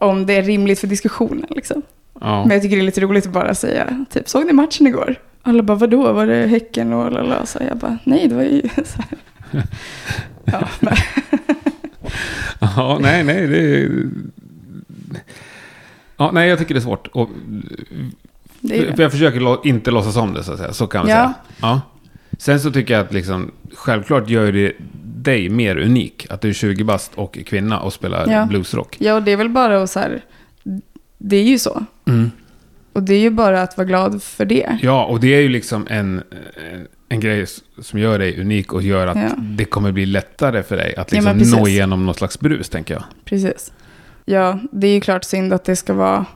om 0.00 0.26
det 0.26 0.32
är 0.36 0.42
rimligt 0.42 0.78
för 0.80 0.86
diskussionen 0.86 1.46
liksom. 1.50 1.82
Ja. 2.20 2.42
Men 2.44 2.50
jag 2.50 2.62
tycker 2.62 2.76
det 2.76 2.82
är 2.82 2.86
lite 2.86 3.00
roligt 3.00 3.26
att 3.26 3.32
bara 3.32 3.54
säga, 3.54 4.04
typ, 4.10 4.28
såg 4.28 4.46
ni 4.46 4.52
matchen 4.52 4.86
igår? 4.86 5.16
Alla 5.42 5.62
bara, 5.62 5.78
vadå, 5.78 6.12
var 6.12 6.26
det 6.26 6.46
Häcken 6.46 6.92
och 6.92 7.12
lala? 7.12 7.46
Så 7.46 7.58
jag 7.68 7.76
bara, 7.76 7.98
nej, 8.04 8.28
det 8.28 8.34
var 8.34 8.42
ju 8.42 8.62
så 8.84 9.02
här. 9.02 9.18
Ja, 10.44 10.68
men, 10.80 10.94
ja, 12.60 12.98
nej, 13.00 13.24
nej, 13.24 13.46
det 13.46 13.58
är... 13.58 13.90
Ja, 16.16 16.30
nej, 16.32 16.48
jag 16.48 16.58
tycker 16.58 16.74
det 16.74 16.78
är 16.78 16.82
svårt. 16.82 17.06
Och, 17.06 17.30
det 18.60 18.78
är 18.88 18.92
för 18.92 19.02
jag 19.02 19.12
försöker 19.12 19.66
inte 19.66 19.90
låtsas 19.90 20.16
om 20.16 20.34
det, 20.34 20.44
så 20.44 20.52
att 20.52 20.58
säga. 20.58 20.72
Så 20.72 20.86
kan 20.86 21.00
man 21.00 21.10
Ja. 21.10 21.16
säga. 21.16 21.34
Ja. 21.60 21.80
Sen 22.38 22.60
så 22.60 22.70
tycker 22.72 22.94
jag 22.94 23.06
att 23.06 23.12
liksom, 23.12 23.50
självklart 23.74 24.28
gör 24.30 24.52
det 24.52 24.72
dig 25.24 25.48
mer 25.48 25.76
unik. 25.76 26.26
Att 26.30 26.40
du 26.40 26.48
är 26.48 26.52
20 26.52 26.84
bast 26.84 27.12
och 27.14 27.38
kvinna 27.46 27.80
och 27.80 27.92
spelar 27.92 28.28
Ja. 28.32 28.46
bluesrock. 28.46 28.96
Ja, 29.00 29.14
och 29.14 29.22
det 29.22 29.32
är 29.32 29.36
väl 29.36 29.48
bara 29.48 29.82
att 29.82 29.90
så 29.90 30.00
här, 30.00 30.24
det 31.18 31.36
är 31.36 31.42
ju 31.44 31.58
så. 31.58 31.84
Mm. 32.06 32.30
Och 32.92 33.02
det 33.02 33.14
är 33.14 33.18
ju 33.20 33.30
bara 33.30 33.62
att 33.62 33.76
vara 33.76 33.86
glad 33.86 34.22
för 34.22 34.44
det. 34.44 34.78
Ja, 34.82 35.04
och 35.04 35.20
det 35.20 35.34
är 35.34 35.40
ju 35.40 35.48
liksom 35.48 35.86
en, 35.90 36.22
en, 36.72 36.86
en 37.08 37.20
grej 37.20 37.46
som 37.82 37.98
gör 37.98 38.18
dig 38.18 38.40
unik 38.40 38.72
och 38.72 38.82
gör 38.82 39.06
att 39.06 39.16
Ja. 39.16 39.28
det 39.38 39.64
kommer 39.64 39.92
bli 39.92 40.06
lättare 40.06 40.62
för 40.62 40.76
dig 40.76 40.96
att 40.96 41.12
Ja, 41.12 41.16
liksom 41.18 41.38
precis. 41.38 41.54
nå 41.56 41.68
igenom 41.68 42.06
något 42.06 42.16
slags 42.16 42.40
brus, 42.40 42.68
tänker 42.68 42.94
jag. 42.94 43.02
Precis. 43.24 43.72
Ja, 44.24 44.58
det 44.72 44.86
är 44.86 44.94
ju 44.94 45.00
klart 45.00 45.24
synd 45.24 45.52
att 45.52 45.64
det 45.64 45.76
ska 45.76 45.94
vara 45.94 46.26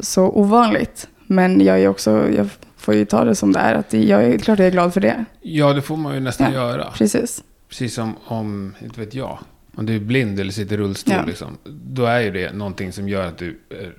så 0.00 0.22
ovanligt. 0.28 1.08
Men 1.26 1.60
jag 1.64 1.80
är 1.80 1.88
också, 1.88 2.28
jag 2.36 2.48
får 2.76 2.94
ju 2.94 3.04
ta 3.04 3.24
det 3.24 3.34
som 3.34 3.52
det 3.52 3.58
är. 3.58 3.74
Att 3.74 3.92
jag 3.92 4.24
är 4.24 4.38
klart 4.38 4.58
jag 4.58 4.68
är 4.68 4.72
glad 4.72 4.94
för 4.94 5.00
det. 5.00 5.24
Ja, 5.40 5.72
det 5.72 5.82
får 5.82 5.96
man 5.96 6.14
ju 6.14 6.20
nästan 6.20 6.52
Ja. 6.52 6.60
göra. 6.60 6.90
Precis. 6.94 7.42
Precis 7.70 7.94
som 7.94 8.16
om, 8.24 8.74
inte 8.82 9.00
vet 9.00 9.14
jag, 9.14 9.38
Om 9.74 9.86
du 9.86 9.96
är 9.96 10.00
blind 10.00 10.40
eller 10.40 10.52
sitter 10.52 10.74
i 10.74 10.78
rullstol, 10.78 11.14
Ja. 11.16 11.24
liksom, 11.26 11.58
då 11.64 12.04
är 12.06 12.20
ju 12.20 12.30
det 12.30 12.52
någonting 12.52 12.92
som 12.92 13.08
gör 13.08 13.26
att 13.26 13.38
du 13.38 13.58
är 13.70 13.92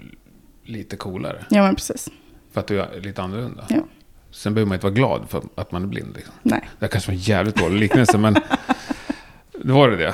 lite 0.66 0.96
coolare. 0.96 1.46
Ja, 1.50 1.64
men 1.64 1.76
precis. 1.76 2.10
För 2.54 2.60
att 2.60 2.68
du 2.68 2.82
är 2.82 3.02
lite 3.02 3.22
annorlunda. 3.22 3.66
Ja. 3.70 3.78
Sen 4.32 4.54
behöver 4.54 4.68
man 4.68 4.76
inte 4.76 4.86
vara 4.86 4.94
glad 4.94 5.22
för 5.30 5.44
att 5.56 5.72
man 5.72 5.84
är 5.84 5.88
blind. 5.88 6.14
Liksom. 6.16 6.34
Nej. 6.44 6.70
Det 6.80 6.88
kanske 6.88 7.12
var 7.12 7.14
en 7.16 7.20
jävligt 7.22 7.56
dålig 7.56 7.80
liknelse, 7.80 8.18
men 8.18 8.34
det 9.64 9.72
var 9.74 9.90
det 9.92 9.98
det. 9.98 10.14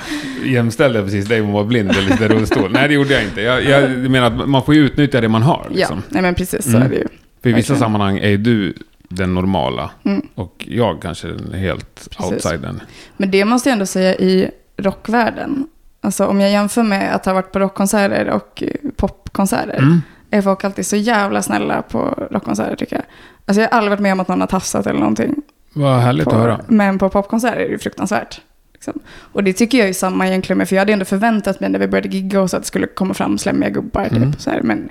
Jämställde 0.50 1.04
precis 1.04 1.26
dig 1.28 1.40
med 1.42 1.48
att 1.50 1.54
vara 1.54 1.64
blind 1.64 1.92
eller 1.92 2.10
sitta 2.12 2.26
i 2.26 2.28
rullstol? 2.28 2.72
Nej, 2.72 2.88
det 2.88 2.94
gjorde 2.94 3.14
jag 3.14 3.24
inte. 3.24 3.42
Jag, 3.42 3.64
jag 3.64 3.90
menar 4.12 4.28
att 4.42 4.50
man 4.50 4.64
får 4.66 4.76
ju 4.76 4.82
utnyttja 4.86 5.22
det 5.22 5.28
man 5.30 5.42
har. 5.42 5.68
Liksom. 5.72 5.98
Ja, 5.98 6.04
nej 6.10 6.22
men 6.22 6.36
precis 6.36 6.64
så 6.64 6.70
Mm. 6.78 6.82
är 6.82 6.90
det 6.90 6.96
ju. 6.96 7.08
För 7.42 7.50
i 7.50 7.54
vissa 7.54 7.74
Verkligen. 7.74 7.80
sammanhang 7.80 8.18
är 8.18 8.38
du 8.38 8.74
den 9.10 9.34
normala. 9.34 9.92
Mm. 10.04 10.28
Och 10.36 10.66
jag 10.70 11.02
kanske 11.02 11.28
den 11.28 11.54
helt 11.54 12.10
Precis. 12.18 12.32
outsidern. 12.34 12.82
Men 13.18 13.32
det 13.32 13.46
måste 13.46 13.70
jag 13.70 13.74
ändå 13.74 13.86
säga 13.86 14.16
i 14.16 14.52
rockvärlden. 14.78 15.68
Alltså 16.02 16.26
om 16.26 16.42
jag 16.42 16.52
jämför 16.52 16.84
med 16.84 17.16
att 17.16 17.26
ha 17.26 17.34
varit 17.34 17.52
på 17.52 17.60
rockkonserter 17.60 18.30
och 18.30 18.64
popkonserter. 18.96 19.78
Mm. 19.78 20.02
Är 20.32 20.42
folk 20.42 20.64
alltid 20.64 20.86
så 20.86 20.96
jävla 20.96 21.42
snälla 21.42 21.82
på 21.82 22.28
rockkonserter 22.32 22.76
tycker 22.76 22.96
jag. 22.96 23.06
Alltså 23.46 23.62
jag 23.62 23.70
har 23.70 23.78
aldrig 23.78 23.90
varit 23.92 24.00
med 24.00 24.12
om 24.14 24.20
att 24.20 24.28
någon 24.28 24.40
har 24.42 24.48
tafsat 24.48 24.88
eller 24.88 25.00
någonting. 25.00 25.36
Vad 25.74 26.00
härligt 26.00 26.26
På, 26.26 26.32
att 26.32 26.38
höra. 26.38 26.60
Men 26.68 27.00
på 27.00 27.10
popkonserter 27.10 27.58
är 27.58 27.70
det 27.70 27.78
fruktansvärt. 27.78 28.42
Liksom. 28.74 29.00
Och 29.08 29.44
det 29.44 29.54
tycker 29.54 29.78
jag 29.78 29.90
är 29.90 29.94
samma 29.94 30.28
egentligen 30.28 30.58
med, 30.58 30.70
för 30.70 30.76
jag 30.76 30.82
hade 30.82 30.94
ändå 30.94 31.06
förväntat 31.06 31.60
mig 31.60 31.70
när 31.70 31.80
vi 31.80 31.88
började 31.88 32.08
gigga 32.10 32.48
så 32.48 32.58
att 32.58 32.64
det 32.64 32.68
skulle 32.68 32.88
komma 32.88 33.14
fram 33.14 33.38
slemmiga 33.38 33.70
gubbar. 33.70 34.04
Typ, 34.04 34.14
Mm. 34.18 34.34
så 34.34 34.50
här. 34.50 34.62
Men 34.62 34.90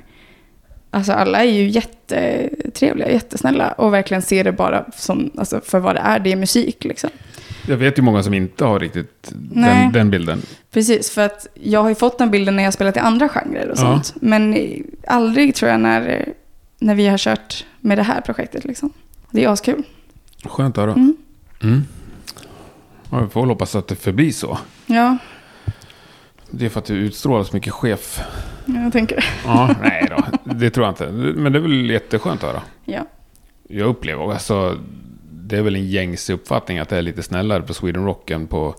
alltså 0.91 1.13
alla 1.13 1.45
är 1.45 1.51
ju 1.51 1.69
jättetrevliga, 1.69 3.11
jättesnälla 3.11 3.71
och 3.73 3.93
verkligen 3.95 4.23
ser 4.23 4.45
det 4.45 4.53
bara 4.53 4.85
som, 4.97 5.31
alltså, 5.39 5.61
för 5.61 5.79
vad 5.79 5.95
det 5.97 6.01
är, 6.01 6.19
det 6.19 6.33
är 6.33 6.37
musik 6.37 6.85
liksom. 6.85 7.11
Jag 7.69 7.77
vet 7.77 7.99
ju 7.99 8.03
många 8.03 8.23
som 8.23 8.35
inte 8.35 8.65
har 8.65 8.81
riktigt 8.81 9.29
den, 9.33 9.93
den 9.93 10.11
bilden. 10.11 10.43
Precis, 10.71 11.11
för 11.11 11.23
att 11.27 11.47
jag 11.55 11.83
har 11.83 11.89
ju 11.89 11.95
fått 11.95 12.19
den 12.19 12.31
bilden 12.31 12.57
när 12.57 12.63
jag 12.63 12.67
har 12.67 12.73
spelat 12.73 12.97
i 12.97 13.01
andra 13.01 13.29
genrer 13.29 13.69
och 13.69 13.77
Ja. 13.79 13.81
sånt. 13.81 14.15
Men 14.21 14.57
aldrig 15.07 15.55
tror 15.55 15.71
jag 15.71 15.81
när, 15.81 16.29
när 16.79 16.95
vi 16.95 17.07
har 17.07 17.19
kört 17.19 17.65
med 17.81 17.99
det 17.99 18.03
här 18.03 18.21
projektet 18.21 18.65
liksom. 18.65 18.93
Det 19.31 19.45
är 19.45 19.49
askul. 19.49 19.83
Skönt 20.45 20.79
att 20.79 20.83
höra. 20.85 20.93
Mm. 20.93 21.17
Mm. 21.63 21.83
Ja, 23.11 23.21
vi 23.21 23.29
får 23.29 23.41
väl 23.41 23.51
hoppas 23.51 23.75
att 23.77 23.89
det 23.89 23.97
förblir 23.97 24.33
så. 24.33 24.59
Ja, 24.87 25.19
Det 26.51 26.65
är 26.67 26.69
för 26.71 26.81
att 26.81 26.87
du 26.87 26.95
utstrålar 26.95 27.45
så 27.45 27.57
mycket 27.57 27.73
chef. 27.73 28.21
Jag 28.67 28.93
tänker. 28.93 29.25
Ja, 29.45 29.75
nej 29.83 30.09
då. 30.11 30.53
Det 30.55 30.71
tror 30.71 30.87
jag 30.87 30.91
inte. 30.91 31.07
Men 31.13 31.53
det 31.53 31.59
är 31.59 31.63
väl 31.63 31.91
jätteskönt 31.91 32.45
att 32.45 32.51
höra. 32.51 32.63
Ja. 32.85 33.01
Jag 33.69 33.89
upplever 33.89 34.33
alltså, 34.33 34.79
det 35.31 35.57
är 35.57 35.63
väl 35.63 35.77
en 35.77 35.87
gängse 35.87 36.33
uppfattning 36.33 36.79
att 36.79 36.89
det 36.89 36.97
är 36.97 37.03
lite 37.03 37.23
snällare 37.23 37.63
på 37.63 37.75
Sweden 37.75 38.05
Rock 38.05 38.31
än 38.31 38.47
på 38.47 38.75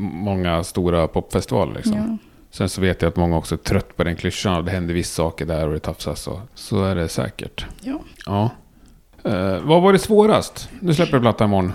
många 0.00 0.64
stora 0.64 1.08
popfestivaler. 1.08 1.74
Liksom. 1.74 1.96
Ja. 1.96 2.18
Sen 2.50 2.68
så 2.68 2.80
vet 2.80 3.02
jag 3.02 3.08
att 3.08 3.16
många 3.16 3.36
också 3.36 3.54
är 3.54 3.58
trött 3.58 3.96
på 3.96 4.04
den 4.04 4.16
klyschan 4.16 4.56
och 4.56 4.64
det 4.64 4.70
händer 4.70 4.94
vissa 4.94 5.22
saker 5.22 5.46
där 5.46 5.66
och 5.66 5.72
det 5.72 5.78
tafsas. 5.80 6.26
Och 6.26 6.40
så 6.54 6.84
är 6.84 6.94
det 6.94 7.08
säkert. 7.08 7.66
Ja. 7.80 8.00
Ja. 8.26 8.50
Eh, 9.24 9.60
vad 9.60 9.82
var 9.82 9.92
det 9.92 9.98
svårast? 9.98 10.68
Du 10.80 10.94
släpper 10.94 11.20
platta 11.20 11.44
imorgon. 11.44 11.72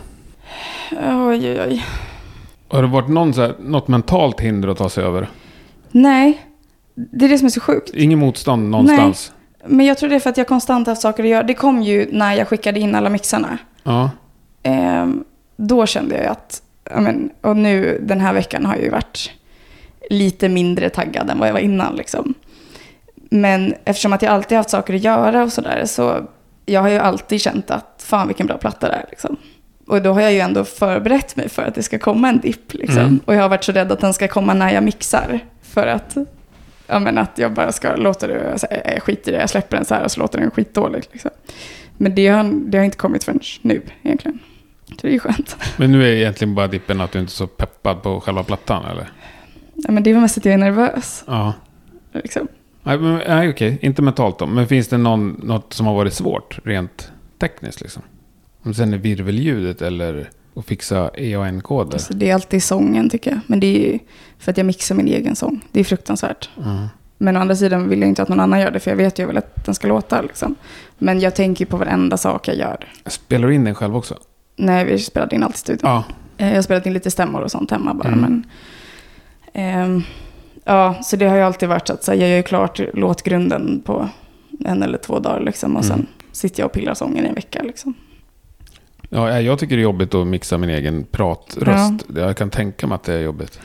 Oj, 0.92 1.50
oj, 1.50 1.62
oj. 1.68 1.86
Har 2.68 2.82
det 2.82 2.88
varit 2.88 3.10
någon, 3.10 3.34
här, 3.34 3.56
något 3.60 3.88
mentalt 3.88 4.40
hinder 4.40 4.70
att 4.70 4.78
ta 4.78 4.90
sig 4.90 5.04
över? 5.04 5.30
Nej, 5.92 6.46
det 6.96 7.26
är 7.26 7.30
det 7.30 7.38
som 7.38 7.46
är 7.46 7.50
så 7.50 7.62
sjukt. 7.62 7.90
Ingen 7.94 8.20
motstånd 8.20 8.70
någonstans? 8.70 9.34
Men 9.66 9.86
jag 9.86 9.98
tror 9.98 10.10
det 10.10 10.16
är 10.16 10.20
för 10.20 10.30
att 10.30 10.38
jag 10.38 10.48
konstant 10.48 10.88
haft 10.88 11.02
saker 11.02 11.24
att 11.24 11.30
göra. 11.30 11.44
Det 11.44 11.54
kom 11.54 11.82
ju 11.82 12.08
när 12.12 12.34
jag 12.34 12.48
skickade 12.48 12.80
in 12.80 12.96
alla 12.96 13.10
mixarna. 13.10 13.58
Ja. 13.84 14.10
Ehm, 14.64 15.24
då 15.58 15.86
kände 15.86 16.18
jag 16.18 16.26
att, 16.26 16.62
men, 16.96 17.30
och 17.42 17.58
nu 17.58 18.00
den 18.02 18.22
här 18.22 18.34
veckan 18.34 18.66
har 18.66 18.76
jag 18.76 18.84
ju 18.84 18.90
varit 18.90 19.32
lite 20.10 20.50
mindre 20.50 20.90
taggad 20.90 21.30
än 21.30 21.40
vad 21.40 21.48
jag 21.48 21.54
var 21.54 21.60
innan. 21.60 21.96
Liksom. 21.96 22.34
Men 23.16 23.74
eftersom 23.86 24.14
att 24.14 24.22
jag 24.22 24.32
alltid 24.32 24.58
haft 24.58 24.70
saker 24.70 24.94
att 24.94 25.04
göra 25.04 25.44
och 25.44 25.54
sådär 25.54 25.84
så 25.86 26.22
jag 26.66 26.82
har 26.82 26.90
ju 26.90 26.98
alltid 26.98 27.42
känt 27.42 27.72
att 27.72 28.04
fan 28.06 28.28
vilken 28.28 28.48
bra 28.48 28.58
platta 28.58 28.88
det 28.88 28.94
är. 28.94 29.06
Liksom. 29.10 29.38
Och 29.88 30.02
då 30.02 30.14
har 30.14 30.22
jag 30.22 30.34
ju 30.34 30.40
ändå 30.40 30.64
förberett 30.64 31.36
mig 31.36 31.50
för 31.50 31.64
att 31.64 31.76
det 31.76 31.84
ska 31.84 32.00
komma 32.00 32.30
en 32.30 32.40
dipp. 32.40 32.74
Liksom. 32.74 33.00
Mm. 33.00 33.20
Och 33.26 33.36
jag 33.36 33.42
har 33.42 33.50
varit 33.50 33.64
så 33.64 33.72
rädd 33.72 33.92
att 33.92 34.00
den 34.00 34.14
ska 34.14 34.28
komma 34.28 34.54
när 34.54 34.74
jag 34.74 34.84
mixar. 34.84 35.40
För 35.62 35.88
att, 35.88 36.18
ja, 36.92 37.00
men 37.00 37.18
att 37.18 37.38
jag 37.38 37.54
bara 37.54 37.72
ska 37.72 37.96
låta 37.96 38.28
det, 38.28 38.60
så 38.60 38.68
här, 38.70 38.94
jag 38.94 39.04
skiter 39.04 39.32
i 39.32 39.36
det, 39.36 39.42
jag 39.42 39.50
släpper 39.50 39.78
den 39.78 39.86
så 39.86 39.96
här 39.96 40.04
och 40.04 40.12
så 40.12 40.20
låter 40.20 40.40
den 40.40 40.52
skitdålig. 40.52 41.04
Liksom. 41.12 41.32
Men 41.98 42.16
det 42.16 42.28
har, 42.28 42.44
det 42.44 42.78
har 42.78 42.86
inte 42.86 42.98
kommit 42.98 43.24
förrän 43.24 43.40
nu 43.62 43.82
egentligen. 44.04 44.40
Så 44.90 44.96
det 45.02 45.08
är 45.08 45.12
ju 45.12 45.20
skönt. 45.20 45.58
Men 45.78 45.92
nu 45.92 46.04
är 46.04 46.16
egentligen 46.16 46.56
bara 46.56 46.68
dippen 46.68 47.02
att 47.02 47.12
du 47.12 47.20
inte 47.20 47.30
är 47.30 47.34
så 47.34 47.48
peppad 47.48 48.04
på 48.04 48.22
själva 48.22 48.44
plattan, 48.44 48.86
eller? 48.86 49.12
Ja, 49.74 49.92
men 49.92 50.04
det 50.04 50.14
väl 50.14 50.22
mest 50.22 50.38
att 50.38 50.46
jag 50.46 50.54
är 50.54 50.58
nervös. 50.58 51.24
Ja. 51.28 51.54
Liksom. 52.14 52.48
Nej, 52.84 52.98
men, 52.98 53.22
nej 53.28 53.50
okej. 53.50 53.78
Inte 53.82 54.02
mentalt 54.02 54.40
då. 54.40 54.46
Men 54.46 54.68
finns 54.68 54.88
det 54.88 54.98
någon, 54.98 55.42
något 55.44 55.74
som 55.74 55.86
har 55.86 55.96
varit 55.96 56.14
svårt, 56.14 56.60
rent 56.64 57.12
tekniskt 57.40 57.82
liksom? 57.82 58.04
Om 58.64 58.74
sen 58.74 58.94
är 58.94 58.98
virvelljudet 58.98 59.82
eller 59.82 60.30
att 60.62 60.68
fixa 60.68 61.10
EAN-koder? 61.14 61.94
Alltså, 61.94 62.14
det 62.14 62.30
är 62.30 62.34
alltid 62.34 62.64
sången 62.64 63.10
tycker 63.10 63.32
jag. 63.32 63.40
Men 63.48 63.60
det 63.60 63.68
är 63.68 63.92
ju 63.94 64.00
för 64.40 64.52
att 64.52 64.58
jag 64.58 64.66
mixar 64.66 64.96
min 64.96 65.08
egen 65.08 65.36
sång. 65.36 65.62
Det 65.72 65.80
är 65.80 65.84
fruktansvärt. 65.84 66.50
Mm. 66.58 66.88
Men 67.18 67.38
å 67.38 67.40
andra 67.40 67.56
sidan 67.56 67.90
vill 67.90 68.00
jag 68.00 68.10
inte 68.10 68.22
att 68.22 68.30
någon 68.30 68.40
annan 68.40 68.60
gör 68.60 68.72
det. 68.72 68.80
För 68.80 68.92
jag 68.92 68.98
vet 68.98 69.20
ju 69.20 69.26
väl 69.26 69.38
att 69.38 69.66
den 69.66 69.76
ska 69.76 69.88
låta. 69.88 70.22
Liksom. 70.22 70.56
Men 70.98 71.20
jag 71.20 71.36
tänker 71.36 71.66
på 71.66 71.78
varenda 71.78 72.18
sak 72.18 72.48
jag 72.48 72.58
gör. 72.58 72.78
Spelar 73.06 73.48
du 73.48 73.56
in 73.56 73.64
den 73.64 73.76
själv 73.76 73.96
också? 73.96 74.16
Nej, 74.56 74.86
vi 74.86 75.00
spelade 75.00 75.36
in 75.36 75.44
allt 75.44 75.56
i 75.56 75.58
studion. 75.58 75.90
Ja. 75.90 76.04
Eh, 76.38 76.48
Jag 76.50 76.56
har 76.56 76.62
spelat 76.62 76.86
in 76.86 76.94
lite 76.94 77.12
stämmor 77.12 77.42
och 77.42 77.52
sånt 77.52 77.72
hemma 77.72 77.94
bara. 77.94 78.08
Mm. 78.08 78.20
Men, 78.22 78.44
ehm, 79.54 80.04
ja, 80.64 80.96
så 81.04 81.16
det 81.16 81.26
har 81.26 81.36
ju 81.36 81.42
alltid 81.42 81.70
varit 81.70 81.88
så 81.88 81.94
att 81.94 82.04
så 82.04 82.12
här, 82.12 82.20
jag 82.20 82.30
gör 82.30 82.38
ju 82.38 82.44
klart 82.44 82.80
låtgrunden 82.94 83.82
på 83.86 84.10
en 84.66 84.84
eller 84.84 84.98
två 84.98 85.20
dagar. 85.20 85.40
Liksom, 85.40 85.76
och 85.78 85.86
sen 85.86 85.96
Mm. 85.96 86.08
sitter 86.32 86.60
jag 86.62 86.66
och 86.66 86.72
pillar 86.74 86.94
sången 86.94 87.26
i 87.26 87.28
en 87.28 87.36
vecka. 87.36 87.62
Liksom. 87.64 87.94
Ja, 89.14 89.42
jag 89.42 89.60
tycker 89.60 89.76
det 89.76 89.82
är 89.82 89.84
jobbigt 89.84 90.16
att 90.16 90.28
mixa 90.28 90.58
min 90.58 90.70
egen 90.70 91.04
pratröst. 91.04 92.06
Jag 92.16 92.38
kan 92.38 92.50
tänka 92.50 92.88
mig 92.88 92.96
att 92.96 93.04
det 93.04 93.14
är 93.14 93.20
jobbigt. 93.22 93.60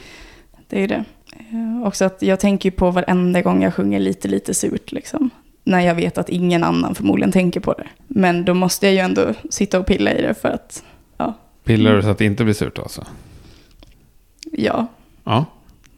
Det 0.68 0.82
är 0.84 0.88
det. 0.88 1.04
Eh, 1.38 1.86
också 1.86 2.04
att 2.04 2.22
jag 2.22 2.40
tänker 2.40 2.70
på 2.70 2.90
varenda 2.90 3.42
gång 3.42 3.62
jag 3.62 3.74
sjunger 3.74 4.00
lite, 4.00 4.28
lite 4.28 4.54
surt. 4.54 4.92
Liksom. 4.92 5.30
När 5.64 5.80
jag 5.80 5.94
vet 5.94 6.18
att 6.18 6.28
ingen 6.28 6.64
annan 6.64 6.94
förmodligen 6.94 7.32
tänker 7.32 7.60
på 7.60 7.72
det. 7.72 7.86
Men 8.06 8.44
då 8.44 8.54
måste 8.54 8.86
jag 8.86 8.92
ju 8.92 8.98
ändå 9.00 9.34
sitta 9.50 9.78
och 9.80 9.86
pilla 9.86 10.12
i 10.12 10.22
det 10.22 10.34
för 10.34 10.48
att, 10.48 10.82
Pillar 11.64 11.90
Mm. 11.90 11.96
du 11.96 12.02
så 12.02 12.08
att 12.10 12.18
det 12.18 12.24
inte 12.24 12.44
blir 12.44 12.54
surt 12.54 12.78
alltså? 12.78 13.04
ja. 14.52 14.86
Ja. 15.24 15.44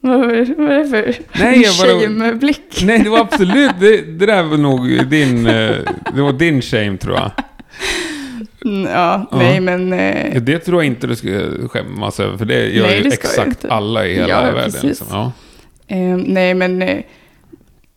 Vad 0.01 0.31
är 0.31 0.35
det 0.35 0.87
för 0.89 1.15
Nej, 1.39 1.63
shame-blick? 1.63 2.83
Nej, 2.85 2.99
det 2.99 3.09
var 3.09 3.19
absolut... 3.19 3.71
Det, 3.79 4.01
det 4.01 4.25
där 4.25 4.43
var 4.43 4.57
nog 4.57 5.07
din... 5.09 5.47
eh, 5.47 5.75
Det 6.15 6.21
var 6.21 6.33
din 6.33 6.61
shame 6.61 6.97
tror 6.97 7.15
jag. 7.15 7.31
Mm, 8.65 8.91
Ja, 8.91 9.25
nej 9.31 9.59
men... 9.59 9.93
eh, 9.93 10.41
Det 10.41 10.59
tror 10.59 10.83
jag 10.83 10.87
inte 10.87 11.07
du 11.07 11.15
ska 11.15 11.27
skämmas 11.69 12.19
över, 12.19 12.37
för 12.37 12.45
det 12.45 12.67
gör 12.69 12.87
Nej, 12.87 13.01
ju 13.01 13.07
exakt 13.07 13.65
alla 13.65 14.05
i 14.07 14.13
hela 14.15 14.27
Ja, 14.29 14.51
världen. 14.51 14.71
Liksom. 14.83 15.07
Ja. 15.11 15.31
Eh, 15.87 16.17
nej, 16.17 16.53
men, 16.53 16.81
eh, 16.81 17.03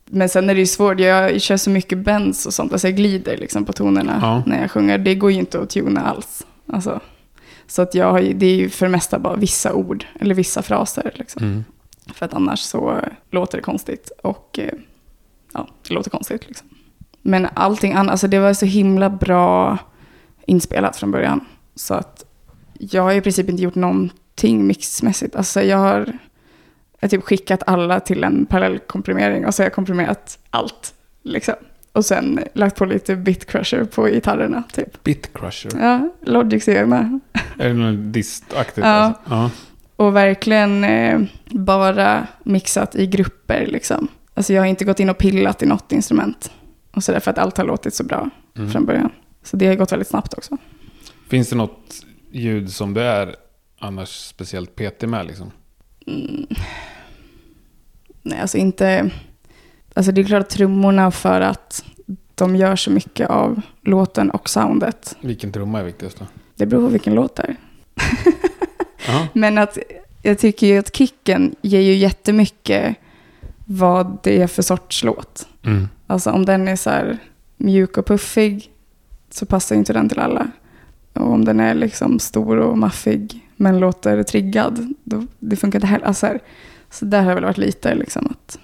men 0.07 0.29
sen 0.29 0.51
är 0.51 0.55
det 0.55 0.61
ju 0.61 0.67
svårt. 0.67 1.01
Jag 1.01 1.41
kör 1.41 1.57
så 1.57 1.71
mycket 1.71 1.99
bends 1.99 2.47
och 2.47 2.55
sånt. 2.55 2.73
Alltså 2.73 2.89
jag 2.89 2.97
glider 2.97 3.37
liksom 3.37 3.65
på 3.65 3.73
tonerna 3.73 4.19
Ja. 4.23 4.43
när 4.47 4.61
jag 4.61 4.71
sjunger. 4.71 4.99
Det 4.99 5.15
går 5.15 5.33
ju 5.33 5.39
inte 5.39 5.61
att 5.61 5.71
tuna 5.71 6.01
alls. 6.01 6.47
Alltså, 6.73 7.01
så 7.67 7.83
att 7.83 7.95
jag 7.95 8.11
har 8.13 8.21
det 8.21 8.47
är 8.47 8.55
ju 8.57 8.69
för 8.69 8.87
det 8.87 8.93
mesta 8.93 9.19
bara 9.19 9.37
vissa 9.37 9.73
ord 9.75 10.05
eller 10.21 10.35
vissa 10.35 10.63
fraser. 10.63 11.11
Liksom. 11.15 11.43
Mm. 11.45 11.65
För 12.15 12.27
att 12.27 12.35
annars 12.35 12.61
så 12.61 13.01
låter 13.31 13.59
det 13.59 13.63
konstigt. 13.63 14.11
Och 14.23 14.59
eh, 14.63 14.69
ja, 15.55 15.69
det 15.89 15.95
låter 15.95 16.11
konstigt 16.11 16.45
liksom. 16.49 16.69
Men 17.23 17.49
allting 17.55 17.93
annat, 17.93 18.11
alltså 18.11 18.29
det 18.29 18.39
var 18.39 18.53
så 18.55 18.67
himla 18.67 19.11
bra 19.11 19.79
inspelat 20.47 20.97
från 20.97 21.11
början. 21.11 21.41
Så 21.75 21.95
att 21.95 22.25
jag 22.79 23.03
har 23.03 23.13
i 23.13 23.21
princip 23.21 23.49
inte 23.49 23.63
gjort 23.63 23.75
någonting 23.75 24.67
mixmässigt. 24.67 25.37
Alltså 25.37 25.63
jag 25.63 25.79
har, 25.79 25.99
jag 27.01 27.01
har 27.01 27.09
typ 27.09 27.25
skickat 27.25 27.63
alla 27.67 28.01
till 28.01 28.25
en 28.25 28.47
parallellkomprimering 28.47 29.47
och 29.47 29.55
så 29.55 29.63
har 29.63 29.67
jag 29.67 29.73
komprimerat 29.75 30.39
allt. 30.51 30.95
Liksom. 31.23 31.55
Och 31.93 32.05
sen 32.05 32.41
lagt 32.55 32.77
på 32.77 32.85
lite 32.85 33.17
bitcrusher 33.17 33.85
på 33.85 34.07
gitarrerna 34.07 34.63
typ. 34.73 35.05
Bitcrusher. 35.05 35.71
Ja, 35.81 36.09
Logics 36.21 36.69
egna. 36.69 37.21
Är 37.59 37.69
det 37.69 37.75
något 37.75 38.13
distaktigt? 38.13 38.85
Ja. 38.87 38.91
Alltså? 38.91 39.21
ja. 39.31 39.51
Och 39.97 40.17
verkligen 40.17 40.85
eh, 40.85 41.21
bara 41.51 42.27
mixat 42.43 42.95
i 42.95 43.07
grupper 43.07 43.67
liksom. 43.67 44.09
Alltså 44.35 44.53
jag 44.53 44.63
har 44.63 44.67
inte 44.67 44.85
gått 44.85 45.01
in 45.01 45.09
och 45.11 45.19
pillat 45.19 45.63
i 45.63 45.67
något 45.67 45.93
instrument. 45.93 46.51
Och 46.93 47.05
så 47.05 47.21
för 47.21 47.31
att 47.31 47.39
allt 47.39 47.57
har 47.59 47.65
låtit 47.65 47.95
så 47.95 48.05
bra 48.05 48.31
Mm. 48.57 48.71
från 48.71 48.85
början. 48.85 49.11
Så 49.43 49.57
det 49.57 49.67
har 49.67 49.75
gått 49.75 49.93
väldigt 49.93 50.09
snabbt 50.09 50.35
också. 50.35 50.57
Finns 51.29 51.49
det 51.49 51.57
något 51.57 52.05
ljud 52.31 52.73
som 52.73 52.95
det 52.95 53.03
är 53.03 53.37
annars 53.79 54.09
speciellt 54.09 54.77
petig 54.77 55.09
med? 55.09 55.27
Liksom? 55.27 55.51
Mm. 56.07 56.47
Nej, 58.23 58.41
alltså 58.41 58.59
inte... 58.59 59.11
Alltså 59.95 60.13
det 60.13 60.21
är 60.21 60.25
klart 60.25 60.49
trummorna 60.49 61.11
för 61.11 61.41
att 61.41 61.85
de 62.35 62.57
gör 62.57 62.77
så 62.77 62.91
mycket 62.91 63.31
av 63.31 63.61
låten 63.83 64.31
och 64.31 64.49
soundet. 64.49 65.17
Vilken 65.21 65.53
trumma 65.53 65.81
är 65.81 65.85
viktigast 65.85 66.19
då? 66.19 66.27
Det 66.57 66.67
beror 66.67 66.81
på 66.81 66.89
vilken 66.89 67.15
låt 67.15 67.37
det 67.37 67.43
är. 67.43 67.57
Men 69.39 69.59
att 69.59 69.79
jag 70.23 70.39
tycker 70.39 70.67
ju 70.67 70.79
att 70.79 70.97
kicken 70.97 71.55
ger 71.63 71.81
ju 71.81 71.95
jättemycket 71.95 72.97
vad 73.65 74.19
det 74.23 74.43
är 74.43 74.47
för 74.47 74.63
sorts 74.63 75.05
låt. 75.05 75.49
Mm. 75.65 75.89
Alltså 76.07 76.31
om 76.31 76.45
den 76.45 76.69
är 76.69 76.77
så 76.77 76.91
här 76.91 77.19
mjuk 77.57 77.97
och 77.97 78.07
puffig 78.07 78.72
så 79.35 79.47
passar 79.47 79.77
inte 79.77 79.93
den 79.93 80.09
till 80.09 80.19
alla. 80.19 80.47
Och 81.13 81.33
om 81.33 81.45
den 81.45 81.61
är 81.61 81.75
liksom 81.75 82.19
stor 82.19 82.57
och 82.57 82.79
maffig 82.79 83.49
men 83.57 83.79
låter 83.79 84.23
triggad, 84.23 84.95
då, 85.05 85.27
det 85.39 85.57
funkar 85.57 85.77
inte 85.79 85.87
heller. 85.87 86.07
Alltså 86.07 86.21
så, 86.21 86.27
här, 86.27 86.41
så 86.91 87.05
där 87.05 87.21
har 87.23 87.29
det 87.29 87.35
väl 87.35 87.45
varit 87.45 87.59
lite 87.59 87.95
liksom 87.95 88.27
att 88.27 88.59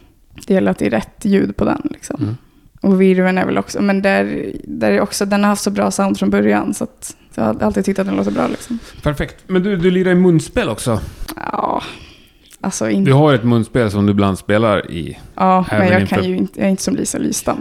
det 0.46 0.54
gäller 0.54 0.70
att 0.70 0.78
det 0.78 0.86
är 0.86 0.90
rätt 0.90 1.24
ljud 1.24 1.56
på 1.56 1.64
den. 1.64 1.80
Liksom. 1.90 2.22
Mm. 2.22 2.36
Och 2.80 3.00
virven 3.00 3.38
är 3.38 3.46
väl 3.46 3.58
också, 3.58 3.82
men 3.82 4.02
där, 4.02 4.52
där 4.64 4.90
är 4.90 5.00
också, 5.00 5.26
den 5.26 5.42
har 5.42 5.48
haft 5.48 5.62
så 5.62 5.70
bra 5.70 5.90
sound 5.90 6.18
från 6.18 6.30
början 6.30 6.74
så 6.74 6.84
att 6.84 7.16
jag 7.34 7.44
har 7.44 7.62
alltid 7.62 7.84
tyckt 7.84 7.98
att 7.98 8.06
den 8.06 8.16
låter 8.16 8.30
bra. 8.30 8.46
Liksom. 8.48 8.78
Perfekt. 9.02 9.36
Men 9.46 9.62
du, 9.62 9.76
du 9.76 9.90
lirar 9.90 10.10
i 10.10 10.14
munspel 10.14 10.68
också. 10.68 11.00
Ja, 11.36 11.82
alltså 12.60 12.90
inte. 12.90 13.10
Du 13.10 13.14
har 13.14 13.34
ett 13.34 13.44
munspel 13.44 13.90
som 13.90 14.06
du 14.06 14.12
ibland 14.12 14.38
spelar 14.38 14.90
i. 14.90 15.18
Ja, 15.34 15.64
men 15.70 15.88
jag, 15.88 16.00
inför- 16.00 16.16
kan 16.16 16.24
ju 16.24 16.36
inte, 16.36 16.60
jag 16.60 16.66
är 16.66 16.70
inte 16.70 16.82
som 16.82 16.96
Lisa 16.96 17.18
Lystam. 17.18 17.60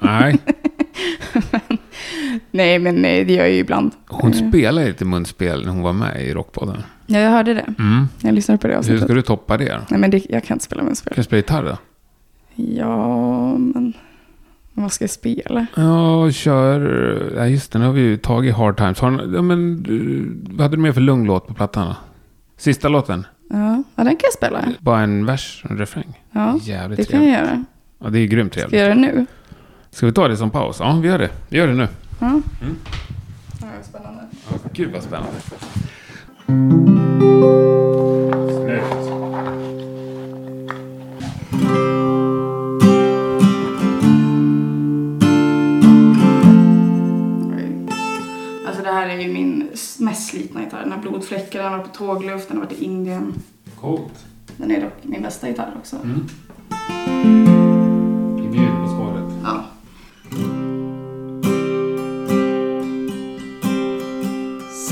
Nej, 0.00 0.38
nej, 2.52 2.78
men 2.78 2.94
nej, 3.02 3.24
det 3.24 3.32
gör 3.32 3.42
jag 3.44 3.52
ju 3.52 3.58
ibland. 3.58 3.92
hon 4.08 4.32
Eh, 4.32 4.48
spelade 4.48 4.86
lite 4.86 5.04
munspel 5.04 5.64
när 5.64 5.72
hon 5.72 5.82
var 5.82 5.92
med 5.92 6.22
i 6.26 6.32
Rockpodden. 6.34 6.82
Ja, 7.06 7.18
jag 7.18 7.30
hörde 7.30 7.54
det. 7.54 7.74
Mm. 7.78 8.08
Jag 8.20 8.34
lyssnade 8.34 8.58
på 8.58 8.66
det 8.66 8.72
Hur 8.72 8.78
avsnittet. 8.78 9.04
ska 9.04 9.14
du 9.14 9.22
toppa 9.22 9.56
det? 9.56 9.80
Nej, 9.90 10.00
men 10.00 10.10
det, 10.10 10.30
jag 10.30 10.44
kan 10.44 10.54
inte 10.54 10.64
spela 10.64 10.82
munspel. 10.82 11.14
Kan 11.14 11.20
du 11.22 11.24
spela 11.24 11.38
gitarr 11.38 11.62
då? 11.62 11.76
Ja, 12.54 13.56
men 13.58 13.92
vad 14.72 14.92
ska 14.92 15.02
jag 15.04 15.10
spela? 15.10 15.66
Ja, 15.76 16.30
kör... 16.30 17.32
Ja, 17.36 17.46
just 17.46 17.72
det. 17.72 17.78
Nu 17.78 17.84
har 17.86 17.92
vi 17.92 18.00
ju 18.00 18.16
tagit 18.16 18.54
Hard 18.54 18.76
Times. 18.76 19.00
Har, 19.00 19.10
ja, 19.34 19.42
men, 19.42 19.84
vad 20.50 20.60
hade 20.60 20.76
du 20.76 20.82
med 20.82 20.94
för 20.94 21.00
lugn 21.00 21.24
låt 21.26 21.46
på 21.46 21.54
plattan 21.54 21.86
då? 21.86 21.96
Sista 22.56 22.88
låten? 22.88 23.26
Ja, 23.50 23.82
ja 23.96 24.04
den 24.04 24.06
kan 24.06 24.20
jag 24.22 24.32
spela. 24.32 24.64
Bara 24.80 25.00
en 25.00 25.26
vers 25.26 25.60
och 25.64 25.70
en 25.70 25.78
refräng? 25.78 26.20
Ja, 26.32 26.58
Jävligt 26.62 26.98
det 26.98 27.04
kan 27.04 27.24
jag 27.28 27.38
trevligt. 27.38 27.50
göra. 27.52 27.64
Ja, 28.04 28.08
det 28.10 28.18
är 28.18 28.26
grymt 28.26 28.52
Ska 28.52 28.60
jag 28.60 28.70
trevligt. 28.70 28.86
göra 28.86 28.94
det 29.12 29.14
nu? 29.20 29.26
Ska 29.90 30.06
vi 30.06 30.12
ta 30.12 30.28
det 30.28 30.36
som 30.36 30.50
paus? 30.50 30.76
Ja, 30.80 30.98
vi 31.02 31.08
gör 31.08 31.18
det. 31.18 31.30
Vi 31.48 31.58
gör 31.58 31.66
det 31.66 31.74
nu. 31.74 31.88
Ja. 32.22 32.28
Mm. 32.28 32.76
Ja, 33.60 33.66
spännande. 33.82 34.22
Ja, 34.50 34.58
gud 34.72 34.92
vad 34.92 35.02
spännande. 35.02 35.38
Oj. 47.56 47.86
Alltså 48.66 48.82
det 48.82 48.92
här 48.92 49.08
är 49.08 49.20
ju 49.20 49.32
min 49.32 49.68
mest 49.98 50.28
slitna 50.30 50.62
gitarr. 50.64 50.80
Den 50.80 50.92
har 50.92 50.98
blodfläckar, 50.98 51.62
den 51.62 51.72
har 51.72 51.78
varit 51.78 51.92
på 51.92 51.96
tågluft, 51.96 52.48
den 52.48 52.56
har 52.56 52.64
varit 52.64 52.78
i 52.78 52.84
Indien. 52.84 53.32
Coolt. 53.80 54.24
Den 54.56 54.70
är 54.70 54.80
dock 54.80 54.92
min 55.02 55.22
bästa 55.22 55.48
gitarr 55.48 55.74
också. 55.78 55.96
Mm. 55.96 56.26
Vi 58.36 58.48
bjuder 58.48 58.82
på 58.82 58.88
skalet. 58.88 59.32
Ja. 59.44 59.64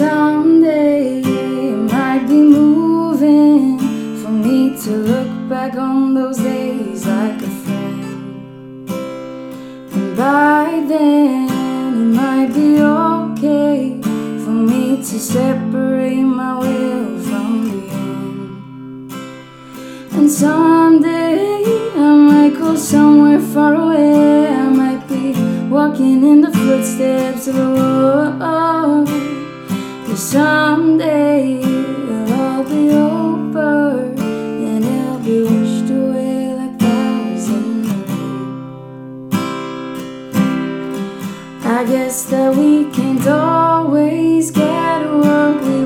Someday 0.00 1.20
it 1.20 1.76
might 1.92 2.24
be 2.26 2.40
moving 2.40 3.78
for 4.22 4.30
me 4.30 4.74
to 4.80 4.90
look 4.92 5.48
back 5.50 5.74
on 5.74 6.14
those 6.14 6.38
days 6.38 7.04
like 7.04 7.42
a 7.42 7.50
friend. 7.62 8.88
And 9.92 10.16
by 10.16 10.82
then 10.88 11.50
it 12.02 12.16
might 12.16 12.50
be 12.54 12.80
okay 12.80 14.00
for 14.42 14.56
me 14.70 14.96
to 14.96 15.18
separate 15.20 16.22
my 16.22 16.58
will 16.60 17.20
from 17.20 17.50
the 17.68 17.80
end. 17.92 19.12
And 20.14 20.30
someday 20.30 21.62
I 21.94 22.14
might 22.30 22.54
go 22.58 22.74
somewhere 22.74 23.38
far 23.38 23.74
away. 23.74 24.46
I 24.48 24.70
might 24.70 25.06
be 25.06 25.34
walking 25.68 26.24
in 26.24 26.40
the 26.40 26.52
footsteps 26.52 27.48
of 27.48 27.54
the 27.56 27.68
world. 27.68 29.39
Someday 30.20 31.62
it'll 31.62 32.32
all 32.34 32.62
be 32.62 32.90
over 32.90 34.12
and 34.12 34.84
it'll 34.84 35.18
be 35.20 35.42
washed 35.44 35.90
away 35.90 36.54
like 36.56 36.78
flowers 36.78 37.48
in 37.48 37.82
the 37.82 37.94
rain. 38.04 39.32
I 41.64 41.84
guess 41.88 42.24
that 42.24 42.54
we 42.54 42.90
can't 42.92 43.26
always 43.26 44.50
get 44.50 45.06
what 45.10 45.62
we 45.64 45.79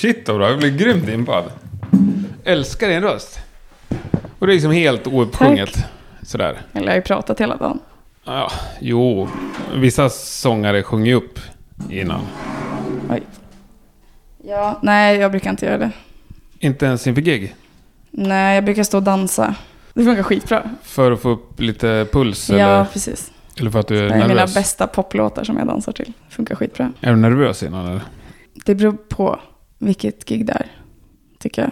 Shit 0.00 0.26
då, 0.26 0.40
jag 0.42 0.58
blir 0.58 0.70
grymt 0.76 1.08
impad. 1.08 1.44
Älskar 2.44 2.88
din 2.88 3.00
röst. 3.02 3.38
Och 4.38 4.46
det 4.46 4.52
är 4.52 4.54
liksom 4.54 4.70
helt 4.72 5.06
ouppsjunget. 5.06 5.84
Sådär. 6.22 6.60
Eller 6.72 6.84
jag 6.86 6.90
har 6.92 6.96
ju 6.96 7.02
pratat 7.02 7.40
hela 7.40 7.56
dagen. 7.56 7.78
Ja, 8.24 8.50
jo. 8.80 9.28
Vissa 9.74 10.08
sångare 10.10 10.82
sjunger 10.82 11.06
ju 11.06 11.14
upp 11.14 11.38
innan. 11.90 12.20
Oj. 13.10 13.22
Ja, 14.44 14.78
nej 14.82 15.16
jag 15.18 15.30
brukar 15.30 15.50
inte 15.50 15.66
göra 15.66 15.78
det. 15.78 15.90
Inte 16.58 16.86
ens 16.86 17.06
inför 17.06 17.22
gig. 17.22 17.54
Nej, 18.10 18.54
jag 18.54 18.64
brukar 18.64 18.82
stå 18.82 18.96
och 18.96 19.02
dansa. 19.02 19.54
Det 19.94 20.04
funkar 20.04 20.22
skitbra. 20.22 20.70
För 20.82 21.12
att 21.12 21.20
få 21.20 21.28
upp 21.30 21.60
lite 21.60 22.06
puls 22.12 22.50
Ja, 22.50 22.56
eller, 22.56 22.84
precis. 22.84 23.32
eller 23.58 23.70
för 23.70 23.78
att 23.80 23.88
du 23.88 23.98
är 23.98 24.02
Det 24.02 24.08
är 24.08 24.14
mina 24.14 24.26
nervös. 24.26 24.54
bästa 24.54 24.86
poplåtar 24.86 25.44
som 25.44 25.56
jag 25.58 25.66
dansar 25.66 25.92
till. 25.92 26.12
Det 26.28 26.34
funkar 26.34 26.54
skitbra. 26.54 26.92
Är 27.00 27.10
du 27.10 27.16
nervös 27.16 27.62
innan 27.62 27.86
eller? 27.86 28.00
Det 28.64 28.74
beror 28.74 28.92
på 28.92 29.40
vilket 29.80 30.24
gig 30.28 30.46
det 30.46 30.52
är, 30.52 30.66
tycker 31.38 31.62
jag. 31.62 31.70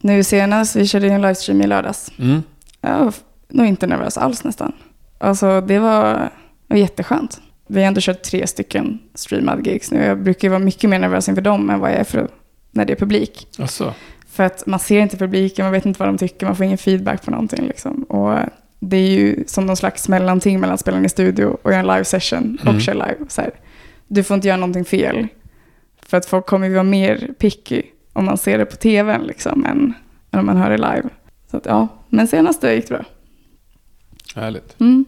Nu 0.00 0.24
senast, 0.24 0.76
vi 0.76 0.86
körde 0.86 1.06
ju 1.06 1.12
en 1.12 1.22
livestream 1.22 1.60
i 1.62 1.66
lördags. 1.66 2.12
Mm. 2.18 2.42
Jag 2.80 3.04
var 3.04 3.14
nog 3.48 3.66
inte 3.66 3.86
nervös 3.86 4.18
alls 4.18 4.44
nästan. 4.44 4.72
Alltså 5.18 5.60
det 5.60 5.78
var, 5.78 6.30
var 6.66 6.76
jätteskönt. 6.76 7.40
Vi 7.66 7.80
har 7.80 7.86
ändå 7.88 8.00
kört 8.00 8.22
tre 8.22 8.46
stycken 8.46 8.98
streamade 9.14 9.70
gigs 9.70 9.90
nu. 9.90 10.04
Jag 10.04 10.22
brukar 10.22 10.48
vara 10.48 10.58
mycket 10.58 10.90
mer 10.90 10.98
nervös 10.98 11.28
inför 11.28 11.42
dem 11.42 11.70
än 11.70 11.80
vad 11.80 11.90
jag 11.90 11.98
är 11.98 12.04
för 12.04 12.28
när 12.70 12.84
det 12.84 12.92
är 12.92 12.96
publik. 12.96 13.46
Alltså. 13.58 13.94
För 14.28 14.42
att 14.44 14.66
man 14.66 14.80
ser 14.80 15.00
inte 15.00 15.16
publiken, 15.16 15.64
man 15.64 15.72
vet 15.72 15.86
inte 15.86 15.98
vad 16.00 16.08
de 16.08 16.18
tycker, 16.18 16.46
man 16.46 16.56
får 16.56 16.66
ingen 16.66 16.78
feedback 16.78 17.24
på 17.24 17.30
någonting. 17.30 17.66
Liksom. 17.66 18.02
Och 18.02 18.38
det 18.80 18.96
är 18.96 19.10
ju 19.10 19.44
som 19.46 19.66
någon 19.66 19.76
slags 19.76 20.08
mellanting 20.08 20.60
mellan 20.60 20.74
att 20.74 20.80
spela 20.80 21.00
i 21.04 21.08
studio 21.08 21.56
och 21.62 21.70
göra 21.70 21.80
en 21.80 21.86
live 21.86 22.04
session 22.04 22.58
och 22.62 22.68
Mm. 22.68 22.80
köra 22.80 22.94
live. 22.94 23.16
Så 23.28 23.40
här, 23.40 23.50
du 24.08 24.22
får 24.22 24.34
inte 24.34 24.48
göra 24.48 24.56
någonting 24.58 24.84
fel. 24.84 25.26
För 26.12 26.16
att 26.16 26.26
folk 26.26 26.46
kommer 26.46 26.66
ju 26.66 26.72
vara 26.72 26.82
mer 26.84 27.30
picky 27.38 27.82
om 28.12 28.24
man 28.24 28.38
ser 28.38 28.58
det 28.58 28.64
på 28.66 28.76
tvn 28.76 29.22
liksom, 29.22 29.64
än, 29.66 29.94
än 30.30 30.40
om 30.40 30.46
man 30.46 30.56
hör 30.56 30.70
det 30.70 30.76
live. 30.76 31.08
Så 31.50 31.56
att, 31.56 31.66
ja, 31.66 31.88
men 32.08 32.28
senast 32.28 32.60
det 32.60 32.74
gick 32.74 32.88
det 32.88 32.94
bra. 32.94 33.04
Härligt. 34.42 34.80
Mm. 34.80 35.04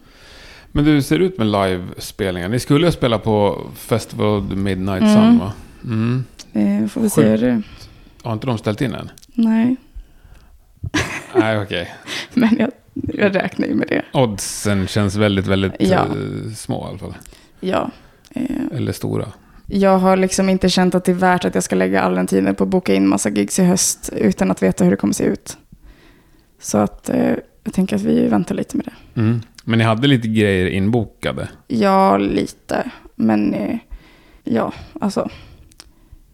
Men 0.73 0.85
du 0.85 1.03
ser 1.03 1.19
ut 1.19 1.39
med 1.39 1.47
livespelningar. 1.47 2.49
Ni 2.49 2.59
skulle 2.61 2.87
ju 2.87 2.93
spela 2.93 3.19
på 3.19 3.67
Festival 3.77 4.43
Midnight 4.57 5.03
Mm. 5.03 5.15
Sun 5.15 5.39
va? 5.39 5.53
Mm. 5.85 6.25
Eh, 6.53 6.89
får 6.89 7.01
vi 7.01 7.11
se 7.11 7.23
hur 7.29 7.39
det... 7.39 7.63
Har 8.23 8.33
inte 8.33 8.47
de 8.47 8.59
ställt 8.59 8.81
in 8.81 8.95
än? 8.95 9.11
Nej, 9.35 9.77
Nej, 11.35 11.59
okej. 11.59 11.95
men 12.35 12.57
jag, 12.59 12.71
jag 12.95 13.35
räknar 13.37 13.67
ju 13.67 13.75
med 13.75 13.89
det. 13.89 14.03
Oddsen 14.13 14.87
känns 14.87 15.17
väldigt, 15.17 15.47
väldigt 15.47 15.73
Ja. 15.79 15.99
eh, 16.07 16.53
små 16.57 16.85
i 16.87 16.89
alla 16.89 16.99
fall. 16.99 17.15
Ja. 17.61 17.91
Eh, 18.31 18.77
Eller 18.77 18.93
stora. 18.93 19.29
Jag 19.67 19.99
har 19.99 20.17
liksom 20.17 20.49
inte 20.49 20.69
känt 20.69 20.95
att 20.95 21.05
det 21.05 21.13
är 21.13 21.17
värt 21.17 21.45
att 21.45 21.55
jag 21.55 21.65
ska 21.65 21.77
lägga 21.77 22.01
all 22.01 22.15
den 22.15 22.27
tiden 22.27 22.55
på 22.55 22.65
att 22.65 22.71
boka 22.71 22.95
in 22.95 23.09
massa 23.09 23.31
gigs 23.31 23.59
i 23.59 23.63
höst 23.65 24.11
utan 24.17 24.51
att 24.51 24.63
veta 24.63 24.85
hur 24.85 24.91
det 24.91 24.97
kommer 24.97 25.15
se 25.15 25.25
ut. 25.25 25.57
Så 26.61 26.79
att 26.79 27.09
eh, 27.09 27.33
jag 27.65 27.75
tänker 27.75 27.97
att 27.97 28.03
vi 28.03 28.29
väntar 28.29 28.55
lite 28.55 28.77
med 28.77 28.87
det. 28.87 29.21
Mm. 29.21 29.41
Men 29.65 29.79
ni 29.79 29.85
hade 29.85 30.07
lite 30.07 30.29
grejer 30.29 30.67
inbokade. 30.67 31.49
Ja, 31.67 32.17
lite. 32.17 32.91
Men 33.15 33.55
eh, 33.55 33.79
ja, 34.45 34.73
alltså. 35.01 35.31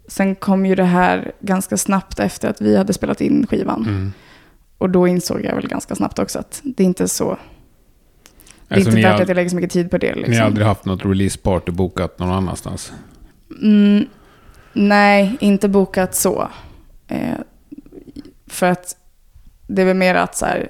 Sen 0.08 0.34
kom 0.34 0.66
ju 0.66 0.74
det 0.74 0.84
här 0.84 1.32
ganska 1.40 1.76
snabbt 1.76 2.18
efter 2.18 2.48
att 2.50 2.60
vi 2.60 2.76
hade 2.76 2.92
spelat 2.92 3.20
in 3.20 3.46
skivan. 3.46 3.82
Mm. 3.88 4.12
Och 4.78 4.90
då 4.90 5.06
insåg 5.08 5.44
jag 5.44 5.54
väl 5.54 5.68
ganska 5.68 5.94
snabbt 5.94 6.18
också 6.18 6.38
att 6.38 6.60
det 6.64 6.82
är 6.82 6.84
inte 6.84 7.08
så. 7.08 7.38
Det 8.68 8.74
är 8.74 8.76
Alltså, 8.76 8.90
inte 8.90 9.02
värt 9.02 9.14
har, 9.14 9.22
att 9.22 9.28
jag 9.28 9.34
lägger 9.34 9.50
så 9.50 9.56
mycket 9.56 9.70
tid 9.70 9.90
på 9.90 9.98
det. 9.98 10.14
Liksom. 10.14 10.30
ni 10.30 10.38
har 10.38 10.46
aldrig 10.46 10.66
haft 10.66 10.84
något 10.84 11.04
release 11.04 11.38
party 11.38 11.72
bokat 11.72 12.18
någon 12.18 12.32
annanstans? 12.32 12.92
Mm, 13.62 14.06
nej, 14.72 15.36
inte 15.40 15.68
bokat 15.68 16.14
så. 16.14 16.48
Eh, 17.08 17.34
för 18.46 18.66
att 18.66 18.96
det 19.66 19.82
är 19.82 19.86
väl 19.86 19.96
mer 19.96 20.14
att 20.14 20.36
så 20.36 20.46
här, 20.46 20.68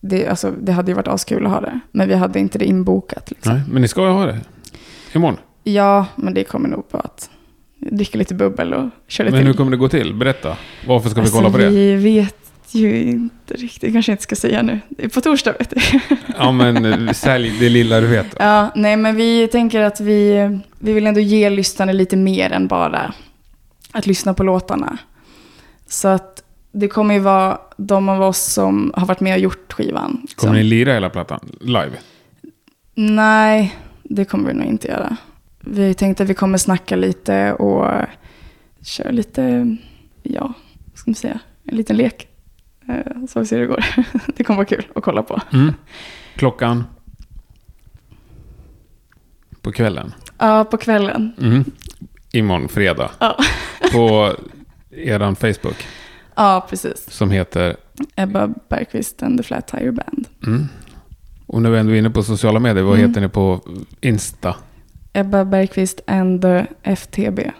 det, 0.00 0.26
alltså, 0.26 0.50
det 0.50 0.72
hade 0.72 0.90
ju 0.90 0.94
varit 0.94 1.08
askul 1.08 1.46
att 1.46 1.52
ha 1.52 1.60
det. 1.60 1.80
Men 1.92 2.08
vi 2.08 2.14
hade 2.14 2.40
inte 2.40 2.58
det 2.58 2.64
inbokat. 2.64 3.30
Liksom. 3.30 3.54
Nej, 3.54 3.62
men 3.70 3.82
ni 3.82 3.88
ska 3.88 4.02
ju 4.06 4.12
ha 4.12 4.26
det. 4.26 4.40
Imorgon. 5.12 5.38
Ja, 5.62 6.06
men 6.16 6.34
det 6.34 6.44
kommer 6.44 6.68
nog 6.68 6.88
på 6.88 6.98
att 6.98 7.30
dricka 7.78 8.18
lite 8.18 8.34
bubbel 8.34 8.74
och 8.74 8.88
köra 9.06 9.24
lite 9.24 9.36
Men 9.36 9.46
hur 9.46 9.54
kommer 9.54 9.70
det 9.70 9.76
gå 9.76 9.88
till? 9.88 10.14
Berätta. 10.14 10.56
Varför 10.86 11.10
ska 11.10 11.20
vi 11.20 11.30
kolla 11.30 11.50
på 11.50 11.58
det? 11.58 11.66
Alltså, 11.66 11.76
Vi 11.78 11.96
vet 11.96 12.41
ju 12.74 13.02
inte 13.02 13.54
riktigt, 13.54 13.92
kanske 13.92 14.12
inte 14.12 14.22
ska 14.22 14.36
säga 14.36 14.62
nu. 14.62 14.80
Det 14.88 15.04
är 15.04 15.08
På 15.08 15.20
torsdag 15.20 15.54
vet 15.58 15.70
du. 15.70 16.00
Ja, 16.38 16.52
men 16.52 16.84
eh, 16.84 17.12
sälj 17.12 17.54
det 17.60 17.68
lilla 17.68 18.00
du 18.00 18.06
vet. 18.06 18.36
Ja, 18.38 18.72
nej 18.74 18.96
men 18.96 19.16
vi 19.16 19.48
tänker 19.48 19.80
att 19.80 20.00
vi, 20.00 20.50
vi 20.78 20.92
vill 20.92 21.06
ändå 21.06 21.20
ge 21.20 21.50
lyssnarna 21.50 21.92
lite 21.92 22.16
mer 22.16 22.52
än 22.52 22.66
bara 22.68 23.14
att 23.92 24.06
lyssna 24.06 24.34
på 24.34 24.42
låtarna. 24.42 24.98
Så 25.86 26.08
att 26.08 26.42
det 26.72 26.88
kommer 26.88 27.14
ju 27.14 27.20
vara 27.20 27.58
de 27.76 28.08
av 28.08 28.22
oss 28.22 28.52
som 28.52 28.92
har 28.96 29.06
varit 29.06 29.20
med 29.20 29.34
och 29.34 29.40
gjort 29.40 29.72
skivan. 29.72 30.26
Kommer 30.34 30.52
som, 30.52 30.56
ni 30.56 30.62
lira 30.62 30.92
hela 30.92 31.10
plattan 31.10 31.40
live? 31.60 31.92
Nej, 32.94 33.76
det 34.02 34.24
kommer 34.24 34.48
vi 34.48 34.54
nog 34.54 34.66
inte 34.66 34.88
göra. 34.88 35.16
Vi 35.60 35.94
tänkte 35.94 36.22
att 36.22 36.28
vi 36.28 36.34
kommer 36.34 36.58
snacka 36.58 36.96
lite 36.96 37.52
och 37.52 37.86
köra 38.82 39.10
lite, 39.10 39.76
ja, 40.22 40.52
vad 40.90 40.98
ska 40.98 41.10
man 41.10 41.14
säga, 41.14 41.38
en 41.64 41.76
liten 41.76 41.96
lek. 41.96 42.28
Eh, 42.88 43.24
Så 43.28 43.40
vi 43.40 43.46
ser 43.46 43.56
hur 43.58 43.62
det 43.68 43.68
går. 43.74 43.84
Det 44.36 44.44
kommer 44.44 44.56
vara 44.56 44.66
kul 44.66 44.86
att 44.94 45.02
kolla 45.02 45.22
på. 45.22 45.40
Mm. 45.52 45.74
Klockan? 46.36 46.84
På 49.62 49.72
kvällen? 49.72 50.14
Ja, 50.38 50.64
på 50.64 50.76
kvällen. 50.76 51.32
Mm. 51.40 51.64
Imorgon 52.32 52.68
fredag. 52.68 53.10
Ja. 53.18 53.38
På 53.92 54.32
eran 54.90 55.36
Facebook 55.36 55.86
Ja, 56.34 56.66
precis. 56.70 57.10
som 57.10 57.30
heter... 57.30 57.76
Ebba 58.16 58.48
Bergqvist 58.68 59.22
and 59.22 59.38
the 59.38 59.42
Flat 59.42 59.66
Tire 59.68 59.92
Band. 59.92 60.28
Mm. 60.46 60.66
Och 61.46 61.62
när 61.62 61.70
vi 61.70 61.78
ändå 61.78 61.92
är 61.92 61.96
inne 61.96 62.10
på 62.10 62.22
sociala 62.22 62.60
medier, 62.60 62.84
vad 62.84 62.98
Mm. 62.98 63.08
heter 63.10 63.20
ni 63.20 63.28
på 63.28 63.60
Insta 64.00 64.56
Ebba 65.12 65.44
Bergqvist 65.44 66.00
and 66.06 66.42
the 66.42 66.66
FTB. 66.82 67.50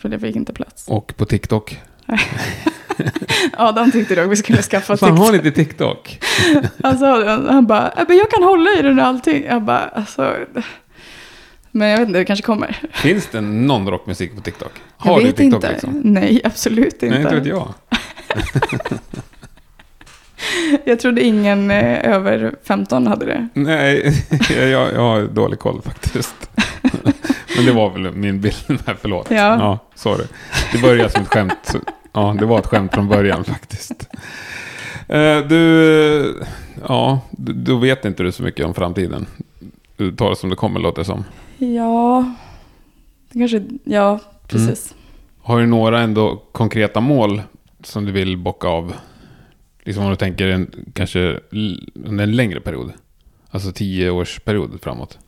För 0.00 0.08
det 0.08 0.18
fick 0.18 0.36
inte 0.36 0.52
plats. 0.52 0.88
och 0.88 1.14
på 1.16 1.24
TikTok? 1.24 1.78
De 3.74 3.92
tyckte 3.92 4.14
då 4.14 4.26
vi 4.26 4.36
skulle 4.36 4.62
skaffa 4.62 4.96
Fan, 4.96 5.18
har 5.18 5.32
TikTok. 5.32 5.46
inte 5.46 5.64
TikTok? 5.64 6.18
Alltså, 6.82 7.04
han 7.50 7.66
bara, 7.66 7.92
jag 8.08 8.30
kan 8.30 8.42
hålla 8.42 8.70
i 8.78 8.82
den 8.82 8.98
och 8.98 9.06
allting. 9.06 9.44
Jag 9.44 9.62
bara, 9.62 9.78
alltså. 9.78 10.34
Men 11.70 11.88
jag 11.88 11.98
vet 11.98 12.08
inte, 12.08 12.18
det 12.18 12.24
kanske 12.24 12.46
kommer. 12.46 12.76
Finns 12.92 13.26
det 13.32 13.40
någon 13.40 13.88
rockmusik 13.90 14.34
på 14.34 14.40
TikTok? 14.40 14.72
Har 14.96 15.12
jag 15.12 15.20
du 15.20 15.26
vet 15.26 15.36
TikTok 15.36 15.54
inte. 15.64 15.72
liksom? 15.72 16.00
Nej, 16.04 16.40
absolut 16.44 17.02
inte. 17.02 17.08
Nej, 17.08 17.20
inte 17.22 17.34
vet 17.34 17.46
jag. 17.46 17.74
Jag 20.84 21.00
trodde 21.00 21.22
ingen 21.22 21.70
eh, 21.70 22.14
över 22.14 22.54
15 22.64 23.06
hade 23.06 23.26
det. 23.26 23.48
Nej, 23.54 24.12
jag, 24.50 24.68
jag 24.68 25.00
har 25.00 25.22
dålig 25.22 25.58
koll 25.58 25.82
faktiskt. 25.82 26.34
Men 27.56 27.66
det 27.66 27.72
var 27.72 27.90
väl 27.90 28.12
min 28.12 28.40
bild. 28.40 28.56
Förlåt. 29.00 29.26
Ja. 29.30 29.36
ja, 29.36 29.78
sorry. 29.94 30.24
Det 30.72 30.78
började 30.78 31.10
som 31.10 31.22
ett 31.22 31.28
skämt. 31.28 31.76
Ja, 32.16 32.36
det 32.40 32.46
var 32.46 32.58
ett 32.58 32.66
skämt 32.66 32.94
från 32.94 33.08
början 33.08 33.44
faktiskt. 33.54 34.08
Eh, 35.08 35.38
Du, 35.48 36.42
ja, 36.88 37.20
du- 37.30 37.52
då 37.52 37.76
vet 37.76 38.04
inte 38.04 38.22
du 38.22 38.32
så 38.32 38.42
mycket 38.42 38.66
om 38.66 38.74
framtiden. 38.74 39.26
Du 39.96 40.12
tar 40.12 40.30
det 40.30 40.36
som 40.36 40.50
det 40.50 40.56
kommer, 40.56 40.80
låter 40.80 40.98
det 41.02 41.04
som. 41.06 41.24
Ja, 41.58 42.32
det 43.32 43.38
kanske, 43.38 43.62
ja, 43.84 44.18
precis. 44.48 44.94
Har 45.42 45.60
du 45.60 45.66
några 45.66 46.00
ändå 46.00 46.42
konkreta 46.52 47.00
mål 47.00 47.42
som 47.84 48.04
du 48.04 48.12
vill 48.12 48.36
bocka 48.36 48.68
av? 48.68 48.92
Liksom 49.84 50.04
om 50.04 50.10
du 50.10 50.16
tänker 50.16 50.48
en, 50.48 50.70
kanske 50.94 51.40
under 52.04 52.24
en 52.24 52.36
längre 52.36 52.60
period. 52.60 52.92
Alltså 53.50 53.72
tio 53.72 54.10
års 54.10 54.40
period 54.40 54.78
framåt. 54.82 55.18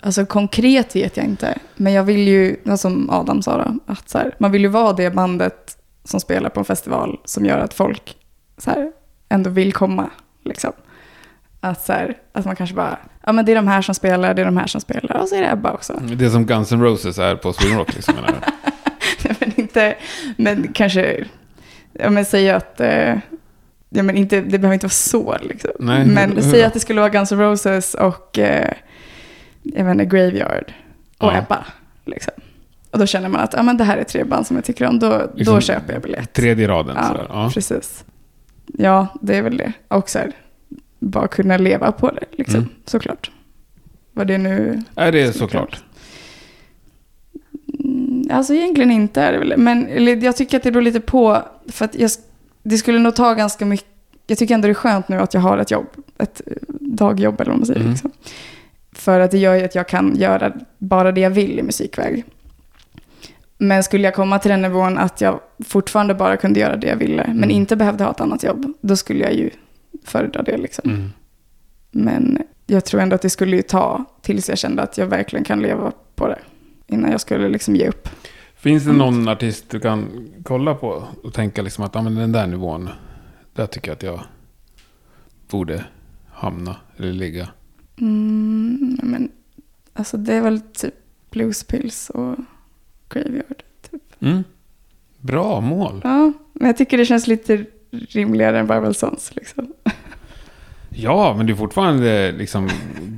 Alltså 0.00 0.26
konkret 0.26 0.96
vet 0.96 1.16
jag 1.16 1.26
inte. 1.26 1.58
Men 1.76 1.92
jag 1.92 2.04
vill 2.04 2.28
ju, 2.28 2.56
som 2.78 3.10
Adam 3.10 3.42
sa 3.42 3.56
då, 3.64 3.92
att 3.92 4.12
här, 4.14 4.34
man 4.38 4.52
vill 4.52 4.62
ju 4.62 4.68
vara 4.68 4.92
det 4.92 5.10
bandet 5.10 5.77
som 6.08 6.20
spelar 6.20 6.50
på 6.50 6.60
en 6.60 6.64
festival 6.64 7.18
som 7.24 7.44
gör 7.46 7.58
att 7.58 7.74
folk 7.74 8.16
så 8.58 8.70
här, 8.70 8.92
ändå 9.28 9.50
vill 9.50 9.72
komma. 9.72 10.10
Liksom. 10.44 10.72
Att, 11.60 11.84
så 11.84 11.92
här, 11.92 12.16
att 12.32 12.44
man 12.44 12.56
kanske 12.56 12.76
bara, 12.76 12.98
ja 13.26 13.32
men 13.32 13.44
det 13.44 13.52
är 13.52 13.56
de 13.56 13.68
här 13.68 13.82
som 13.82 13.94
spelar, 13.94 14.34
det 14.34 14.42
är 14.42 14.46
de 14.46 14.56
här 14.56 14.66
som 14.66 14.80
spelar 14.80 15.16
och 15.16 15.28
så 15.28 15.34
är 15.34 15.40
det 15.40 15.50
Ebba 15.52 15.72
också. 15.72 16.00
Det 16.02 16.24
är 16.24 16.30
som 16.30 16.46
Guns 16.46 16.72
N' 16.72 16.82
Roses 16.82 17.18
är 17.18 17.36
på 17.36 17.52
Sweden 17.52 17.78
Rock 17.78 17.94
liksom. 17.94 18.14
du? 18.26 19.28
men 19.40 19.52
inte, 19.60 19.96
men 20.36 20.72
kanske, 20.72 21.24
ja 21.92 22.10
men 22.10 22.24
säga 22.24 22.56
att, 22.56 22.80
eh, 22.80 23.14
ja 23.88 24.02
men 24.02 24.16
inte, 24.16 24.40
det 24.40 24.58
behöver 24.58 24.74
inte 24.74 24.86
vara 24.86 24.90
så 24.90 25.36
liksom. 25.42 25.70
Nej, 25.78 26.06
men 26.06 26.32
hur- 26.32 26.42
säg 26.42 26.64
att 26.64 26.74
det 26.74 26.80
skulle 26.80 27.00
vara 27.00 27.10
Guns 27.10 27.32
N' 27.32 27.38
Roses 27.38 27.94
och, 27.94 28.38
eh, 28.38 28.72
jag 29.62 29.84
vet 29.84 29.92
inte, 29.92 30.04
Graveyard 30.04 30.72
och 31.18 31.32
Ja. 31.32 31.38
Ebba. 31.38 31.64
Liksom. 32.04 32.34
Och 32.98 33.00
då 33.00 33.06
känner 33.06 33.28
man 33.28 33.40
att 33.40 33.52
ja, 33.52 33.62
men 33.62 33.76
det 33.76 33.84
här 33.84 33.96
är 33.96 34.04
tre 34.04 34.24
band 34.24 34.46
som 34.46 34.56
jag 34.56 34.64
tycker 34.64 34.86
om, 34.86 34.98
då, 34.98 35.22
Liksom 35.34 35.54
då 35.54 35.60
köper 35.60 35.92
jag 35.92 36.02
biljett. 36.02 36.32
Tredje 36.32 36.68
raden 36.68 36.96
Ja, 37.00 37.06
sådär. 37.08 37.26
Ja. 37.28 37.50
precis. 37.54 38.04
Ja, 38.66 39.06
det 39.20 39.36
är 39.36 39.42
väl 39.42 39.56
det. 39.56 39.72
Och 39.88 40.10
så 40.10 40.18
här, 40.18 40.32
bara 40.98 41.28
kunna 41.28 41.56
leva 41.56 41.92
på 41.92 42.10
det, 42.10 42.24
liksom, 42.30 42.56
Mm. 42.60 42.68
såklart. 42.84 43.30
Vad 44.12 44.26
det 44.26 44.38
nu... 44.38 44.82
Är 44.94 45.12
det 45.12 45.32
Såklart. 45.32 45.50
såklart? 45.74 45.82
Mm, 47.84 48.24
Alltså 48.30 48.54
egentligen 48.54 48.90
inte 48.90 49.22
är 49.22 49.32
det 49.32 49.38
väl. 49.38 49.54
Men 49.56 49.86
eller, 49.86 50.16
jag 50.24 50.36
tycker 50.36 50.56
att 50.56 50.62
det 50.62 50.70
beror 50.72 50.82
lite 50.82 51.00
på. 51.00 51.42
För 51.68 51.84
att 51.84 51.94
jag, 51.94 52.10
det 52.62 52.76
skulle 52.78 52.98
nog 52.98 53.14
ta 53.16 53.34
ganska 53.34 53.64
mycket. 53.66 53.86
Jag 54.26 54.38
tycker 54.38 54.54
ändå 54.54 54.66
det 54.68 54.72
är 54.72 54.74
skönt 54.74 55.08
nu 55.08 55.18
att 55.20 55.34
jag 55.34 55.40
har 55.40 55.58
ett 55.58 55.70
jobb. 55.70 55.86
Ett 56.18 56.40
eh, 56.46 56.52
dagjobb 56.80 57.40
eller 57.40 57.50
vad 57.50 57.58
man 57.58 57.66
säger. 57.66 57.80
Mm. 57.80 57.92
Liksom. 57.92 58.10
För 58.92 59.20
att 59.20 59.30
det 59.30 59.38
gör 59.38 59.54
ju 59.54 59.64
att 59.64 59.74
jag 59.74 59.88
kan 59.88 60.16
göra 60.16 60.52
bara 60.78 61.12
det 61.12 61.20
jag 61.20 61.30
vill 61.30 61.58
i 61.58 61.62
musikväg. 61.62 62.24
Men 63.58 63.82
skulle 63.84 64.04
jag 64.04 64.14
komma 64.14 64.38
till 64.38 64.50
den 64.50 64.62
nivån 64.62 64.98
att 64.98 65.20
jag 65.20 65.40
fortfarande 65.64 66.14
bara 66.14 66.36
kunde 66.36 66.60
göra 66.60 66.76
det 66.76 66.86
jag 66.86 66.96
ville. 66.96 67.24
Men 67.26 67.36
Mm. 67.36 67.50
inte 67.50 67.76
behövde 67.76 68.04
ha 68.04 68.10
ett 68.10 68.20
annat 68.20 68.42
jobb. 68.42 68.72
Då 68.80 68.96
skulle 68.96 69.20
jag 69.24 69.34
ju 69.34 69.50
föredra 70.04 70.42
det 70.42 70.56
liksom. 70.56 70.90
Mm. 70.90 71.10
Men 71.90 72.38
jag 72.66 72.84
tror 72.84 73.00
ändå 73.00 73.14
att 73.14 73.22
det 73.22 73.30
skulle 73.30 73.56
ju 73.56 73.62
ta 73.62 74.04
tills 74.22 74.48
jag 74.48 74.58
kände 74.58 74.82
att 74.82 74.98
jag 74.98 75.06
verkligen 75.06 75.44
kan 75.44 75.60
leva 75.60 75.92
på 76.14 76.28
det. 76.28 76.38
Innan 76.86 77.10
jag 77.10 77.20
skulle 77.20 77.48
liksom 77.48 77.76
ge 77.76 77.88
upp. 77.88 78.08
Finns 78.56 78.84
det 78.84 78.90
Mm. 78.90 78.98
någon 78.98 79.28
artist 79.28 79.70
du 79.70 79.80
kan 79.80 80.28
kolla 80.44 80.74
på 80.74 81.04
och 81.22 81.34
tänka 81.34 81.62
liksom 81.62 81.84
att 81.84 81.94
ja, 81.94 82.02
men 82.02 82.14
den 82.14 82.32
där 82.32 82.46
nivån, 82.46 82.88
där 83.54 83.66
tycker 83.66 83.88
jag 83.90 83.96
att 83.96 84.02
jag 84.02 84.20
borde 85.50 85.84
hamna 86.32 86.76
eller 86.96 87.12
ligga? 87.12 87.48
Mm, 88.00 88.98
men 89.02 89.30
alltså 89.92 90.16
det 90.16 90.34
är 90.34 90.40
väl 90.40 90.60
typ 90.60 90.94
Bluespills 91.30 92.10
och 92.10 92.36
Graveyard. 93.08 93.62
Typ. 93.90 94.02
Mm. 94.20 94.44
Bra 95.20 95.60
mål. 95.60 96.00
Ja, 96.04 96.32
men 96.52 96.66
jag 96.66 96.76
tycker 96.76 96.98
det 96.98 97.04
känns 97.04 97.26
lite 97.26 97.64
rimligare 97.90 98.58
än 98.58 98.66
Bible 98.66 98.94
Sons. 98.94 99.32
Liksom. 99.34 99.72
Ja, 101.00 101.34
men 101.36 101.46
det 101.46 101.52
är 101.52 101.54
fortfarande 101.54 102.32
liksom 102.32 102.68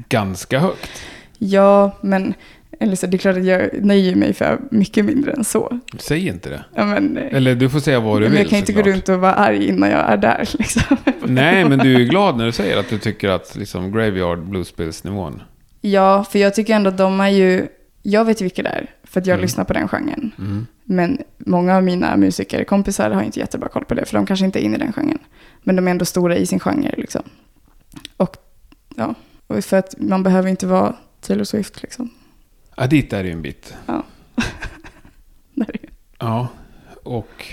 ganska 0.09 0.59
högt. 0.59 1.03
Ja, 1.39 1.97
men 2.01 2.35
eller 2.81 2.97
så, 2.97 3.07
det 3.07 3.17
är 3.17 3.19
klart 3.19 3.37
att 3.37 3.45
jag 3.45 3.85
nöjer 3.85 4.15
mig 4.17 4.33
för 4.35 4.59
mycket 4.71 5.05
mindre 5.05 5.33
än 5.33 5.45
så. 5.45 5.81
Säg 5.99 6.29
inte 6.29 6.49
det. 6.49 6.65
Ja, 6.75 6.85
men, 6.85 7.17
Eller 7.17 7.55
du 7.55 7.69
får 7.69 7.81
säga 7.81 8.01
vad 8.01 8.21
du 8.21 8.25
men 8.25 8.31
vill 8.33 8.41
jag 8.41 8.49
kan 8.49 8.59
inte 8.59 8.73
gå 8.73 8.79
såklart. 8.79 8.95
runt 8.95 9.09
och 9.09 9.21
vara 9.21 9.35
arg 9.35 9.67
innan 9.69 9.91
jag 9.91 10.11
är 10.13 10.17
där. 10.17 10.49
Liksom. 10.59 10.97
Nej, 11.25 11.65
men 11.65 11.79
du 11.79 11.95
är 11.95 12.05
glad 12.05 12.37
när 12.37 12.47
du 12.47 12.53
säger 12.53 12.77
att 12.77 12.89
du 12.89 12.99
tycker 12.99 13.29
att 13.29 13.57
liksom 13.57 13.93
Graveyard 13.93 14.39
Bluespills 14.39 15.05
nivån. 15.05 15.43
Ja, 15.81 16.25
för 16.25 16.39
jag 16.39 16.55
tycker 16.55 16.75
ändå 16.75 16.89
att 16.89 16.99
de 16.99 17.21
är 17.21 17.29
ju... 17.29 17.67
Jag 18.03 18.25
vet 18.25 18.41
ju 18.41 18.45
vilka 18.45 18.63
det 18.63 18.69
är, 18.69 18.91
för 19.11 19.21
att 19.21 19.27
jag 19.27 19.35
Mm. 19.35 19.43
lyssnar 19.43 19.65
på 19.65 19.73
den 19.73 19.89
genren. 19.89 20.33
Mm. 20.39 20.67
Men 20.85 21.19
många 21.39 21.77
av 21.77 21.83
mina 21.85 22.17
musikerkompisar 22.17 23.11
har 23.11 23.23
inte 23.23 23.39
jättebra 23.41 23.69
koll 23.69 23.85
på 23.85 23.95
det, 23.95 24.05
för 24.05 24.15
de 24.17 24.27
kanske 24.27 24.45
inte 24.47 24.61
är 24.61 24.63
inne 24.63 24.77
i 24.77 24.79
den 24.79 24.93
genren. 24.93 25.19
Men 25.63 25.77
de 25.77 25.87
är 25.87 25.91
ändå 25.91 26.05
stora 26.05 26.37
i 26.37 26.47
sin 26.47 26.61
genre. 26.61 26.95
Liksom. 26.97 27.23
Och 28.17 28.37
ja, 28.97 29.15
och 29.47 29.65
för 29.65 29.77
att 29.77 29.95
man 29.99 30.23
behöver 30.23 30.49
inte 30.49 30.67
vara 30.67 30.97
Taylor 31.21 31.45
Swift. 31.45 31.83
Liksom. 31.83 32.11
Ja, 32.77 32.87
dit 32.87 33.13
är 33.13 33.23
det 33.23 33.29
ju 33.29 33.33
en 33.33 33.43
bit. 33.43 33.75
Där 35.55 35.65
är 35.69 35.73
det. 35.73 35.89
Ja, 36.19 36.49
och 37.03 37.47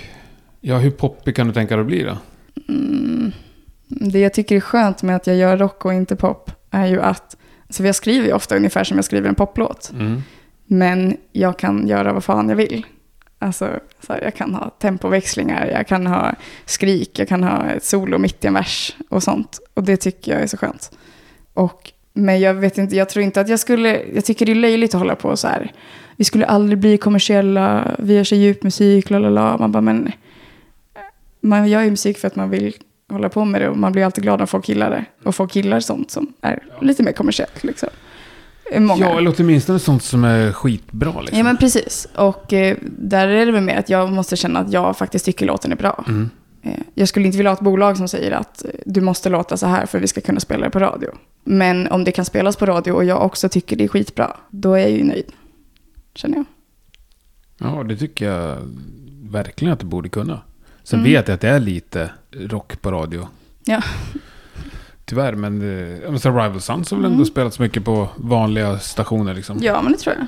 ja, 0.61 0.77
hur 0.77 0.91
poppig 0.91 1.35
kan 1.35 1.47
du 1.47 1.53
tänka 1.53 1.75
dig 1.75 1.81
att 1.81 1.87
bli 1.87 2.03
då? 2.03 2.17
Mm. 2.69 3.31
Det 3.87 4.19
jag 4.19 4.33
tycker 4.33 4.55
är 4.55 4.59
skönt 4.59 5.03
med 5.03 5.15
att 5.15 5.27
jag 5.27 5.35
gör 5.35 5.57
rock 5.57 5.85
och 5.85 5.93
inte 5.93 6.15
pop 6.15 6.51
är 6.71 6.85
ju 6.85 7.01
att, 7.01 7.37
så 7.69 7.83
jag 7.83 7.95
skriver 7.95 8.27
ju 8.27 8.33
ofta 8.33 8.55
ungefär 8.55 8.83
som 8.83 8.97
jag 8.97 9.05
skriver 9.05 9.29
en 9.29 9.35
poplåt. 9.35 9.91
Mm. 9.93 10.21
Men 10.67 11.17
jag 11.31 11.59
kan 11.59 11.87
göra 11.87 12.13
vad 12.13 12.23
fan 12.23 12.49
jag 12.49 12.55
vill. 12.55 12.85
Alltså, 13.39 13.79
så 13.99 14.13
här, 14.13 14.21
jag 14.23 14.35
kan 14.35 14.53
ha 14.53 14.69
tempoväxlingar, 14.69 15.65
jag 15.65 15.87
kan 15.87 16.07
ha 16.07 16.33
skrik, 16.65 17.19
jag 17.19 17.27
kan 17.27 17.43
ha 17.43 17.65
ett 17.65 17.83
solo 17.83 18.17
mitt 18.17 18.43
i 18.43 18.47
en 18.47 18.53
vers 18.53 18.95
och 19.09 19.23
sånt. 19.23 19.59
Och 19.73 19.83
det 19.83 19.97
tycker 19.97 20.31
jag 20.31 20.41
är 20.41 20.47
så 20.47 20.57
skönt. 20.57 20.91
Och, 21.53 21.91
men 22.13 22.39
jag 22.39 22.53
vet 22.53 22.77
inte, 22.77 22.95
jag 22.95 23.09
tror 23.09 23.23
inte 23.23 23.41
att 23.41 23.49
jag 23.49 23.59
skulle, 23.59 24.01
jag 24.13 24.25
tycker 24.25 24.45
det 24.45 24.51
är 24.51 24.55
löjligt 24.55 24.95
att 24.95 24.99
hålla 25.01 25.15
på 25.15 25.37
så 25.37 25.47
här. 25.47 25.71
Vi 26.15 26.23
skulle 26.23 26.45
aldrig 26.45 26.79
bli 26.79 26.97
kommersiella, 26.97 27.95
vi 27.99 28.15
gör 28.15 28.23
så 28.23 28.35
djup 28.35 28.63
musik, 28.63 29.09
la 29.09 29.19
la 29.19 29.29
la. 29.29 29.57
Man 29.57 29.71
bara, 29.71 29.81
men 29.81 30.11
man 31.41 31.67
gör 31.67 31.81
ju 31.81 31.89
musik 31.89 32.17
för 32.17 32.27
att 32.27 32.35
man 32.35 32.49
vill 32.49 32.75
hålla 33.09 33.29
på 33.29 33.45
med 33.45 33.61
det 33.61 33.69
och 33.69 33.77
man 33.77 33.91
blir 33.91 34.05
alltid 34.05 34.23
glad 34.23 34.39
när 34.39 34.45
folk 34.45 34.69
gillar 34.69 34.89
det. 34.89 35.05
Och 35.23 35.35
folk 35.35 35.55
gillar 35.55 35.79
sånt 35.79 36.11
som 36.11 36.33
är 36.41 36.63
lite 36.81 37.03
mer 37.03 37.11
kommersiellt 37.11 37.63
liksom. 37.63 37.89
Många. 38.79 39.05
Ja, 39.05 39.17
eller 39.17 39.33
åtminstone 39.39 39.79
sånt 39.79 40.03
som 40.03 40.23
är 40.23 40.51
skitbra 40.51 41.21
liksom. 41.21 41.37
Ja, 41.37 41.43
men 41.43 41.57
precis. 41.57 42.07
Och 42.15 42.53
eh, 42.53 42.77
där 42.81 43.27
är 43.27 43.45
det 43.45 43.51
väl 43.51 43.63
mer 43.63 43.77
att 43.77 43.89
jag 43.89 44.11
måste 44.11 44.35
känna 44.35 44.59
att 44.59 44.71
jag 44.71 44.97
faktiskt 44.97 45.25
tycker 45.25 45.45
låten 45.45 45.71
är 45.71 45.75
bra. 45.75 46.03
Mm. 46.07 46.29
Eh, 46.63 46.71
jag 46.95 47.07
skulle 47.07 47.25
inte 47.25 47.37
vilja 47.37 47.49
ha 47.49 47.53
ett 47.55 47.61
bolag 47.63 47.97
som 47.97 48.07
säger 48.07 48.31
att 48.31 48.65
eh, 48.65 48.71
du 48.85 49.01
måste 49.01 49.29
låta 49.29 49.57
så 49.57 49.65
här 49.67 49.85
för 49.85 49.97
att 49.97 50.03
vi 50.03 50.07
ska 50.07 50.21
kunna 50.21 50.39
spela 50.39 50.65
det 50.65 50.71
på 50.71 50.79
radio. 50.79 51.09
Men 51.43 51.87
om 51.87 52.03
det 52.03 52.11
kan 52.11 52.25
spelas 52.25 52.55
på 52.55 52.65
radio 52.65 52.91
och 52.91 53.03
jag 53.05 53.21
också 53.25 53.49
tycker 53.49 53.75
det 53.75 53.83
är 53.83 53.87
skitbra, 53.87 54.37
då 54.49 54.73
är 54.73 54.79
jag 54.79 54.91
ju 54.91 55.03
nöjd. 55.03 55.31
Känner 56.15 56.35
jag. 56.37 56.45
Ja, 57.57 57.83
det 57.83 57.97
tycker 57.97 58.25
jag 58.31 58.57
verkligen 59.23 59.73
att 59.73 59.79
det 59.79 59.85
borde 59.85 60.09
kunna. 60.09 60.41
Sen 60.83 60.99
Mm. 60.99 61.11
vet 61.11 61.27
jag 61.27 61.35
att 61.35 61.41
det 61.41 61.49
är 61.49 61.59
lite 61.59 62.09
rock 62.31 62.81
på 62.81 62.91
radio. 62.91 63.27
Ja. 63.65 63.81
Tyvärr, 65.09 65.33
men, 65.35 65.61
eh, 66.05 66.15
så 66.17 66.29
Rival 66.29 66.61
Sons 66.61 66.91
har 66.91 66.97
väl 66.97 67.05
ändå 67.05 67.15
Mm. 67.15 67.25
spelats 67.25 67.59
mycket 67.59 67.85
på 67.85 68.09
vanliga 68.15 68.79
stationer 68.79 69.33
liksom. 69.33 69.57
Ja, 69.61 69.81
men 69.81 69.91
det 69.91 69.97
tror 69.97 70.15
jag. 70.15 70.27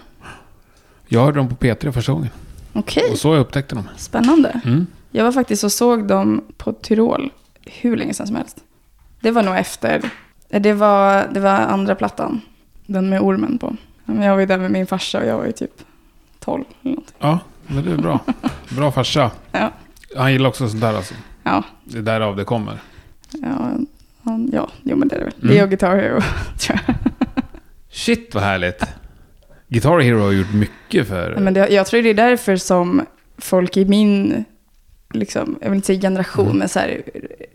Jag 1.08 1.22
hörde 1.26 1.38
dem 1.40 1.50
på 1.50 1.56
P3 1.56 1.92
första 1.92 2.12
gången. 2.12 2.30
Okej, 2.74 3.04
Och 3.12 3.18
så 3.18 3.34
jag 3.34 3.40
upptäckte 3.42 3.76
dem. 3.76 3.90
spännande. 3.98 4.62
Mm. 4.66 4.88
Jag 5.12 5.24
var 5.24 5.32
faktiskt 5.32 5.64
och 5.64 5.72
såg 5.72 6.08
dem 6.08 6.42
på 6.58 6.74
Tyrol 6.74 7.30
hur 7.66 7.98
länge 7.98 8.14
sedan 8.14 8.28
som 8.28 8.36
helst. 8.36 8.58
Det 9.22 9.32
var 9.32 9.44
nog 9.44 9.56
efter, 9.56 10.12
eh, 10.50 10.62
det 10.62 10.74
var, 10.74 11.28
det 11.34 11.40
var 11.40 11.50
andra 11.52 11.96
plattan. 11.96 12.42
Den 12.86 13.10
med 13.10 13.22
ormen 13.22 13.58
på. 13.58 13.76
Men 14.06 14.22
Jag 14.22 14.34
var 14.34 14.40
ju 14.40 14.46
där 14.46 14.58
med 14.58 14.72
min 14.72 14.88
farsa 14.88 15.20
och 15.20 15.26
jag 15.26 15.38
var 15.38 15.46
ju 15.46 15.52
typ 15.52 15.72
12 16.40 16.64
eller 16.82 16.92
någonting. 16.92 17.16
Ja, 17.20 17.40
men 17.68 17.86
det 17.86 17.92
är 17.92 17.98
bra. 17.98 18.20
Bra 18.70 18.92
farsa. 18.92 19.32
Ja. 19.52 19.72
Han 20.18 20.32
gillar 20.32 20.50
också 20.50 20.70
sånt 20.70 20.82
där 20.82 20.94
alltså. 20.94 21.14
Ja, 21.44 21.64
Det 21.84 21.98
är 21.98 22.02
därav 22.02 22.36
det 22.36 22.44
kommer. 22.44 22.78
ja, 23.32 23.72
han- 24.30 24.50
ja 24.54 24.70
jo 24.84 24.96
men 24.96 25.08
det 25.08 25.16
är 25.16 25.20
det 25.20 25.26
väl. 25.26 25.34
Mm. 25.44 25.56
Det 25.56 25.64
och 25.64 25.70
Guitar 25.70 25.96
Hero, 25.96 26.22
tror 26.60 26.80
jag. 26.88 26.96
Shit 27.92 28.36
vad 28.36 28.44
härligt. 28.44 28.84
Guitar 29.68 30.00
Hero 30.00 30.20
har 30.20 30.32
gjort 30.32 30.54
mycket 30.54 31.08
för... 31.08 31.32
Ja, 31.32 31.40
men 31.40 31.54
det, 31.54 31.68
jag 31.70 31.88
tror 31.88 32.02
det 32.02 32.10
är 32.10 32.14
därför 32.14 32.56
som 32.56 33.06
folk 33.38 33.78
i 33.78 33.86
min, 33.86 34.44
liksom, 35.14 35.58
jag 35.62 35.70
vill 35.70 35.76
inte 35.76 35.88
säga 35.88 36.02
generation, 36.02 36.46
Mm. 36.46 36.58
men 36.58 36.70
så 36.70 36.80
här, 36.80 37.02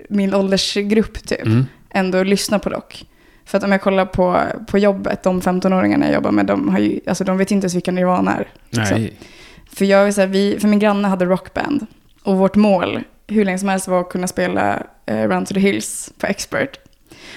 min 0.09 0.35
åldersgrupp 0.35 1.27
typ, 1.27 1.47
Mm. 1.47 1.65
ändå 1.91 2.23
lyssnar 2.23 2.59
på 2.59 2.71
rock. 2.71 3.05
För 3.45 3.59
att 3.59 3.65
om 3.65 3.73
jag 3.73 3.81
kollar 3.83 4.07
på, 4.07 4.41
på 4.67 4.79
jobbet, 4.79 5.23
de 5.23 5.41
15-åringarna 5.41 6.05
jag 6.07 6.15
jobbar 6.15 6.31
med, 6.31 6.47
de, 6.47 6.69
har 6.69 6.79
ju, 6.79 7.01
alltså, 7.07 7.25
de 7.25 7.39
vet 7.39 7.51
inte 7.51 7.65
ens 7.65 7.75
vilka 7.75 7.93
Nirvana 7.93 8.37
är. 8.37 8.49
liksom. 8.71 8.99
Nej. 9.01 9.17
För, 9.73 9.85
jag, 9.85 10.15
så 10.15 10.21
här, 10.21 10.29
vi, 10.29 10.57
för 10.61 10.69
min 10.69 10.79
granne 10.79 11.09
hade 11.09 11.25
rockband. 11.25 11.87
Och 12.23 12.37
vårt 12.39 12.57
mål, 12.57 13.01
hur 13.27 13.45
länge 13.45 13.59
som 13.59 13.69
helst, 13.69 13.89
var 13.89 14.01
att 14.01 14.09
kunna 14.09 14.27
spela 14.27 14.83
eh, 15.07 15.29
Run 15.29 15.45
to 15.47 15.55
the 15.55 15.61
Hills 15.61 16.13
på 16.19 16.27
Expert. 16.27 16.79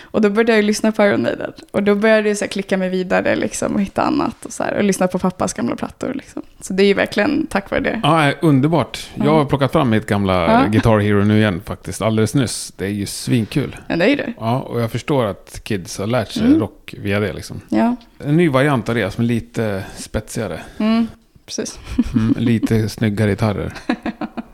Och 0.02 0.22
då 0.22 0.30
började 0.30 0.56
jag 0.56 0.64
lyssna 0.66 0.92
på 0.92 1.04
Iron 1.06 1.22
Maiden. 1.22 1.54
Och 1.72 1.84
då 1.84 1.96
började 1.96 2.28
jag 2.28 2.38
så 2.38 2.48
klicka 2.48 2.78
mig 2.78 2.90
vidare 2.90 3.36
liksom, 3.36 3.76
och 3.76 3.82
hitta 3.82 4.02
annat. 4.02 4.46
Och, 4.46 4.54
så 4.54 4.64
här, 4.64 4.74
och 4.78 4.84
lyssna 4.84 5.08
på 5.08 5.20
pappas 5.20 5.54
gamla 5.54 5.76
plattor. 5.76 6.14
Liksom. 6.14 6.42
Så 6.62 6.74
det 6.74 6.84
är 6.84 6.88
ju 6.88 6.94
verkligen 6.94 7.48
tack 7.48 7.72
vare 7.72 7.80
det. 7.82 8.00
Ja, 8.04 8.32
underbart. 8.42 9.10
Jag 9.16 9.32
har 9.32 9.46
plockat 9.46 9.72
fram 9.72 9.90
mitt 9.90 10.06
gamla 10.06 10.34
Ja. 10.64 10.68
Guitar 10.72 11.00
Hero 11.00 11.24
nu 11.24 11.38
igen 11.38 11.62
faktiskt, 11.66 12.02
alldeles 12.02 12.34
nyss. 12.36 12.74
Det 12.78 12.86
är 12.86 12.90
ju 12.90 13.06
svinkul. 13.06 13.78
Men 13.88 14.00
det 14.00 14.06
är 14.06 14.10
ju 14.10 14.16
det. 14.16 14.34
Ja, 14.40 14.60
och 14.60 14.82
jag 14.82 14.92
förstår 14.92 15.26
att 15.26 15.60
kids 15.64 15.98
har 15.98 16.08
lärt 16.08 16.32
sig 16.32 16.46
Mm. 16.48 16.60
rock 16.60 16.96
via 16.98 17.20
det 17.20 17.34
liksom. 17.34 17.62
Ja, 17.70 17.96
En 18.26 18.38
ny 18.38 18.50
variant 18.50 18.90
av 18.90 18.96
det 18.96 19.12
som 19.12 19.24
är 19.24 19.28
lite 19.28 19.84
spetsigare. 19.98 20.60
mm, 20.80 21.08
precis. 21.46 21.80
Mm, 22.14 22.36
lite 22.38 22.90
snyggare 22.90 23.30
gitarrer. 23.30 23.74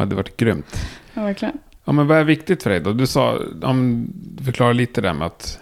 Hade 0.00 0.14
varit 0.14 0.36
grymt. 0.36 0.80
Ja, 1.14 1.22
verkligen. 1.22 1.58
Ja, 1.84 1.92
men 1.92 2.06
vad 2.06 2.18
är 2.18 2.24
viktigt 2.24 2.62
för 2.62 2.70
dig 2.70 2.80
då? 2.80 2.92
Du 2.92 3.06
sa, 3.06 3.38
du 4.10 4.44
förklarar 4.44 4.74
lite 4.74 5.00
där 5.00 5.12
med 5.12 5.26
att 5.26 5.58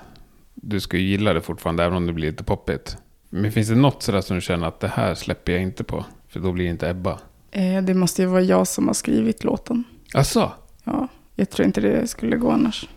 du 0.55 0.81
ska 0.81 0.97
gilla 0.97 1.33
det 1.33 1.41
fortfarande, 1.41 1.85
även 1.85 1.97
om 1.97 2.07
det 2.07 2.13
blir 2.13 2.31
lite 2.31 2.45
poppigt. 2.45 2.97
Men 3.31 3.53
finns 3.53 3.69
det 3.69 3.75
något 3.75 4.03
sådär 4.03 4.21
som 4.21 4.37
du 4.37 4.41
känner 4.41 4.67
att 4.67 4.81
det 4.81 4.89
här 4.89 5.15
släpper 5.15 5.53
jag 5.53 5.63
inte 5.63 5.85
på? 5.85 6.05
För 6.29 6.41
då 6.41 6.53
blir 6.53 6.65
det 6.65 6.71
inte 6.71 6.89
Ebba. 6.89 7.19
Eh, 7.51 7.83
det 7.83 7.95
måste 7.95 8.23
ju 8.23 8.29
vara 8.29 8.43
jag 8.43 8.67
som 8.67 8.87
har 8.87 8.95
skrivit 8.95 9.45
låten. 9.45 9.85
Asså? 10.15 10.53
Ja, 10.85 11.09
jag 11.35 11.51
tror 11.51 11.67
inte 11.67 11.81
det 11.81 12.07
skulle 12.07 12.37
gå 12.37 12.51
annars. 12.51 12.89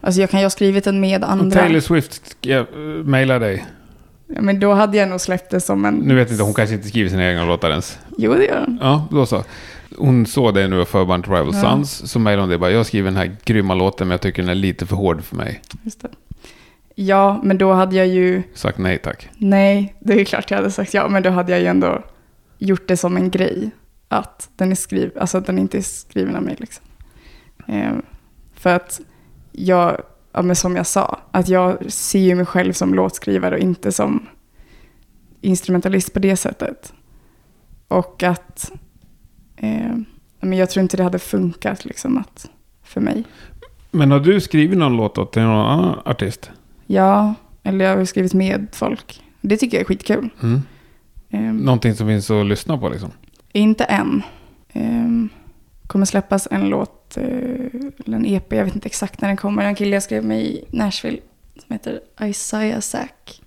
Alltså 0.00 0.20
jag 0.20 0.30
kan 0.30 0.40
ju 0.40 0.44
ha 0.44 0.50
skrivit 0.50 0.84
den 0.84 1.00
med 1.00 1.24
Om 1.24 1.30
andra. 1.30 1.60
Taylor 1.60 1.80
Swift 1.80 2.36
ja, 2.40 2.66
mejlar 3.04 3.40
dig. 3.40 3.66
Ja, 4.26 4.42
men 4.42 4.60
då 4.60 4.72
hade 4.72 4.96
jag 4.96 5.08
nog 5.08 5.20
släppt 5.20 5.50
det 5.50 5.60
som 5.60 5.84
en... 5.84 5.94
Nu 5.94 6.14
vet 6.14 6.28
jag 6.28 6.34
inte, 6.34 6.44
hon 6.44 6.54
kanske 6.54 6.74
inte 6.74 6.88
skriver 6.88 7.10
sina 7.10 7.30
egna 7.30 7.44
låtar 7.44 7.70
ens. 7.70 7.98
Jo, 8.18 8.34
det 8.34 8.44
gör 8.44 8.60
den. 8.60 8.78
Ja, 8.82 9.08
då 9.10 9.26
så. 9.26 9.44
Hon 9.96 10.26
såg 10.26 10.54
det 10.54 10.68
nu 10.68 10.80
och 10.80 10.88
förband 10.88 11.24
till 11.24 11.32
Rival 11.32 11.54
Ja. 11.54 11.60
Sons. 11.60 12.10
Så 12.10 12.18
mejlade 12.18 12.42
hon 12.42 12.50
det 12.50 12.58
bara, 12.58 12.70
jag 12.70 12.86
skriver 12.86 13.10
den 13.10 13.16
här 13.16 13.36
grymma 13.44 13.74
låten 13.74 14.08
men 14.08 14.12
jag 14.12 14.20
tycker 14.20 14.42
den 14.42 14.50
är 14.50 14.54
lite 14.54 14.86
för 14.86 14.96
hård 14.96 15.22
för 15.24 15.36
mig. 15.36 15.62
Just 15.82 16.02
det. 16.02 16.08
Ja, 16.94 17.40
men 17.42 17.58
då 17.58 17.72
hade 17.72 17.96
jag 17.96 18.06
ju... 18.06 18.42
Sagt 18.54 18.78
nej 18.78 18.98
tack. 18.98 19.28
Nej, 19.36 19.94
det 20.00 20.20
är 20.20 20.24
klart 20.24 20.50
jag 20.50 20.58
hade 20.58 20.70
sagt 20.70 20.94
ja, 20.94 21.08
men 21.08 21.22
då 21.22 21.30
hade 21.30 21.52
jag 21.52 21.60
ju 21.60 21.66
ändå 21.66 22.02
gjort 22.58 22.88
det 22.88 22.96
som 22.96 23.16
en 23.16 23.30
grej. 23.30 23.70
Att 24.08 24.48
den, 24.56 24.70
är 24.70 24.74
skriv, 24.74 25.12
alltså 25.20 25.38
att 25.38 25.46
den 25.46 25.58
inte 25.58 25.78
är 25.78 25.82
skriven 25.82 26.36
av 26.36 26.42
mig. 26.42 26.56
Liksom. 26.58 26.84
Eh, 27.68 27.92
för 28.54 28.76
att 28.76 29.00
jag, 29.52 30.00
ja, 30.32 30.42
men 30.42 30.56
som 30.56 30.76
jag 30.76 30.86
sa, 30.86 31.20
att 31.30 31.48
jag 31.48 31.92
ser 31.92 32.18
ju 32.18 32.34
mig 32.34 32.46
själv 32.46 32.72
som 32.72 32.94
låtskrivare 32.94 33.54
och 33.54 33.60
inte 33.60 33.92
som 33.92 34.26
instrumentalist 35.40 36.12
på 36.12 36.18
det 36.18 36.36
sättet. 36.36 36.92
Och 37.88 38.22
att 38.22 38.72
eh, 39.64 39.96
men 40.40 40.58
jag 40.58 40.70
tror 40.70 40.82
inte 40.82 40.96
det 40.96 41.02
hade 41.02 41.18
funkat 41.18 41.84
liksom, 41.84 42.18
att, 42.18 42.50
för 42.82 43.00
mig. 43.00 43.24
Men 43.90 44.10
har 44.10 44.20
du 44.20 44.40
skrivit 44.40 44.78
någon 44.78 44.96
låt 44.96 45.18
åt 45.18 45.32
till 45.32 45.42
någon 45.42 45.66
annan 45.66 45.98
artist? 46.04 46.50
Ja, 46.86 47.34
eller 47.62 47.84
jag 47.84 47.96
har 47.96 48.04
skrivit 48.04 48.34
med 48.34 48.66
folk. 48.72 49.22
Det 49.40 49.56
tycker 49.56 49.76
jag 49.76 49.80
är 49.80 49.86
skitkul. 49.86 50.28
Mm. 50.42 50.62
Eh, 51.30 51.40
Någonting 51.40 51.94
som 51.94 52.06
finns 52.06 52.30
att 52.30 52.46
lyssna 52.46 52.78
på 52.78 52.88
liksom? 52.88 53.10
Inte 53.52 53.84
än. 53.84 54.22
Um, 54.74 55.28
kommer 55.86 56.06
släppas 56.06 56.48
en 56.50 56.68
låt, 56.68 57.16
eh, 57.16 57.24
eller 58.04 58.16
en 58.16 58.26
EP, 58.26 58.52
jag 58.52 58.64
vet 58.64 58.74
inte 58.74 58.86
exakt 58.86 59.20
när 59.20 59.28
den 59.28 59.36
kommer. 59.36 59.64
En 59.64 59.74
kille 59.74 59.96
jag 59.96 60.02
skrev 60.02 60.24
med 60.24 60.40
i 60.42 60.64
Nashville 60.70 61.18
som 61.54 61.72
heter 61.72 62.00
Isaiah 62.22 62.80
Sack. 62.80 63.42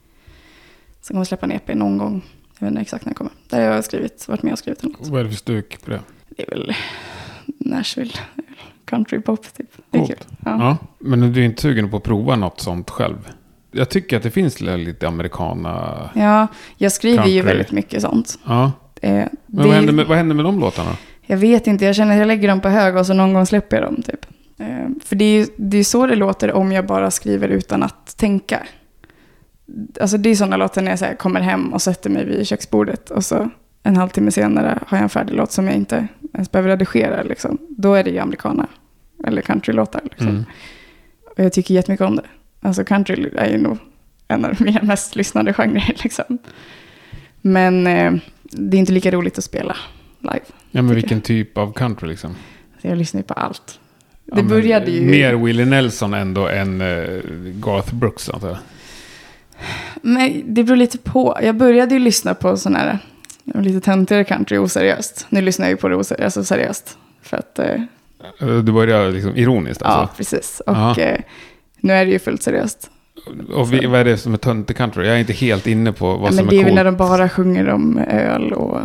Som 1.02 1.14
kommer 1.14 1.26
släppa 1.26 1.46
en 1.46 1.52
EP 1.52 1.76
någon 1.76 1.98
gång. 1.98 2.22
Jag 2.60 2.66
vet 2.66 2.72
inte 2.72 2.82
exakt 2.82 3.06
när 3.06 3.10
den 3.10 3.16
kommer. 3.16 3.32
Där 3.50 3.68
har 3.68 3.76
jag 3.76 3.84
skrivit, 3.86 4.28
varit 4.28 4.44
med 4.44 4.54
och 4.54 4.60
skrivit 4.60 4.84
en 4.84 4.96
låt. 5.00 5.08
Vad 5.08 5.20
är 5.20 5.24
det 5.24 5.30
för 5.30 5.38
stuk 5.38 5.82
på 5.86 5.90
det? 5.92 6.00
Det 6.30 6.44
är 6.44 6.50
väl 6.50 6.74
Nashville, 7.46 8.12
country 8.86 9.22
pop 9.22 9.54
typ. 9.58 9.68
Det 9.92 9.98
är 9.98 10.02
Coolt. 10.02 10.12
kul. 10.20 10.38
Ja. 10.46 10.58
Ja. 10.60 10.78
Men 11.00 11.34
du 11.34 11.42
är 11.42 11.46
inte 11.46 11.62
sugen 11.62 11.90
på 11.90 11.98
att 11.98 12.04
prova 12.04 12.36
något 12.36 12.60
sånt 12.62 12.90
själv? 12.90 13.30
Jag 13.72 13.90
tycker 13.90 14.18
att 14.18 14.24
det 14.24 14.32
finns 14.32 14.62
lite 14.62 15.08
americana... 15.08 16.10
ja, 16.16 16.48
jag 16.78 16.92
skriver 16.92 17.26
ju 17.28 17.40
Country. 17.42 17.42
väldigt 17.54 17.72
mycket 17.72 18.02
sånt. 18.02 18.40
Ja. 18.46 18.72
Eh, 19.02 19.12
Men 19.12 19.30
det 19.46 19.64
vad 19.64 19.68
händer, 19.76 19.94
med, 19.94 20.08
vad 20.08 20.18
händer 20.18 20.36
med 20.36 20.46
de 20.46 20.60
låtarna? 20.60 20.98
Jag 21.26 21.38
vet 21.38 21.68
inte, 21.68 21.86
jag 21.86 21.96
känner 21.96 22.12
att 22.14 22.20
jag 22.20 22.28
lägger 22.28 22.48
dem 22.48 22.62
på 22.62 22.70
hög 22.70 22.96
och 22.96 23.06
så 23.06 23.14
någon 23.14 23.34
gång 23.34 23.46
släpper 23.46 23.78
jag 23.82 23.86
dem 23.86 24.02
typ. 24.02 24.26
Eh, 24.58 24.68
för 25.06 25.16
det 25.16 25.26
är 25.26 25.40
ju 25.40 25.48
det 25.58 25.78
är 25.78 25.84
så 25.84 26.08
det 26.08 26.16
låter 26.16 26.52
om 26.54 26.72
jag 26.72 26.86
bara 26.86 27.12
skriver 27.12 27.48
utan 27.50 27.84
att 27.84 28.18
tänka. 28.18 28.60
Alltså 30.02 30.18
det 30.18 30.30
är 30.30 30.36
sådana 30.36 30.58
låtar 30.58 30.82
när 30.82 30.92
jag 30.92 31.00
så 31.00 31.06
här, 31.06 31.16
kommer 31.16 31.42
hem 31.42 31.74
och 31.74 31.82
sätter 31.82 32.10
mig 32.10 32.26
vid 32.26 32.48
köksbordet 32.48 33.10
och 33.10 33.26
så 33.26 33.50
en 33.84 33.98
halvtimme 33.98 34.32
senare 34.32 34.80
har 34.88 34.98
jag 34.98 35.04
en 35.04 35.10
färdig 35.10 35.36
låt 35.36 35.52
som 35.52 35.68
jag 35.68 35.76
inte 35.76 36.08
ens 36.34 36.52
behöver 36.52 36.70
redigera. 36.70 37.24
Liksom. 37.24 37.58
Då 37.70 37.94
är 37.94 38.04
det 38.04 38.10
ju 38.10 38.20
americana 38.20 38.68
eller 39.26 39.42
countrylåtar. 39.42 40.02
Liksom. 40.04 40.28
Mm. 40.28 40.46
Och 41.26 41.44
jag 41.44 41.54
tycker 41.54 41.74
jättemycket 41.74 42.06
om 42.06 42.16
det. 42.16 42.26
Alltså 42.62 42.84
country 42.84 43.30
är 43.36 43.50
ju 43.50 43.58
nog 43.58 43.78
en 44.28 44.46
av 44.46 44.62
mina 44.62 44.82
mest 44.84 45.16
lyssnade 45.16 45.54
genrer. 45.54 45.96
Liksom. 46.04 46.38
Men 47.42 47.88
eh, 47.88 48.14
det 48.44 48.78
är 48.78 48.80
inte 48.80 48.94
lika 48.94 49.12
roligt 49.12 49.38
att 49.38 49.44
spela 49.44 49.76
live. 50.20 50.46
Ja, 50.72 50.82
men 50.82 50.96
vilken 50.96 51.22
typ 51.22 51.58
av 51.58 51.74
country 51.74 52.10
liksom? 52.10 52.36
Så 52.82 52.88
jag 52.88 52.98
lyssnar 52.98 53.20
ju 53.20 53.24
på 53.24 53.34
allt. 53.34 53.80
Ja, 54.26 54.36
Det 54.36 54.42
men 54.42 54.50
började 54.50 54.92
ju... 54.92 55.02
Mer 55.02 55.34
Willie 55.34 55.66
Nelson 55.66 56.14
ändå 56.14 56.48
än 56.48 56.82
uh, 56.82 57.22
Garth 57.54 57.96
Brooks 57.96 58.30
antar 58.30 58.48
jag. 58.48 58.58
Men 60.02 60.44
det 60.54 60.64
beror 60.64 60.78
lite 60.78 60.98
på. 60.98 61.38
Jag 61.44 61.56
började 61.56 61.94
ju 61.94 62.00
lyssna 62.00 62.34
på 62.34 62.58
sån 62.58 62.76
här 62.76 63.00
lite 63.54 63.82
töntigare 63.86 64.24
country 64.24 64.58
oseriöst. 64.58 65.26
Nu 65.30 65.42
lyssnar 65.42 65.66
jag 65.66 65.72
ju 65.72 65.78
på 65.78 65.88
det 65.90 65.96
oseriöst, 65.96 66.38
alltså 66.38 66.54
seriöst. 66.56 66.98
För 67.22 67.38
att, 67.38 67.60
eh, 67.60 67.66
Eh, 68.42 68.48
Du 68.48 68.72
börjar 68.72 69.12
liksom 69.12 69.36
ironiskt 69.36 69.82
ja 69.84 69.88
alltså? 69.88 70.16
precis. 70.18 70.60
Och 70.68 70.76
Ja. 70.76 71.00
eh, 71.00 71.20
nu 71.80 71.94
är 71.94 72.06
det 72.06 72.12
ju 72.12 72.20
fullt 72.20 72.44
seriöst. 72.44 72.90
Och 73.54 73.74
vi, 73.74 73.86
vad 73.86 74.00
är 74.00 74.06
det 74.06 74.18
som 74.18 74.34
är 74.34 74.38
töntig 74.38 74.78
country? 74.78 75.06
Jag 75.08 75.16
är 75.16 75.20
inte 75.20 75.34
helt 75.34 75.68
inne 75.68 75.92
på 75.94 76.06
vad 76.18 76.22
Ja, 76.22 76.28
som 76.28 76.36
men 76.36 76.46
är 76.46 76.50
det 76.50 76.56
är 76.56 76.58
väl 76.58 76.66
coolt. 76.66 76.76
när 76.76 76.84
de 76.84 76.96
bara 76.98 77.30
sjunger 77.30 77.70
om 77.70 77.98
öl 77.98 78.54
och... 78.54 78.80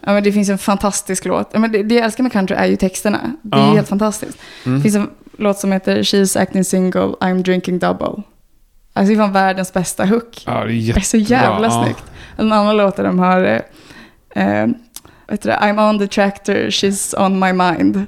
Ja, 0.00 0.12
men 0.12 0.22
det 0.22 0.32
finns 0.32 0.48
en 0.48 0.58
fantastisk 0.58 1.24
låt. 1.24 1.50
Ja, 1.52 1.58
men 1.58 1.72
det, 1.72 1.82
det 1.82 1.94
jag 1.94 2.04
älskar 2.04 2.22
med 2.22 2.32
country 2.32 2.56
är 2.56 2.66
ju 2.66 2.76
texterna. 2.76 3.32
Det 3.42 3.56
är 3.56 3.60
Ja. 3.60 3.72
helt 3.74 3.88
fantastiskt. 3.88 4.38
Mm. 4.66 4.78
Det 4.78 4.82
finns 4.82 4.96
en 4.96 5.10
låt 5.38 5.58
som 5.58 5.72
heter 5.72 6.02
She's 6.02 6.40
acting 6.42 6.64
single, 6.64 7.00
I'm 7.20 7.42
drinking 7.42 7.78
double. 7.78 8.22
Alltså 8.98 9.12
det 9.14 9.18
fan 9.18 9.32
världens 9.32 9.72
bästa 9.72 10.04
hook. 10.04 10.42
Ja, 10.46 10.64
det 10.64 10.72
är 10.72 10.92
Det 10.94 11.00
är 11.00 11.00
så 11.00 11.16
jävla 11.16 11.66
ja. 11.66 11.82
snyggt. 11.84 12.04
En 12.36 12.52
annan 12.52 12.76
låt 12.76 12.96
där 12.96 13.04
de 13.04 13.18
har, 13.18 13.44
eh, 14.34 14.60
eh, 14.60 14.66
vet 15.28 15.42
du 15.42 15.50
I'm 15.50 15.90
on 15.90 15.98
the 15.98 16.06
tractor, 16.06 16.54
she's 16.54 17.26
on 17.26 17.38
my 17.38 17.52
mind. 17.52 17.94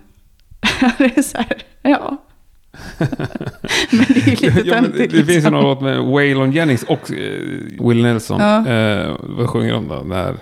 det 0.98 1.18
är 1.18 1.22
så 1.22 1.38
här, 1.38 1.62
ja. 1.82 2.16
men 3.90 4.04
det 4.08 4.20
är 4.20 4.30
lite 4.30 4.46
Ja, 4.46 4.52
det, 4.64 4.70
töntigt. 4.70 5.12
det 5.12 5.16
finns 5.16 5.28
ju 5.28 5.34
liksom. 5.34 5.52
någon 5.52 5.62
låt 5.62 5.80
med 5.80 5.98
Waylon 5.98 6.52
Jennings 6.52 6.82
och 6.82 7.12
eh, 7.12 7.86
Will 7.88 8.02
Nelson. 8.02 8.40
Ja. 8.40 8.66
Eh, 8.68 9.16
vad 9.20 9.50
sjunger 9.50 9.72
de 9.72 9.88
då? 9.88 10.02
Där, 10.02 10.36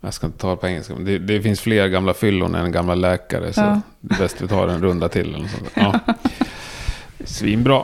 jag 0.00 0.14
ska 0.14 0.26
inte 0.26 0.38
ta 0.38 0.50
det 0.50 0.56
på 0.56 0.66
engelska. 0.66 0.94
Men 0.94 1.04
det, 1.04 1.18
det 1.18 1.42
finns 1.42 1.60
fler 1.60 1.88
gamla 1.88 2.14
fyllon 2.14 2.54
än 2.54 2.72
gamla 2.72 2.94
läkare. 2.94 3.52
Så 3.52 3.60
Ja. 3.60 3.80
det 4.00 4.14
är 4.14 4.18
bäst 4.18 4.40
vi 4.40 4.48
tar 4.48 4.68
en 4.68 4.82
runda 4.82 5.08
till. 5.08 5.28
Eller 5.28 5.38
något 5.38 5.50
sånt. 5.50 5.70
Ja. 5.74 6.00
Svinbra. 7.24 7.82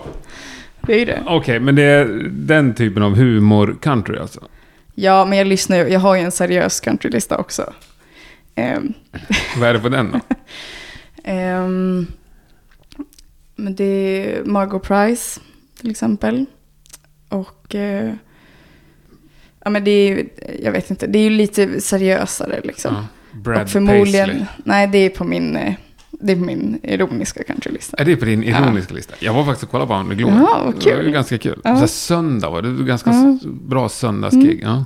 Det 0.87 0.95
är 0.95 0.99
ju 0.99 1.05
det. 1.05 1.23
Okej, 1.27 1.61
men 1.61 1.75
det 1.75 1.83
är 1.83 2.05
den 2.31 2.75
typen 2.75 3.03
av 3.03 3.17
humor-country 3.17 4.21
alltså? 4.21 4.41
Ja, 4.95 5.25
men 5.25 5.39
jag 5.39 5.47
lyssnar 5.47 5.77
ju. 5.77 5.89
Jag 5.89 6.01
har 6.01 6.15
ju 6.15 6.21
en 6.23 6.33
seriös 6.33 6.81
countrylista 6.81 7.39
också. 7.39 7.73
Ehm, 8.55 8.93
Vad 9.59 9.69
är 9.69 9.73
det 9.75 9.81
på 9.81 9.89
den 9.89 10.11
då? 10.13 10.21
ehm, 11.25 12.07
men 13.57 13.75
det 13.75 13.85
är 13.85 14.45
Margot 14.45 14.83
Price 14.83 15.41
till 15.81 15.91
exempel. 15.91 16.47
Och 17.29 17.75
eh, 17.75 18.13
ja, 19.65 19.71
men 19.71 19.85
det 19.85 19.91
är 19.91 20.09
ju, 20.09 20.29
jag 20.63 20.73
vet 20.73 20.91
inte, 20.91 21.07
det 21.07 21.19
är 21.19 21.23
ju 21.23 21.31
lite 21.31 21.81
seriösare 21.81 22.61
liksom. 22.65 22.95
Ja. 22.95 23.07
Brad 23.39 23.63
och 23.63 23.71
förmodligen, 23.71 24.29
Paisley. 24.29 24.47
nej 24.65 24.87
det 24.87 24.99
är 24.99 25.11
på 25.11 25.25
min, 25.25 25.57
eh, 25.57 25.75
det 26.21 26.33
är 26.33 26.37
på 26.37 26.45
min 26.45 26.79
ironiska 26.83 27.45
countrylista. 27.45 27.97
Är 27.97 28.05
det 28.05 28.17
på 28.17 28.25
din 28.25 28.43
ironiska 28.45 28.95
lista? 28.95 29.15
Jag 29.21 29.35
var 29.35 29.45
faktiskt 29.45 29.63
och 29.65 29.71
kollade 29.71 29.87
på 29.89 29.93
honom 29.93 30.09
med 30.09 30.19
Globen. 30.19 30.39
Ja, 30.39 30.63
vad 30.65 30.75
Det 30.85 30.95
var 30.95 31.03
kul. 31.03 31.11
ganska 31.13 31.39
kul. 31.39 31.61
Ja. 31.65 31.77
Så 31.81 31.87
söndag 31.89 32.51
var 32.51 32.63
det. 32.63 32.85
ganska 32.85 33.11
Ja. 33.11 33.39
bra 33.45 33.89
söndagsgig. 33.89 34.61
Ja. 34.63 34.85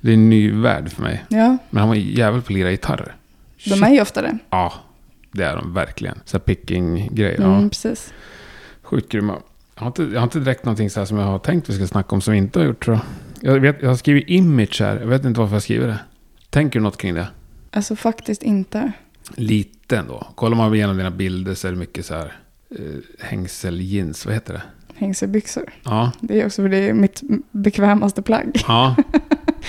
Det 0.00 0.10
är 0.10 0.14
en 0.14 0.30
ny 0.30 0.52
värld 0.52 0.90
för 0.92 1.02
mig. 1.02 1.24
Ja, 1.28 1.56
Men 1.70 1.80
han 1.80 1.88
var 1.88 1.94
jävel 1.96 2.40
på 2.42 2.46
att 2.46 2.50
lira 2.50 2.70
gitarrer. 2.70 3.14
de 3.64 3.82
är 3.82 3.90
ju 3.90 4.00
ofta 4.00 4.22
det. 4.22 4.38
Ja, 4.50 4.72
det 5.32 5.44
är 5.44 5.56
de 5.56 5.74
verkligen. 5.74 6.20
Så 6.24 6.38
picking-grejer. 6.38 7.40
Mm, 7.40 7.62
Ja. 7.62 7.68
precis. 7.68 8.12
Sjukt 8.82 9.12
grymma. 9.12 9.34
Jag 9.74 9.80
har, 9.82 9.86
inte, 9.86 10.02
jag 10.02 10.20
har 10.20 10.24
inte 10.24 10.38
direkt 10.40 10.64
någonting 10.64 10.90
så 10.90 11.00
här 11.00 11.04
som 11.06 11.18
jag 11.18 11.26
har 11.26 11.38
tänkt 11.38 11.68
vi 11.68 11.74
ska 11.74 11.86
snacka 11.86 12.14
om 12.14 12.20
som 12.20 12.32
vi 12.32 12.38
inte 12.38 12.58
har 12.58 12.66
gjort 12.66 12.84
tror 12.84 12.98
jag. 13.40 13.54
Jag, 13.56 13.60
vet, 13.60 13.76
jag 13.82 13.88
har 13.88 13.96
skrivit 13.96 14.24
image 14.28 14.80
här. 14.80 14.96
Jag 15.00 15.06
vet 15.06 15.24
inte 15.24 15.40
varför 15.40 15.54
jag 15.54 15.62
skriver 15.62 15.86
det. 15.86 15.98
Tänker 16.50 16.78
du 16.78 16.82
något 16.82 16.96
kring 16.96 17.14
det? 17.14 17.28
Alltså 17.70 17.96
faktiskt 17.96 18.42
inte. 18.42 18.92
Lite 19.34 19.96
ändå. 19.96 20.26
Kollar 20.34 20.56
man 20.56 20.74
igenom 20.74 20.96
dina 20.96 21.10
bilder 21.10 21.54
så 21.54 21.68
är 21.68 21.72
det 21.72 21.78
mycket 21.78 22.06
så 22.06 22.14
här 22.14 22.32
eh, 22.70 22.76
hängseljeans. 23.20 24.26
Vad 24.26 24.34
heter 24.34 24.52
det? 24.52 24.62
Hängselbyxor. 24.94 25.72
Ja. 25.84 26.12
Det 26.20 26.40
är 26.40 26.46
också 26.46 26.62
för 26.62 26.68
det 26.68 26.76
är 26.76 26.92
mitt 26.92 27.22
bekvämaste 27.50 28.22
plagg. 28.22 28.62
ja. 28.68 28.96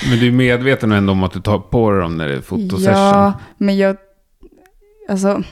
Men 0.10 0.20
du 0.20 0.28
är 0.28 0.32
medveten 0.32 0.91
ändå 0.91 1.12
om 1.12 1.24
att 1.24 1.34
du 1.34 1.41
tar 1.41 1.60
på 1.60 1.91
dig 1.91 2.01
dem 2.01 2.18
när 2.18 2.28
det 2.28 2.36
är 2.36 2.41
fotosession? 2.41 2.93
Ja, 2.93 3.34
men 3.57 3.78
jag... 3.78 3.97
Alltså, 5.10 5.43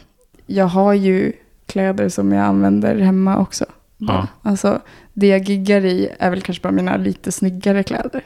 jag 0.45 0.65
har 0.65 0.93
ju 0.93 1.33
kläder 1.65 2.09
som 2.09 2.31
jag 2.31 2.45
använder 2.45 2.95
hemma 2.95 3.37
också. 3.37 3.65
Ja. 3.97 4.27
Alltså, 4.41 4.81
det 5.13 5.27
jag 5.27 5.41
giggar 5.41 5.85
i 5.85 6.09
är 6.19 6.29
väl 6.29 6.41
kanske 6.41 6.63
bara 6.63 6.73
mina 6.73 6.97
lite 6.97 7.31
snyggare 7.31 7.83
kläder. 7.83 8.23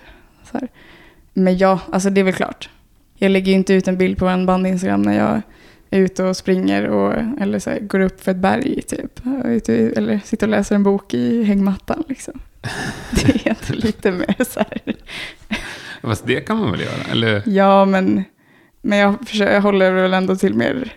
Men 1.33 1.57
ja, 1.57 1.79
alltså 1.91 2.09
det 2.09 2.21
är 2.21 2.25
väl 2.25 2.33
klart. 2.33 2.69
Jag 3.21 3.31
lägger 3.31 3.53
inte 3.53 3.73
ut 3.73 3.87
en 3.87 3.97
bild 3.97 4.17
på 4.17 4.27
en 4.27 4.45
band 4.45 4.67
Instagram 4.67 5.01
när 5.01 5.17
jag 5.17 5.41
är 5.89 5.99
ute 5.99 6.23
och 6.23 6.37
springer 6.37 6.87
och, 6.87 7.13
eller 7.41 7.59
så 7.59 7.69
här, 7.69 7.79
går 7.79 7.99
upp 7.99 8.23
för 8.23 8.31
ett 8.31 8.37
berg 8.37 8.81
typ. 8.81 9.21
Ute, 9.45 9.73
eller 9.75 10.19
sitter 10.25 10.47
och 10.47 10.51
läser 10.51 10.75
en 10.75 10.83
bok 10.83 11.13
i 11.13 11.43
hängmattan 11.43 12.03
liksom. 12.09 12.39
Det 13.11 13.47
är 13.47 13.73
lite 13.73 14.11
mer 14.11 14.43
så 14.43 14.59
här. 14.59 14.95
Fast 16.01 16.27
det 16.27 16.41
kan 16.41 16.57
man 16.57 16.71
väl 16.71 16.81
göra? 16.81 17.11
Eller? 17.11 17.43
Ja, 17.45 17.85
men, 17.85 18.23
men 18.81 18.97
jag, 18.97 19.27
försöker, 19.27 19.53
jag 19.53 19.61
håller 19.61 19.91
väl 19.91 20.13
ändå 20.13 20.35
till 20.35 20.53
mer 20.53 20.93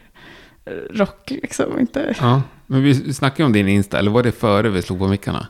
rock 0.91 1.31
liksom. 1.31 1.81
Inte, 1.81 2.15
Ja. 2.21 2.43
Men 2.67 2.83
vi 2.83 3.15
snackade 3.15 3.47
om 3.47 3.53
din 3.53 3.69
Insta. 3.69 3.99
Eller 3.99 4.11
var 4.11 4.23
det 4.23 4.33
före 4.33 4.69
vi 4.69 4.83
slog 4.83 4.99
på 4.99 5.09
mickarna? 5.09 5.47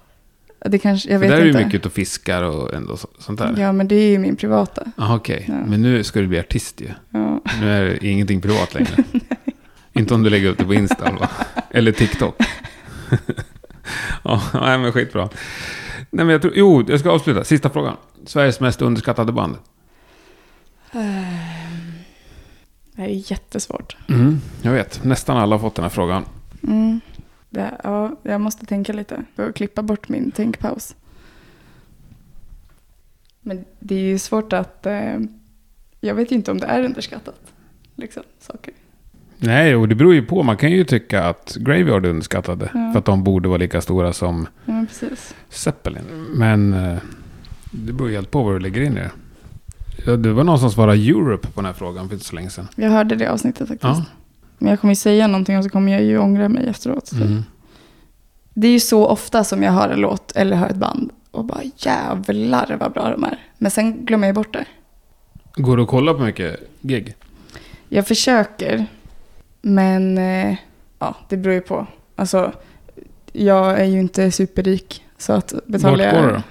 Det 0.68 0.78
kanske, 0.78 1.12
jag 1.12 1.18
vet 1.18 1.30
där 1.30 1.36
är 1.36 1.46
inte. 1.46 1.58
du 1.58 1.64
mycket 1.64 1.78
ute 1.78 1.88
och 1.88 1.94
fiskar 1.94 2.42
och 2.42 2.74
ändå 2.74 2.96
så, 2.96 3.08
sånt 3.18 3.38
där. 3.38 3.54
Ja, 3.58 3.72
men 3.72 3.88
det 3.88 3.94
är 3.94 4.08
ju 4.10 4.18
min 4.18 4.36
privata. 4.36 4.82
Aha, 4.96 5.16
okej. 5.16 5.44
Ja. 5.48 5.54
Men 5.54 5.82
nu 5.82 6.04
ska 6.04 6.20
du 6.20 6.26
bli 6.26 6.38
artist 6.38 6.80
ju. 6.80 6.88
Ja. 7.10 7.40
Nu 7.60 7.70
är 7.70 7.84
det 7.84 8.06
ingenting 8.06 8.40
privat 8.40 8.74
längre. 8.74 9.04
Inte 9.92 10.14
om 10.14 10.22
du 10.22 10.30
lägger 10.30 10.48
upp 10.48 10.58
det 10.58 10.64
på 10.64 10.74
Insta 10.74 11.18
eller, 11.70 11.92
TikTok. 12.02 12.42
ja, 14.24 14.42
nej, 14.54 14.78
men 14.78 14.92
skitbra. 14.92 15.28
Nej, 16.10 16.24
men 16.24 16.28
jag 16.28 16.42
tror, 16.42 16.52
jo, 16.56 16.84
jag 16.88 17.00
ska 17.00 17.10
avsluta. 17.10 17.44
Sista 17.44 17.70
frågan. 17.70 17.96
Sveriges 18.26 18.60
mest 18.60 18.82
underskattade 18.82 19.32
band. 19.32 19.56
Det 22.92 23.02
här 23.02 23.08
är 23.08 23.30
jättesvårt. 23.30 23.96
Mm, 24.08 24.40
jag 24.62 24.72
vet. 24.72 25.04
Nästan 25.04 25.36
alla 25.36 25.54
har 25.54 25.60
fått 25.60 25.74
den 25.74 25.82
här 25.82 25.90
frågan. 25.90 26.24
Mm. 26.62 27.00
Det, 27.55 27.80
ja, 27.84 28.16
jag 28.22 28.40
måste 28.40 28.66
tänka 28.66 28.92
lite. 28.92 29.24
För 29.34 29.48
att 29.48 29.55
klippa 29.55 29.82
bort 29.82 30.09
min 30.09 30.30
tänkpaus. 30.30 30.94
Men 33.40 33.64
det 33.78 33.94
är 33.94 34.00
ju 34.00 34.18
svårt 34.18 34.52
att... 34.52 34.86
Eh, 34.86 35.18
jag 36.00 36.14
vet 36.14 36.32
ju 36.32 36.36
inte 36.36 36.50
om 36.50 36.59
det 36.59 36.66
är 36.66 36.82
underskattat. 36.84 37.34
Liksom, 37.96 38.22
saker. 38.38 38.74
Nej, 39.38 39.76
och 39.76 39.88
det 39.88 39.94
beror 39.94 40.14
ju 40.14 40.22
på. 40.22 40.42
Man 40.42 40.57
kan 40.57 40.70
ju 40.70 40.84
tycka 40.84 41.24
att 41.24 41.57
Graveyard 41.61 42.07
är 42.07 42.11
underskattade. 42.11 42.70
Ja. 42.74 42.92
För 42.92 42.98
att 42.98 43.05
de 43.05 43.24
borde 43.24 43.48
vara 43.48 43.59
lika 43.59 43.80
stora 43.80 44.12
som 44.12 44.46
Ja, 44.64 44.84
precis. 44.88 45.34
Zeppelin. 45.48 46.26
Men 46.34 46.72
eh, 46.72 46.98
det 47.70 47.92
beror 47.92 48.09
ju 48.09 48.14
helt 48.14 48.30
på 48.30 48.42
vad 48.42 48.55
du 48.55 48.59
lägger 48.59 48.82
in 48.82 48.92
i 48.92 49.00
det. 49.00 49.11
Ja, 50.07 50.16
det 50.16 50.32
var 50.32 50.44
någon 50.44 50.59
som 50.59 50.70
svarade 50.70 50.98
Europe 50.98 51.48
på 51.48 51.61
den 51.61 51.66
här 51.66 51.72
frågan 51.72 52.09
för 52.09 52.14
inte 52.14 52.26
så 52.26 52.34
länge 52.34 52.50
sedan. 52.50 52.68
Jag 52.76 52.90
hörde 52.90 53.14
det 53.14 53.26
avsnittet 53.32 53.68
faktiskt. 53.68 53.82
Ja. 53.82 54.05
Men 54.64 54.70
jag 54.70 54.80
kommer 54.80 54.92
ju 54.92 54.96
säga 54.96 55.26
någonting 55.26 55.58
och 55.58 55.64
så 55.64 55.70
kommer 55.70 55.92
jag 55.92 56.02
ju 56.02 56.18
ångra 56.18 56.48
mig 56.48 56.66
efteråt. 56.66 57.08
För 57.08 57.16
Mm. 57.16 57.44
Det 58.54 58.66
är 58.68 58.72
ju 58.72 58.80
så 58.80 59.06
ofta 59.06 59.44
som 59.44 59.62
jag 59.62 59.72
hör 59.72 59.88
en 59.88 60.00
låt 60.00 60.32
eller 60.32 60.56
hör 60.56 60.68
ett 60.68 60.76
band 60.76 61.10
och 61.30 61.44
bara 61.44 61.60
jävlar 61.76 62.76
vad 62.80 62.92
bra 62.92 63.10
de 63.10 63.24
är. 63.24 63.38
Men 63.58 63.70
sen 63.70 64.04
glömmer 64.04 64.26
jag 64.26 64.34
bort 64.34 64.52
det. 64.52 64.64
Går 65.54 65.76
du 65.76 65.82
att 65.82 65.88
kolla 65.88 66.14
på 66.14 66.20
mycket 66.20 66.60
gig? 66.80 67.14
Jag 67.88 68.06
försöker, 68.06 68.86
men 69.62 70.18
eh, 70.18 70.56
ja, 70.98 71.16
det 71.28 71.36
beror 71.36 71.54
ju 71.54 71.60
på. 71.60 71.86
Alltså, 72.16 72.52
jag 73.32 73.80
är 73.80 73.84
ju 73.84 74.00
inte 74.00 74.30
superrik. 74.30 75.04
Så 75.18 75.32
att 75.32 75.52
Vart 75.52 75.66
betalar 75.66 76.12
går 76.12 76.22
jag... 76.22 76.28
du 76.28 76.34
då? 76.34 76.42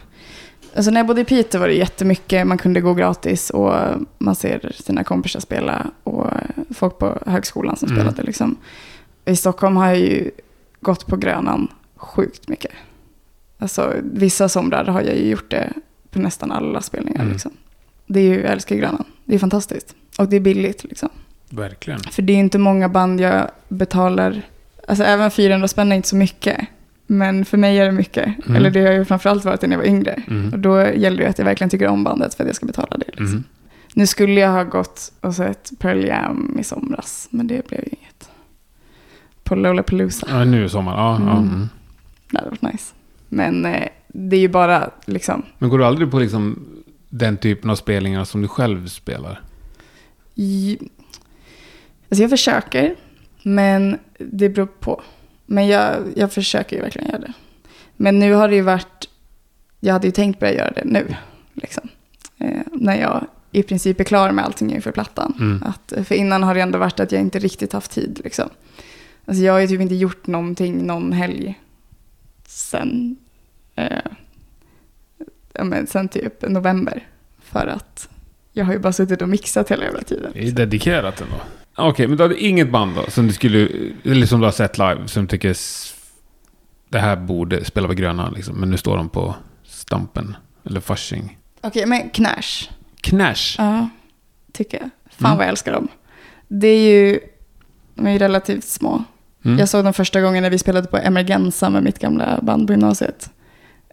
Alltså 0.76 0.92
när 0.92 1.00
jag 1.00 1.08
bodde 1.08 1.22
i 1.22 1.26
Piteå 1.26 1.60
var 1.62 1.68
det 1.68 1.74
jättemycket. 1.74 2.48
Man 2.48 2.58
kunde 2.58 2.82
gå 2.82 2.94
gratis 2.94 3.50
och 3.50 3.74
man 4.18 4.36
ser 4.36 4.72
sina 4.76 5.04
kompisar 5.04 5.40
spela 5.40 5.88
och 6.04 6.28
folk 6.76 6.98
på 6.98 7.20
högskolan 7.26 7.76
som 7.78 7.88
Mm. 7.92 8.00
spelade. 8.00 8.24
Liksom. 8.24 8.56
I 9.26 9.36
Stockholm 9.36 9.78
har 9.78 9.88
jag 9.88 10.00
ju 10.00 10.32
gått 10.82 11.06
på 11.08 11.18
Grönan 11.18 11.68
sjukt 11.96 12.48
mycket. 12.48 12.72
Alltså 13.60 13.94
vissa 14.04 14.50
somrar 14.50 14.86
har 14.86 15.02
jag 15.02 15.16
ju 15.16 15.30
gjort 15.30 15.52
det 15.52 15.74
på 16.10 16.20
nästan 16.20 16.52
alla 16.52 16.82
spelningar. 16.82 17.20
Mm. 17.22 17.32
Liksom. 17.34 17.52
Det 18.08 18.20
är 18.20 18.24
ju, 18.24 18.42
jag 18.42 18.52
älskar 18.52 18.76
Grönan. 18.76 19.04
Det 19.26 19.36
är 19.36 19.40
fantastiskt. 19.40 19.96
Och 20.18 20.28
det 20.30 20.36
är 20.36 20.40
billigt 20.40 20.84
liksom. 20.84 21.10
Verkligen. 21.50 22.00
För 22.00 22.22
det 22.22 22.34
är 22.34 22.38
inte 22.38 22.58
många 22.58 22.90
band 22.90 23.22
jag 23.22 23.48
betalar. 23.68 24.42
Alltså 24.88 25.04
även 25.04 25.32
400 25.32 25.68
spänn 25.68 25.92
är 25.92 25.96
inte 25.96 26.08
så 26.08 26.16
mycket. 26.16 26.68
Men 27.14 27.46
för 27.46 27.58
mig 27.58 27.78
är 27.80 27.86
det 27.86 27.92
mycket. 27.92 28.46
Mm. 28.46 28.56
Eller 28.56 28.70
det 28.72 28.82
har 28.86 28.92
ju 28.92 29.06
framförallt 29.06 29.46
varit 29.46 29.62
när 29.62 29.70
jag 29.70 29.78
var 29.78 29.86
yngre. 29.86 30.14
Och 30.26 30.32
Mm. 30.32 30.62
då 30.62 30.82
gäller 30.94 31.18
det 31.24 31.30
att 31.30 31.38
jag 31.38 31.46
verkligen 31.46 31.70
tycker 31.70 31.88
om 31.88 32.04
bandet 32.04 32.34
för 32.36 32.44
att 32.44 32.48
jag 32.48 32.56
ska 32.56 32.66
betala 32.66 32.98
det. 32.98 33.06
Liksom. 33.08 33.26
Mm. 33.28 33.44
Nu 33.94 34.08
skulle 34.08 34.40
jag 34.42 34.52
ha 34.52 34.64
gått 34.64 35.12
och 35.22 35.36
sett 35.36 35.72
Pearl 35.80 36.04
Jam 36.06 36.58
i 36.60 36.64
somras. 36.64 37.28
Men 37.32 37.48
det 37.48 37.68
blev 37.68 37.80
ju 37.82 37.88
inget. 37.88 38.30
På 39.44 39.56
Lollapalooza. 39.56 40.28
Ja, 40.30 40.44
nu 40.46 40.66
i 40.66 40.70
sommar. 40.70 40.98
Ja, 40.98 41.20
ja. 41.26 41.38
Mm. 41.38 41.50
Mm. 41.50 41.70
Det 42.32 42.38
hade 42.38 42.50
varit 42.50 42.62
nice. 42.62 42.94
Men 43.30 43.66
eh, 43.66 43.88
det 44.08 44.36
är 44.36 44.40
ju 44.40 44.48
bara 44.48 44.90
liksom. 45.06 45.44
Men 45.58 45.70
går 45.70 45.78
du 45.78 45.86
aldrig 45.86 46.12
på 46.12 46.20
liksom 46.20 46.66
den 47.10 47.38
typen 47.38 47.70
av 47.70 47.76
spelningar 47.76 48.24
som 48.24 48.42
du 48.42 48.48
själv 48.48 48.88
spelar? 48.88 49.42
I, 50.36 50.78
alltså 52.10 52.22
jag 52.24 52.30
försöker. 52.30 52.96
Men 53.44 53.98
det 54.18 54.50
beror 54.50 54.66
på. 54.66 55.02
Men 55.46 55.68
jag, 55.68 56.04
jag 56.16 56.32
försöker 56.32 56.76
ju 56.76 56.82
verkligen 56.82 57.08
göra 57.08 57.20
det. 57.20 57.34
Men 57.98 58.20
nu 58.20 58.34
har 58.34 58.50
det 58.50 58.56
ju 58.56 58.62
varit. 58.62 59.10
Jag 59.80 59.94
hade 59.94 60.08
ju 60.08 60.12
tänkt 60.12 60.40
börja 60.40 60.54
göra 60.54 60.72
det 60.72 60.86
nu. 60.86 61.16
Liksom. 61.54 61.90
Eh, 62.38 62.62
när 62.72 63.02
jag 63.02 63.28
i 63.52 63.64
princip 63.64 64.00
är 64.00 64.04
klar 64.04 64.32
med 64.32 64.46
allting 64.46 64.74
inför 64.74 64.92
plattan. 64.92 65.34
Mm. 65.40 65.64
Att, 65.64 66.08
för 66.08 66.16
innan 66.16 66.44
har 66.44 66.56
det 66.56 66.62
ändå 66.62 66.80
varit 66.80 67.00
att 67.00 67.12
jag 67.12 67.22
inte 67.22 67.40
riktigt 67.40 67.74
haft 67.74 67.92
tid. 67.92 68.22
Liksom. 68.24 68.50
Alltså 69.26 69.44
jag 69.44 69.54
har 69.54 69.60
ju 69.60 69.68
typ 69.68 69.82
inte 69.82 69.96
gjort 69.96 70.28
någonting 70.28 70.86
någon 70.88 71.12
helg 71.12 71.60
sen, 72.48 73.18
eh, 73.76 74.12
ja, 75.54 75.64
men 75.64 75.88
sen 75.88 76.08
typ 76.08 76.42
november. 76.42 77.08
För 77.40 77.68
att 77.68 78.10
jag 78.52 78.66
har 78.66 78.74
ju 78.74 78.80
bara 78.80 78.94
suttit 78.94 79.22
och 79.22 79.30
mixat 79.30 79.72
hela 79.72 79.84
jävla 79.84 80.02
tiden. 80.02 80.32
Det 80.34 80.48
är 80.48 80.52
dedikerat 80.52 81.22
ändå. 81.22 81.36
Okej, 81.76 82.08
men 82.08 82.18
du 82.18 82.24
hade 82.24 82.40
inget 82.44 82.72
band 82.72 82.96
då 82.96 83.12
som 83.12 83.28
du 83.28 83.34
skulle, 83.34 83.68
eller 84.04 84.26
som 84.26 84.40
du 84.40 84.46
har 84.48 84.52
sett 84.52 84.78
live, 84.78 85.08
som 85.08 85.28
tycker 85.28 85.58
det 86.90 87.00
här 87.00 87.16
borde 87.16 87.66
spela 87.66 87.88
på 87.88 87.94
Grönan 87.94 88.34
liksom, 88.34 88.56
men 88.56 88.70
nu 88.72 88.78
står 88.78 88.98
de 88.98 89.10
på 89.10 89.36
Stampen, 89.64 90.36
eller 90.66 90.80
Fasching. 90.80 91.38
Okej, 91.62 91.86
men 91.86 92.10
Knash. 92.10 92.70
Knash! 93.02 93.56
Ja, 93.58 93.90
tycker 94.54 94.78
jag. 94.80 94.90
Fan 95.12 95.26
Mm. 95.26 95.38
vad 95.38 95.46
jag 95.46 95.50
älskar 95.50 95.74
dem. 95.74 95.88
Det 96.48 96.68
är 96.68 96.92
ju, 96.92 97.20
de 97.96 98.08
är 98.08 98.12
ju 98.12 98.18
relativt 98.18 98.64
små. 98.64 99.04
Mm. 99.46 99.60
Jag 99.60 99.70
såg 99.70 99.84
dem 99.84 99.94
första 99.94 100.22
gången 100.22 100.44
när 100.44 100.50
vi 100.50 100.58
spelade 100.58 100.88
på 100.88 100.98
Emergenza 100.98 101.70
med 101.70 101.84
mitt 101.84 102.00
gamla 102.00 102.40
band 102.42 102.68
på 102.68 102.74
gymnasiet. 102.74 103.30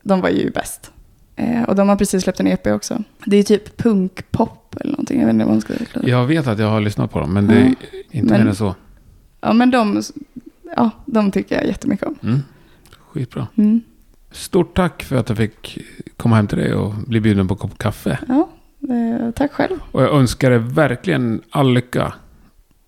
De 0.02 0.20
var 0.20 0.28
ju 0.28 0.50
bäst. 0.50 0.92
Eh, 1.40 1.62
och 1.62 1.74
de 1.74 1.88
har 1.88 1.96
precis 1.96 2.22
släppt 2.22 2.40
en 2.40 2.46
EP 2.46 2.66
också. 2.66 3.02
Det 3.24 3.36
är 3.36 3.42
typ 3.42 3.76
punkpop 3.76 4.76
eller 4.80 4.90
någonting. 4.90 5.20
Jag 5.20 5.26
vet 5.26 5.34
inte 5.34 5.44
vad 5.44 5.54
man 5.54 5.60
ska 5.60 5.74
kalla 5.92 6.04
det. 6.04 6.10
Jag 6.10 6.26
vet 6.26 6.46
att 6.46 6.58
jag 6.58 6.70
har 6.70 6.80
lyssnat 6.80 7.10
på 7.12 7.20
dem, 7.20 7.32
men 7.34 7.46
det 7.46 7.54
är 7.54 7.64
Ja. 7.80 7.98
inte 8.10 8.32
Men- 8.32 8.40
mer 8.42 8.48
än 8.48 8.54
så. 8.56 8.74
Ja, 9.40 9.52
men 9.52 9.70
de, 9.70 10.02
ja, 10.76 10.90
de 11.06 11.30
tycker 11.30 11.56
jag 11.56 11.66
jättemycket 11.66 12.06
om. 12.06 12.14
Mm. 12.22 12.38
Skitbra. 13.10 13.46
Mm. 13.56 13.80
Stort 14.30 14.76
tack 14.76 15.02
för 15.02 15.16
att 15.16 15.28
jag 15.28 15.38
fick 15.38 15.78
komma 16.16 16.36
hem 16.36 16.46
till 16.46 16.58
dig 16.58 16.74
och 16.74 16.94
bli 16.94 17.20
bjuden 17.20 17.48
på 17.48 17.54
en 17.54 17.58
kopp 17.58 17.78
kaffe. 17.78 18.18
Ja, 18.28 18.48
eh, 18.94 19.30
tack 19.30 19.52
själv. 19.52 19.78
Och 19.92 20.02
jag 20.02 20.14
önskar 20.14 20.50
dig 20.50 20.58
verkligen 20.58 21.40
all 21.50 21.72
lycka. 21.72 22.12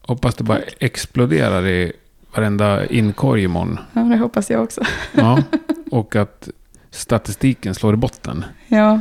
Hoppas 0.00 0.34
det 0.34 0.44
bara 0.44 0.59
exploderar 0.78 1.66
i 1.68 1.92
varenda 2.34 2.86
inkorg 2.86 3.42
imorgon. 3.42 3.78
Ja, 3.92 4.00
det 4.00 4.16
hoppas 4.16 4.50
jag 4.50 4.62
också. 4.62 4.80
Ja. 5.14 5.42
Och 5.90 6.16
att 6.16 6.48
statistiken 6.93 7.74
slår 7.74 7.95
i 7.95 7.97
botten. 7.97 8.45
Ja, 8.68 9.01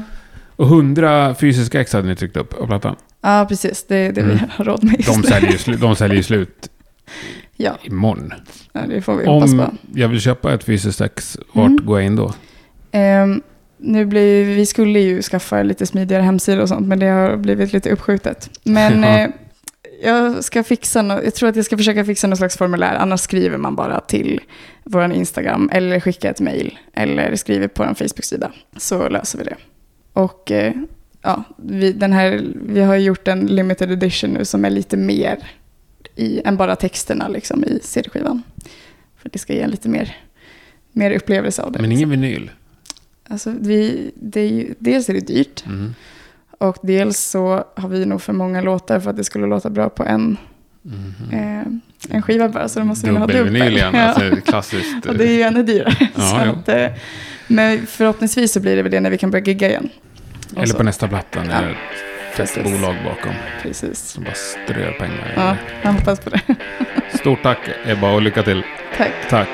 Och 0.56 0.66
100 0.68 1.36
fysiska 1.36 1.82
ex 1.82 1.94
hade 1.94 2.08
ni 2.08 2.16
tryckt 2.16 2.38
upp 2.38 2.54
av 2.54 2.66
plattan. 2.68 2.96
ja 3.22 3.46
precis. 3.50 3.86
Det 3.88 3.96
är 3.96 4.12
det 4.12 4.22
vi 4.22 4.32
Mm. 4.32 4.44
har 4.50 4.66
råd 4.66 4.84
med 4.84 4.96
just 5.00 5.08
De 5.24 5.24
säljer 5.28 5.78
de 5.78 5.96
säljer 5.96 6.18
ju 6.18 6.24
slut 6.24 6.70
Ja, 7.58 7.78
imorgon. 7.84 8.34
ja, 8.74 8.82
det 8.90 9.02
får 9.02 9.16
vi 9.16 9.26
hoppas 9.26 9.52
på. 9.56 9.62
Om 9.64 9.78
jag 9.94 10.08
vill 10.08 10.22
köpa 10.22 10.54
ett 10.54 10.64
fysiskt 10.64 11.02
ex, 11.02 11.38
vart 11.54 11.68
Mm. 11.68 11.86
går 11.86 12.00
jag 12.00 12.06
in 12.06 12.16
då? 12.16 12.34
Ehm, 12.92 13.42
nu 13.78 14.06
blir, 14.06 14.46
vi 14.56 14.66
skulle 14.66 15.00
ju 15.00 15.22
skaffa 15.22 15.64
lite 15.64 15.86
smidigare 15.86 16.22
hemsida 16.24 16.62
och 16.62 16.70
sånt, 16.70 16.88
men 16.88 17.00
det 17.00 17.06
har 17.08 17.38
blivit 17.38 17.74
lite 17.74 17.90
uppskjutet. 17.90 18.50
Men 18.64 19.04
Ja. 19.04 19.20
eh, 19.20 19.30
jag 20.04 20.44
ska 20.44 20.64
fixa 20.64 21.02
no, 21.02 21.24
jag 21.24 21.36
tror 21.36 21.50
att 21.50 21.56
jag 21.56 21.66
ska 21.66 21.78
försöka 21.78 22.06
fixa 22.06 22.28
någon 22.28 22.38
slags 22.38 22.58
formulär, 22.58 22.96
annars 22.96 23.22
skriver 23.22 23.58
man 23.58 23.76
bara 23.76 24.00
till 24.00 24.42
vår 24.84 25.12
Instagram 25.12 25.70
eller 25.74 26.00
skickar 26.00 26.32
ett 26.32 26.40
mail 26.40 26.80
eller 26.94 27.36
skriver 27.36 27.68
på 27.68 27.84
en 27.84 27.96
Facebook-sida 27.96 28.52
så 28.78 29.10
löser 29.10 29.38
vi 29.38 29.44
det. 29.44 29.56
Och 30.14 30.52
eh, 30.52 30.74
ja, 31.22 31.44
vi, 31.58 31.94
den 31.94 32.14
här, 32.14 32.44
vi 32.66 32.82
har 32.82 32.96
gjort 32.96 33.28
en 33.28 33.46
limited 33.46 33.92
edition 33.92 34.30
nu 34.30 34.46
som 34.46 34.66
är 34.66 34.70
lite 34.70 34.98
mer 34.98 35.48
i, 36.16 36.42
än 36.46 36.58
bara 36.58 36.76
texterna 36.76 37.28
liksom, 37.28 37.64
i 37.64 37.80
CD-skivan. 37.82 38.44
För 39.18 39.30
det 39.30 39.40
ska 39.40 39.54
ge 39.54 39.62
en 39.62 39.72
lite 39.72 39.90
mer, 39.90 40.18
mer 40.92 41.12
upplevelse 41.12 41.62
av 41.62 41.72
det. 41.72 41.80
Men 41.80 41.90
liksom. 41.90 42.12
ingen 42.12 42.22
vinyl. 42.22 42.52
Alltså, 43.28 43.54
vi, 43.60 44.12
det 44.16 44.42
är 44.42 44.50
ju, 44.50 44.74
dels 44.80 45.10
är 45.10 45.14
det 45.14 45.28
dyrt 45.28 45.66
Mm. 45.66 45.94
Och 46.62 46.78
dels 46.82 47.18
så 47.20 47.64
har 47.76 47.90
vi 47.90 48.06
nog 48.06 48.22
för 48.22 48.34
många 48.34 48.62
låtar 48.62 49.00
för 49.00 49.10
att 49.10 49.18
det 49.18 49.24
skulle 49.24 49.48
låta 49.48 49.70
bra 49.70 49.90
på 49.90 50.04
en, 50.04 50.38
Mhm. 50.84 51.14
eh, 51.32 52.16
en 52.16 52.22
skiva 52.22 52.50
bara. 52.50 52.68
Så 52.70 52.80
då 52.80 52.86
måste 52.86 53.10
vi 53.10 53.14
ha 53.18 53.20
dubbel. 53.28 53.38
Dubbelvinyl 53.38 53.74
igen, 53.78 53.92
Ja. 53.96 54.02
alltså 54.02 54.36
klassiskt. 54.46 55.06
och 55.06 55.16
det 55.18 55.24
är 55.28 55.32
ju 55.34 55.42
ännu 55.42 55.64
dyrare. 55.64 55.96
Ja, 56.16 56.40
att, 56.42 56.70
eh, 56.70 56.88
men 57.48 57.86
förhoppningsvis 57.88 58.52
så 58.54 58.60
blir 58.60 58.76
det 58.76 58.82
väl 58.82 58.92
det 58.92 59.00
när 59.00 59.10
vi 59.10 59.18
kan 59.18 59.32
börja 59.32 59.44
gigga 59.46 59.70
igen. 59.70 59.90
Och 60.52 60.58
Eller 60.58 60.66
så. 60.72 60.78
på 60.78 60.84
nästa 60.84 61.08
platta 61.08 61.44
när 61.44 61.70
Ja, 61.70 61.76
det 62.38 62.44
är 62.44 62.60
ett 62.60 62.64
bolag 62.64 62.96
bakom 63.06 63.32
Precis. 63.62 64.00
som 64.00 64.24
bara 64.24 64.34
strör 64.34 64.92
pengar. 65.00 65.34
Ja, 65.36 65.56
jag 65.82 65.92
hoppas 65.94 66.20
på 66.20 66.30
det. 66.30 66.42
Stort 67.18 67.44
tack 67.44 67.60
Ebba 67.86 68.12
och 68.14 68.22
lycka 68.22 68.44
till. 68.44 68.64
Tack. 68.98 69.12
Tack. 69.30 69.50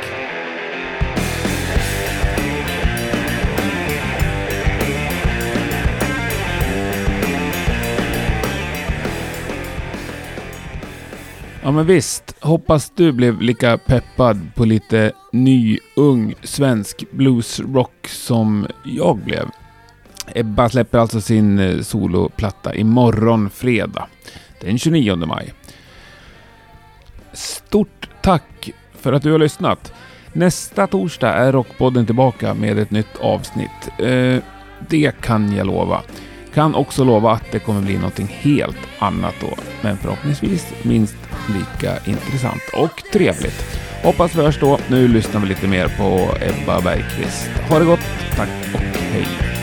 Ja 11.68 11.72
men 11.72 11.86
visst, 11.86 12.36
hoppas 12.40 12.92
du 12.96 13.12
blev 13.12 13.42
lika 13.42 13.78
peppad 13.78 14.40
på 14.56 14.66
lite 14.66 15.12
ny, 15.32 15.80
ung, 15.96 16.36
svensk 16.44 17.04
bluesrock 17.12 18.08
som 18.08 18.68
jag 18.84 19.18
blev. 19.18 19.50
Ebba 20.36 20.70
släpper 20.70 20.98
alltså 20.98 21.22
sin 21.22 21.60
eh, 21.60 21.82
soloplatta 21.82 22.76
imorgon 22.76 23.50
fredag, 23.50 24.08
den 24.62 24.78
29 24.78 25.16
maj. 25.16 25.54
Stort 27.34 28.10
tack 28.22 28.72
för 28.94 29.14
att 29.14 29.24
du 29.24 29.32
har 29.32 29.40
lyssnat. 29.40 29.94
Nästa 30.34 30.88
torsdag 30.88 31.34
är 31.34 31.52
Rockpodden 31.52 32.06
tillbaka 32.06 32.54
med 32.54 32.80
ett 32.80 32.92
nytt 32.92 33.18
avsnitt. 33.22 33.90
Eh, 34.00 34.44
det 34.90 35.22
kan 35.22 35.56
jag 35.56 35.68
lova. 35.68 36.02
Kan 36.58 36.76
också 36.76 37.04
lova 37.04 37.32
att 37.32 37.52
det 37.52 37.60
kommer 37.60 37.82
bli 37.82 37.98
någonting 37.98 38.28
helt 38.28 38.78
annat 39.00 39.36
då, 39.42 39.58
men 39.82 39.98
förhoppningsvis 39.98 40.74
minst 40.84 41.18
lika 41.48 41.98
intressant 42.06 42.62
och 42.74 43.04
trevligt. 43.14 43.80
Hoppas 44.04 44.36
vi 44.36 44.42
hörs 44.42 44.60
då. 44.60 44.80
Nu 44.90 45.08
lyssnar 45.08 45.42
vi 45.42 45.48
lite 45.48 45.68
mer 45.68 45.88
på 45.88 46.36
Ebba 46.42 46.82
Bergqvist. 46.82 47.50
Ha 47.70 47.80
det 47.80 47.86
gott, 47.86 48.06
tack 48.36 48.50
och 48.74 48.80
hej. 48.82 49.57